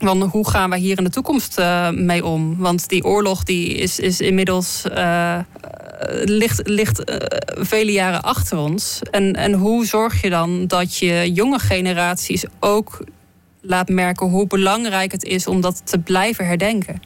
Want 0.00 0.22
hoe 0.22 0.48
gaan 0.48 0.70
wij 0.70 0.78
hier 0.78 0.98
in 0.98 1.04
de 1.04 1.10
toekomst 1.10 1.58
eh, 1.58 1.90
mee 1.90 2.24
om? 2.24 2.56
Want 2.58 2.88
die 2.88 3.04
oorlog 3.04 3.42
die 3.44 3.74
is, 3.74 3.98
is 3.98 4.20
inmiddels 4.20 4.84
eh, 4.84 5.38
ligt, 6.24 6.68
ligt 6.68 7.04
eh, 7.04 7.40
vele 7.64 7.92
jaren 7.92 8.22
achter 8.22 8.58
ons. 8.58 9.00
En, 9.10 9.32
en 9.32 9.52
hoe 9.52 9.86
zorg 9.86 10.22
je 10.22 10.30
dan 10.30 10.66
dat 10.66 10.96
je 10.96 11.32
jonge 11.32 11.58
generaties 11.58 12.44
ook 12.60 13.04
laat 13.60 13.88
merken 13.88 14.26
hoe 14.26 14.46
belangrijk 14.46 15.12
het 15.12 15.24
is 15.24 15.46
om 15.46 15.60
dat 15.60 15.86
te 15.86 15.98
blijven 15.98 16.46
herdenken? 16.46 17.02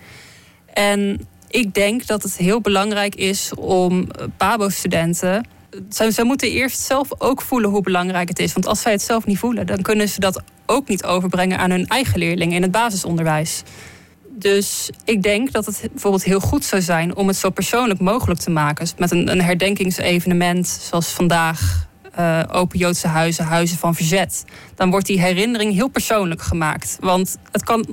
En 0.74 1.28
ik 1.48 1.74
denk 1.74 2.06
dat 2.06 2.22
het 2.22 2.36
heel 2.36 2.60
belangrijk 2.60 3.14
is 3.14 3.52
om 3.54 4.10
eh, 4.10 4.24
PABO-studenten. 4.36 5.48
Zij, 5.88 6.10
zij 6.10 6.24
moeten 6.24 6.50
eerst 6.50 6.80
zelf 6.80 7.08
ook 7.18 7.42
voelen 7.42 7.70
hoe 7.70 7.82
belangrijk 7.82 8.28
het 8.28 8.38
is. 8.38 8.52
Want 8.52 8.66
als 8.66 8.80
zij 8.80 8.92
het 8.92 9.02
zelf 9.02 9.26
niet 9.26 9.38
voelen, 9.38 9.66
dan 9.66 9.82
kunnen 9.82 10.08
ze 10.08 10.20
dat 10.20 10.42
ook 10.66 10.88
niet 10.88 11.04
overbrengen 11.04 11.58
aan 11.58 11.70
hun 11.70 11.86
eigen 11.86 12.18
leerlingen 12.18 12.56
in 12.56 12.62
het 12.62 12.70
basisonderwijs. 12.70 13.62
Dus 14.30 14.90
ik 15.04 15.22
denk 15.22 15.52
dat 15.52 15.66
het 15.66 15.88
bijvoorbeeld 15.92 16.24
heel 16.24 16.40
goed 16.40 16.64
zou 16.64 16.82
zijn 16.82 17.16
om 17.16 17.26
het 17.26 17.36
zo 17.36 17.50
persoonlijk 17.50 18.00
mogelijk 18.00 18.40
te 18.40 18.50
maken. 18.50 18.84
Dus 18.84 18.94
met 18.98 19.10
een, 19.10 19.30
een 19.30 19.42
herdenkingsevenement 19.42 20.66
zoals 20.66 21.08
vandaag. 21.08 21.86
eh, 22.12 22.42
Open 22.50 22.78
Joodse 22.78 23.06
Huizen, 23.06 23.44
Huizen 23.44 23.78
van 23.78 23.94
Verzet. 23.94 24.44
Dan 24.74 24.90
wordt 24.90 25.06
die 25.06 25.20
herinnering 25.20 25.74
heel 25.74 25.88
persoonlijk 25.88 26.42
gemaakt. 26.42 26.96
Want 27.00 27.36
het 27.52 27.64
kan. 27.64 27.86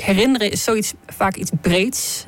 Herinneren 0.00 0.50
is 0.50 0.64
zoiets 0.64 0.92
vaak 1.06 1.34
iets 1.36 1.50
breeds. 1.60 2.24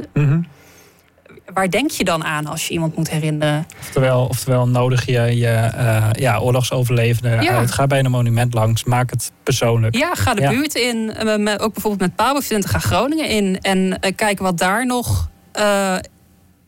Waar 1.55 1.71
denk 1.71 1.91
je 1.91 2.05
dan 2.05 2.25
aan 2.25 2.47
als 2.47 2.67
je 2.67 2.73
iemand 2.73 2.97
moet 2.97 3.11
herinneren? 3.11 3.67
Oftewel, 3.81 4.27
oftewel 4.27 4.69
nodig 4.69 5.07
je 5.07 5.37
je 5.37 5.47
eh, 5.49 6.07
ja, 6.12 6.39
oorlogsoverlevenden 6.39 7.43
Ja. 7.43 7.57
uit. 7.57 7.71
Ga 7.71 7.87
bij 7.87 7.99
een 7.99 8.11
monument 8.11 8.55
langs. 8.55 8.85
Maak 8.85 9.11
het 9.11 9.33
persoonlijk. 9.43 9.97
Ja, 9.97 10.15
ga 10.15 10.35
de 10.35 10.41
Ja. 10.41 10.51
buurt 10.51 10.75
in. 10.75 11.12
eh, 11.15 11.37
met- 11.37 11.61
ook 11.61 11.73
bijvoorbeeld 11.73 12.03
met 12.03 12.15
PABO-studenten. 12.17 12.71
Ga 12.71 12.79
Groningen 12.79 13.29
in. 13.29 13.59
En 13.61 14.01
eh, 14.01 14.12
kijk 14.17 14.39
wat 14.39 14.59
daar 14.59 14.87
nog 14.87 15.31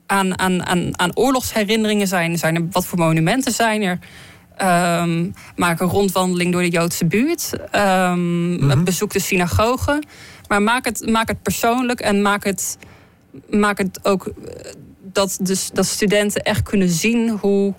aan, 0.06 0.38
aan, 0.38 0.66
aan, 0.66 0.98
aan 0.98 1.16
oorlogsherinneringen 1.16 2.06
zijn. 2.08 2.38
zijn 2.38 2.54
er, 2.54 2.66
wat 2.70 2.86
voor 2.86 2.98
monumenten 2.98 3.52
zijn 3.52 3.82
er? 3.82 3.98
Ehm, 4.56 5.30
maak 5.56 5.80
een 5.80 5.88
rondwandeling 5.88 6.52
door 6.52 6.62
de 6.62 6.68
Joodse 6.68 7.04
buurt. 7.06 7.50
Ehm, 7.70 8.84
Bezoek 8.84 9.12
de 9.12 9.20
synagoge. 9.20 10.02
Maar 10.48 10.62
maak 10.62 10.84
het, 10.84 11.10
maak 11.10 11.28
het 11.28 11.42
persoonlijk 11.42 12.00
en 12.00 12.22
maak 12.22 12.44
het, 12.44 12.78
maak 13.50 13.78
het 13.78 13.98
ook 14.02 14.26
eh, 14.26 14.72
dat, 15.12 15.38
dus, 15.40 15.70
dat 15.70 15.86
studenten 15.86 16.42
echt 16.42 16.62
kunnen 16.62 16.88
zien 16.88 17.28
hoe, 17.28 17.74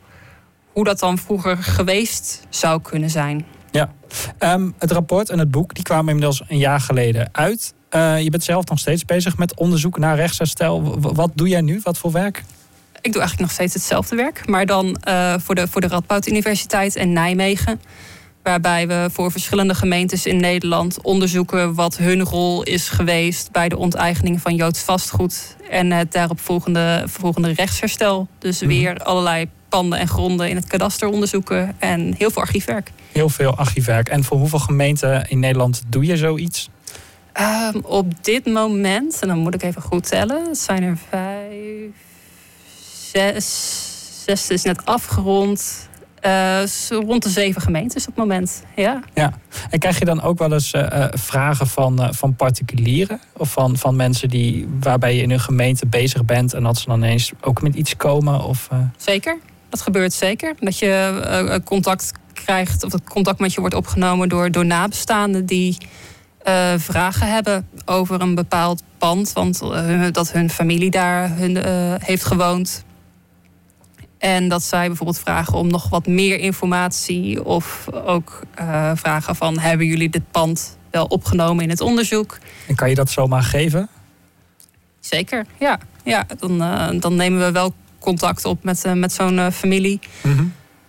hoe 0.71 0.83
dat 0.83 0.99
dan 0.99 1.17
vroeger 1.17 1.57
geweest 1.57 2.41
zou 2.49 2.81
kunnen 2.81 3.09
zijn. 3.09 3.45
Ja. 3.71 3.93
Ehm, 4.37 4.69
het 4.77 4.91
rapport 4.91 5.29
en 5.29 5.39
het 5.39 5.51
boek 5.51 5.73
die 5.73 5.83
kwamen 5.83 6.07
inmiddels 6.07 6.43
een 6.47 6.57
jaar 6.57 6.79
geleden 6.79 7.29
uit. 7.31 7.73
Eh, 7.89 8.21
je 8.21 8.29
bent 8.29 8.43
zelf 8.43 8.65
nog 8.65 8.79
steeds 8.79 9.05
bezig 9.05 9.37
met 9.37 9.55
onderzoek 9.55 9.97
naar 9.97 10.15
rechtsherstel. 10.15 10.99
Wat 10.99 11.31
doe 11.35 11.47
jij 11.47 11.61
nu? 11.61 11.79
Wat 11.83 11.97
voor 11.97 12.11
werk? 12.11 12.43
Ik 13.01 13.13
doe 13.13 13.21
eigenlijk 13.21 13.39
nog 13.39 13.51
steeds 13.51 13.73
hetzelfde 13.73 14.15
werk, 14.15 14.47
maar 14.47 14.65
dan 14.65 14.95
eh, 14.95 15.33
voor, 15.39 15.55
de, 15.55 15.67
voor 15.67 15.81
de 15.81 15.87
Radboud 15.87 16.27
Universiteit 16.27 16.95
in 16.95 17.13
Nijmegen. 17.13 17.81
Waarbij 18.47 18.87
we 18.87 19.09
voor 19.11 19.31
verschillende 19.31 19.75
gemeentes 19.75 20.25
in 20.25 20.37
Nederland 20.37 21.01
onderzoeken 21.01 21.73
wat 21.73 21.97
hun 21.97 22.21
rol 22.23 22.63
is 22.63 22.89
geweest 22.89 23.51
bij 23.51 23.69
de 23.69 23.77
onteigening 23.77 24.41
van 24.41 24.55
Joods 24.55 24.79
vastgoed. 24.79 25.55
En 25.69 25.91
het 25.91 26.11
daarop 26.11 26.39
volgende, 26.39 27.03
volgende 27.05 27.51
rechtsherstel. 27.51 28.27
Dus 28.39 28.59
Mhm. 28.59 28.67
weer 28.69 28.97
allerlei 28.97 29.49
panden 29.69 29.99
en 29.99 30.07
gronden 30.07 30.49
in 30.49 30.55
het 30.55 30.67
kadaster 30.67 31.07
onderzoeken 31.07 31.75
en 31.79 32.15
heel 32.17 32.31
veel 32.31 32.41
archiefwerk. 32.41 32.91
Heel 33.11 33.29
veel 33.29 33.55
archiefwerk. 33.55 34.09
En 34.09 34.23
voor 34.23 34.37
hoeveel 34.37 34.59
gemeenten 34.59 35.29
in 35.29 35.39
Nederland 35.39 35.83
doe 35.87 36.05
je 36.05 36.17
zoiets? 36.17 36.69
Ehm, 37.33 37.77
op 37.81 38.23
dit 38.23 38.45
moment, 38.45 39.19
en 39.21 39.27
dan 39.27 39.37
moet 39.37 39.53
ik 39.53 39.63
even 39.63 39.81
goed 39.81 40.07
tellen, 40.09 40.45
het 40.47 40.57
zijn 40.57 40.83
er 40.83 40.97
vijf, 41.09 41.91
zes, 43.11 44.23
zes 44.25 44.49
is 44.49 44.63
net 44.63 44.85
afgerond. 44.85 45.87
Eh, 46.21 46.63
rond 46.89 47.23
de 47.23 47.29
zeven 47.29 47.61
gemeentes 47.61 48.07
op 48.07 48.15
het 48.15 48.25
moment. 48.25 48.63
Ja. 48.75 49.03
Ja. 49.13 49.33
En 49.69 49.79
krijg 49.79 49.99
je 49.99 50.05
dan 50.05 50.21
ook 50.21 50.37
wel 50.39 50.53
eens 50.53 50.71
eh, 50.71 51.03
eh, 51.03 51.09
vragen 51.13 51.67
van, 51.67 52.13
van 52.13 52.35
particulieren? 52.35 53.19
Of 53.33 53.51
van, 53.51 53.77
van 53.77 53.95
mensen 53.95 54.29
die, 54.29 54.67
waarbij 54.79 55.15
je 55.15 55.21
in 55.21 55.31
een 55.31 55.39
gemeente 55.39 55.85
bezig 55.85 56.25
bent 56.25 56.53
en 56.53 56.63
dat 56.63 56.77
ze 56.77 56.85
dan 56.85 56.97
ineens 56.97 57.31
ook 57.41 57.61
met 57.61 57.75
iets 57.75 57.95
komen? 57.95 58.43
Of, 58.43 58.69
Zeker, 58.97 59.37
dat 59.69 59.81
gebeurt 59.81 60.13
zeker. 60.13 60.55
Dat 60.59 60.79
je 60.79 61.61
contact 61.63 62.11
krijgt, 62.33 62.83
of 62.83 62.91
dat 62.91 63.01
contact 63.03 63.39
met 63.39 63.53
je 63.53 63.59
wordt 63.59 63.75
opgenomen 63.75 64.29
door, 64.29 64.51
door 64.51 64.65
nabestaanden 64.65 65.45
die 65.45 65.77
vragen 66.77 67.31
hebben 67.31 67.67
over 67.85 68.21
een 68.21 68.35
bepaald 68.35 68.83
pand. 68.97 69.33
Want 69.33 69.59
hun- 69.59 70.11
dat 70.11 70.31
hun 70.31 70.49
familie 70.49 70.89
daar 70.89 71.37
hun, 71.37 71.57
heeft 72.03 72.23
gewoond. 72.23 72.85
En 74.17 74.47
dat 74.47 74.63
zij 74.63 74.87
bijvoorbeeld 74.87 75.19
vragen 75.19 75.53
om 75.53 75.67
nog 75.67 75.89
wat 75.89 76.07
meer 76.07 76.39
informatie. 76.39 77.45
Of 77.45 77.87
ook 77.91 78.41
eh, 78.55 78.91
vragen 78.95 79.35
van 79.35 79.59
hebben 79.59 79.85
jullie 79.85 80.09
dit 80.09 80.31
pand 80.31 80.77
wel 80.91 81.05
opgenomen 81.05 81.63
in 81.63 81.69
het 81.69 81.81
onderzoek? 81.81 82.37
en 82.67 82.75
kan 82.75 82.89
je 82.89 82.95
dat 82.95 83.09
zomaar 83.09 83.43
geven? 83.43 83.89
Zeker, 84.99 85.45
ja. 85.59 85.79
ja 86.03 86.25
dan, 86.39 86.61
eh, 86.61 86.89
dan 86.99 87.15
nemen 87.15 87.39
we 87.39 87.51
wel 87.51 87.73
contact 87.99 88.45
op 88.45 88.63
met, 88.63 88.85
eh, 88.85 88.93
met 88.93 89.13
zo'n 89.13 89.51
familie. 89.51 89.99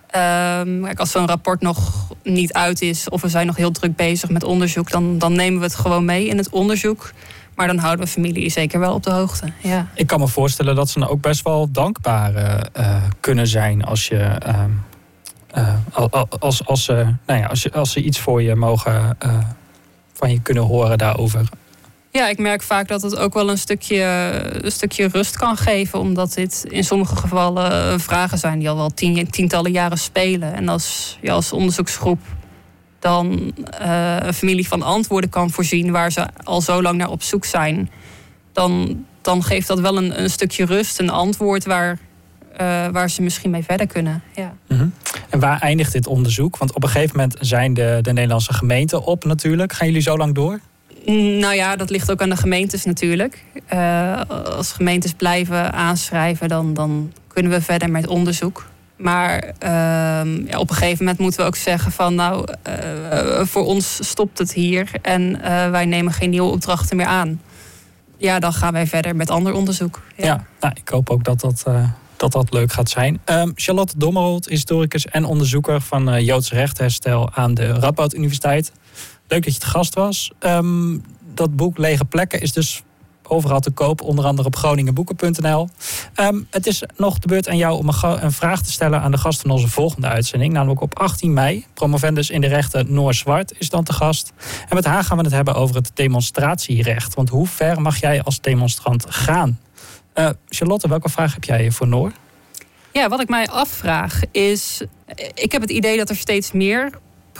Ehm, 0.09 0.83
kijk, 0.83 0.99
als 0.99 1.11
zo'n 1.11 1.26
rapport 1.26 1.61
nog 1.61 2.09
niet 2.22 2.53
uit 2.53 2.83
is 2.83 3.09
of 3.09 3.20
we 3.20 3.29
zijn 3.29 3.47
nog 3.47 3.57
heel 3.57 3.70
druk 3.70 3.97
bezig 3.97 4.31
met 4.31 4.45
onderzoek, 4.45 4.91
dan, 4.91 5.18
dan 5.18 5.33
nemen 5.33 5.59
we 5.59 5.64
het 5.64 5.74
gewoon 5.74 6.05
mee 6.05 6.26
in 6.26 6.37
het 6.37 6.51
onderzoek. 6.51 7.12
Maar 7.59 7.66
dan 7.66 7.78
houden 7.78 8.04
we 8.04 8.11
familie 8.12 8.50
zeker 8.50 8.80
wel 8.80 8.94
op 8.94 9.02
de 9.02 9.11
hoogte. 9.11 9.46
Ja. 9.62 9.86
Ik 9.94 10.06
kan 10.06 10.20
me 10.20 10.28
voorstellen 10.28 10.74
dat 10.74 10.88
ze 10.88 10.98
dan 10.98 11.09
ook 11.09 11.20
best 11.20 11.42
wel 11.44 11.70
dankbaar 11.70 12.34
eh, 12.34 12.61
eh, 12.72 13.02
kunnen 13.20 13.46
zijn 13.46 13.84
als 13.84 14.06
je. 14.09 14.16
ehm, 14.18 14.70
eh, 15.50 15.74
al- 15.92 16.11
al- 16.11 16.28
als, 16.38 16.66
als, 16.66 16.84
ze, 16.84 16.92
nou 17.26 17.40
ja, 17.40 17.46
als, 17.46 17.62
je, 17.62 17.72
als 17.72 17.92
ze 17.92 18.02
iets 18.02 18.18
voor 18.20 18.42
je 18.42 18.54
mogen. 18.54 19.16
van 20.12 20.30
je 20.30 20.40
kunnen 20.42 20.62
horen 20.62 20.98
daarover. 20.98 21.48
ja, 22.11 22.28
ik 22.28 22.38
merk 22.38 22.62
vaak 22.62 22.88
dat 22.88 23.02
het 23.02 23.16
ook 23.16 23.34
wel 23.34 23.50
een 23.50 23.59
stukje, 23.59 24.04
een 24.62 24.72
stukje 24.72 25.09
rust 25.09 25.36
kan 25.36 25.56
geven. 25.56 25.98
Omdat 25.98 26.34
dit 26.34 26.64
in 26.68 26.84
sommige 26.84 27.16
gevallen 27.16 28.00
vragen 28.00 28.38
zijn 28.38 28.59
die 28.59 28.68
al 28.70 28.76
wel 28.76 28.90
tien, 28.90 29.30
tientallen 29.30 29.72
jaren 29.72 29.98
spelen. 29.98 30.54
En 30.54 30.68
als 30.68 31.18
je 31.20 31.30
als 31.30 31.52
onderzoeksgroep 31.52 32.18
dan 32.99 33.53
eh, 33.78 34.16
een 34.20 34.34
familie 34.34 34.68
van 34.68 34.82
antwoorden 34.82 35.30
kan 35.30 35.51
voorzien 35.51 35.90
waar 35.90 36.12
ze 36.12 36.26
al 36.44 36.61
zo 36.61 36.82
lang 36.82 36.99
naar 36.99 37.11
op 37.11 37.22
zoek 37.22 37.44
zijn, 37.44 37.90
dan, 38.53 39.05
dan 39.20 39.42
geeft 39.42 39.66
dat 39.66 39.80
wel 39.80 39.96
een, 39.96 40.22
een 40.22 40.30
stukje 40.30 40.64
rust, 40.64 40.99
een 40.99 41.11
antwoord 41.11 41.64
waar, 41.64 41.99
eh, 42.57 42.86
waar 42.88 43.11
ze 43.11 43.22
misschien 43.22 43.51
mee 43.51 43.62
verder 43.62 43.86
kunnen. 43.86 44.22
Ja. 44.34 44.55
Mhm. 44.68 44.88
En 45.30 45.40
waar 45.40 45.61
eindigt 45.61 45.92
dit 45.92 46.07
onderzoek? 46.07 46.57
Want 46.57 46.74
op 46.74 46.82
een 46.82 46.88
gegeven 46.88 47.16
moment 47.16 47.36
zijn 47.40 47.74
de, 47.74 47.99
de 48.03 48.12
Nederlandse 48.12 48.53
gemeenten 48.53 49.05
op 49.05 49.24
natuurlijk. 49.24 49.72
Gaan 49.72 49.86
jullie 49.86 50.03
zo 50.03 50.16
lang 50.16 50.34
door? 50.34 50.61
Nou 51.14 51.55
ja, 51.55 51.76
dat 51.76 51.90
ligt 51.90 52.11
ook 52.11 52.22
aan 52.22 52.28
de 52.28 52.36
gemeentes 52.36 52.84
natuurlijk. 52.84 53.44
Uh, 53.72 54.20
als 54.28 54.72
gemeentes 54.72 55.12
blijven 55.12 55.72
aanschrijven, 55.72 56.49
dan, 56.49 56.74
dan 56.74 57.12
kunnen 57.26 57.53
we 57.53 57.61
verder 57.61 57.90
met 57.90 58.07
onderzoek. 58.07 58.66
Maar 58.99 59.55
ja, 60.46 60.59
op 60.59 60.70
een 60.70 60.76
gegeven 60.76 60.99
moment 60.99 61.18
moeten 61.18 61.40
we 61.40 61.46
ook 61.46 61.57
zeggen 61.57 61.92
van 61.92 62.14
nou, 62.14 62.49
uh, 62.68 63.44
voor 63.44 63.64
ons 63.64 64.09
stopt 64.09 64.38
het 64.38 64.53
hier 64.53 64.90
en 65.03 65.22
uh, 65.22 65.70
wij 65.70 65.84
nemen 65.84 66.12
geen 66.12 66.30
nieuwe 66.30 66.51
opdrachten 66.51 66.96
meer 66.96 67.07
aan. 67.07 67.40
Ja, 68.16 68.38
dan 68.38 68.53
gaan 68.53 68.72
wij 68.72 68.86
verder 68.86 69.16
met 69.16 69.30
ander 69.30 69.53
onderzoek. 69.53 70.03
Ja, 70.16 70.24
ja 70.24 70.46
nou, 70.61 70.74
ik 70.76 70.88
hoop 70.88 71.11
ook 71.11 71.24
dat 71.24 71.40
dat, 71.40 71.64
dat, 72.16 72.32
dat 72.32 72.53
leuk 72.53 72.72
gaat 72.72 72.90
zijn. 72.90 73.20
Um, 73.24 73.53
Charlotte 73.55 73.99
Dommerold, 73.99 74.49
historicus 74.49 75.07
en 75.07 75.24
onderzoeker 75.24 75.80
van 75.80 76.24
Joods 76.24 76.53
rechtherstel 76.53 77.34
aan 77.34 77.55
de 77.55 77.66
Radboud 77.66 78.14
Universiteit. 78.14 78.72
Leuk 79.28 79.44
dat 79.44 79.55
je 79.55 79.61
te 79.61 79.66
gast 79.66 79.94
was. 79.94 80.30
Um, 80.40 81.03
dat 81.34 81.57
boek 81.57 81.78
Lege 81.78 82.05
Plekken 82.05 82.40
is 82.40 82.53
dus 82.53 82.82
overal 83.31 83.61
te 83.61 83.70
koop, 83.70 84.03
onder 84.03 84.24
andere 84.24 84.49
op 84.49 84.57
groningenboeken.nl. 84.57 85.68
Um, 86.20 86.47
het 86.51 86.66
is 86.66 86.83
nog 86.97 87.18
de 87.18 87.26
beurt 87.26 87.49
aan 87.49 87.57
jou 87.57 87.79
om 87.79 87.89
een, 87.89 88.33
vraag 88.33 88.62
te 88.62 88.70
stellen 88.70 89.01
aan 89.01 89.11
de 89.11 89.18
gast 89.18 89.41
van 89.41 89.51
onze 89.51 89.68
volgende 89.68 90.07
uitzending. 90.07 90.53
Namelijk 90.53 90.81
op 90.81 90.99
18 90.99 91.33
mei. 91.33 91.66
Promovendus 91.74 92.31
in 92.31 92.41
de 92.41 92.47
rechten 92.47 92.93
Noor 92.93 93.14
Zwart 93.14 93.55
is 93.59 93.70
dan 93.70 93.85
te 93.85 93.93
gast. 93.93 94.33
En 94.68 94.74
met 94.74 94.85
haar 94.85 95.05
gaan 95.05 95.16
we 95.16 95.22
het 95.22 95.33
hebben 95.33 95.55
over 95.55 95.76
het 95.76 95.91
demonstratierecht. 95.95 97.14
Want 97.14 97.29
hoe 97.29 97.47
ver 97.47 97.81
mag 97.81 98.01
jij 98.01 98.22
als 98.22 98.41
demonstrant 98.41 99.05
gaan? 99.09 99.59
Uh, 100.14 100.29
Charlotte, 100.49 100.89
welke 100.89 101.09
vraag 101.09 101.35
heb 101.35 101.45
jij 101.45 101.70
voor 101.70 101.89
Noor? 101.89 102.12
Ja, 102.93 103.09
wat 103.09 103.20
ik 103.20 103.29
mij 103.29 103.49
afvraag 103.49 104.20
is. 104.31 104.81
Ik 105.35 105.53
heb 105.53 105.61
het 105.61 105.70
idee 105.70 105.97
dat 105.97 106.09
er 106.09 106.16
steeds 106.16 106.53
meer 106.53 106.91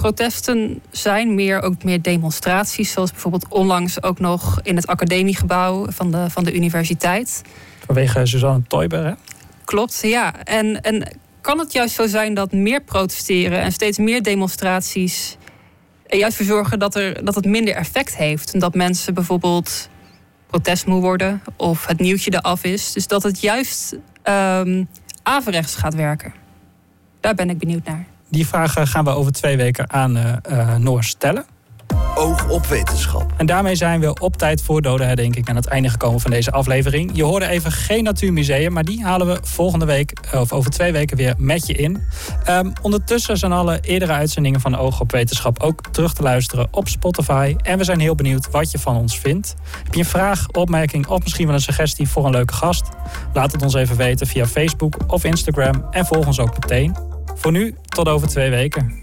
protesten 0.01 0.82
zijn, 0.90 1.34
meer, 1.34 1.62
ook 1.62 1.84
meer 1.84 2.03
demonstraties, 2.03 2.92
zoals 2.92 3.11
bijvoorbeeld 3.11 3.49
onlangs 3.49 4.03
ook 4.03 4.18
nog 4.18 4.61
in 4.62 4.76
het 4.76 4.86
academiegebouw 4.86 5.86
van 5.90 6.11
de, 6.11 6.30
van 6.30 6.44
de 6.44 6.55
universiteit. 6.55 7.42
Vanwege 7.86 8.26
Suzanne 8.26 8.62
Toiber, 8.66 9.05
hè? 9.05 9.12
Klopt, 9.64 9.99
ja. 10.03 10.44
En, 10.44 10.80
en 10.80 11.18
kan 11.40 11.59
het 11.59 11.72
juist 11.72 11.94
zo 11.94 12.07
zijn 12.07 12.34
dat 12.34 12.53
meer 12.53 12.82
protesteren 12.82 13.61
en 13.61 13.72
steeds 13.72 13.99
meer 13.99 14.22
demonstraties 14.22 15.36
juist 16.07 16.36
voor 16.36 16.46
zorgen 16.46 16.78
dat, 16.78 16.94
er, 16.94 17.24
dat 17.24 17.34
het 17.34 17.44
minder 17.44 17.74
effect 17.74 18.16
heeft? 18.16 18.53
En 18.53 18.59
dat 18.59 18.74
mensen 18.74 19.14
bijvoorbeeld 19.14 19.88
protestmoe 20.46 21.01
worden 21.01 21.42
of 21.57 21.86
het 21.86 22.01
nieuwtje 22.01 22.32
eraf 22.34 22.64
is. 22.64 22.92
Dus 22.92 23.07
dat 23.07 23.22
het 23.22 23.40
juist 23.40 23.96
um, 24.24 24.88
averechts 25.22 25.74
gaat 25.74 25.94
werken. 25.94 26.32
Daar 27.20 27.34
ben 27.34 27.51
ik 27.51 27.59
benieuwd 27.59 27.84
naar. 27.84 28.07
Die 28.30 28.46
vragen 28.46 28.86
gaan 28.86 29.04
we 29.04 29.10
over 29.10 29.32
twee 29.32 29.56
weken 29.56 29.92
aan 29.92 30.16
uh, 30.16 30.32
uh, 30.50 30.76
Noor 30.76 31.04
stellen. 31.04 31.44
Oog 32.14 32.48
op 32.48 32.66
wetenschap. 32.66 33.32
En 33.36 33.46
daarmee 33.46 33.74
zijn 33.74 34.00
we 34.00 34.20
op 34.20 34.36
tijd 34.36 34.62
voor 34.62 34.82
dodenherdenking 34.82 35.48
aan 35.48 35.56
het 35.56 35.66
einde 35.66 35.88
gekomen 35.88 36.20
van 36.20 36.30
deze 36.30 36.50
aflevering. 36.50 37.10
Je 37.14 37.24
hoorde 37.24 37.46
even 37.46 37.72
geen 37.72 38.04
natuurmuseum, 38.04 38.72
maar 38.72 38.84
die 38.84 39.04
halen 39.04 39.26
we 39.26 39.38
volgende 39.42 39.84
week 39.84 40.12
of 40.34 40.52
over 40.52 40.70
twee 40.70 40.92
weken 40.92 41.16
weer 41.16 41.34
met 41.36 41.66
je 41.66 41.72
in. 41.72 42.02
Um, 42.48 42.72
ondertussen 42.82 43.36
zijn 43.36 43.52
alle 43.52 43.80
eerdere 43.80 44.12
uitzendingen 44.12 44.60
van 44.60 44.76
Oog 44.76 45.00
op 45.00 45.12
Wetenschap 45.12 45.62
ook 45.62 45.80
terug 45.90 46.12
te 46.14 46.22
luisteren 46.22 46.68
op 46.70 46.88
Spotify. 46.88 47.56
En 47.62 47.78
we 47.78 47.84
zijn 47.84 48.00
heel 48.00 48.14
benieuwd 48.14 48.50
wat 48.50 48.70
je 48.70 48.78
van 48.78 48.96
ons 48.96 49.18
vindt. 49.18 49.54
Heb 49.84 49.94
je 49.94 50.00
een 50.00 50.06
vraag, 50.06 50.48
opmerking 50.48 51.06
of 51.06 51.22
misschien 51.22 51.46
wel 51.46 51.54
een 51.54 51.60
suggestie 51.60 52.08
voor 52.08 52.24
een 52.24 52.32
leuke 52.32 52.54
gast? 52.54 52.88
Laat 53.32 53.52
het 53.52 53.62
ons 53.62 53.74
even 53.74 53.96
weten 53.96 54.26
via 54.26 54.46
Facebook 54.46 54.96
of 55.06 55.24
Instagram 55.24 55.84
en 55.90 56.06
volg 56.06 56.26
ons 56.26 56.40
ook 56.40 56.58
meteen. 56.60 57.16
Voor 57.39 57.53
nu, 57.53 57.74
tot 57.89 58.09
over 58.09 58.28
twee 58.28 58.51
weken. 58.51 59.03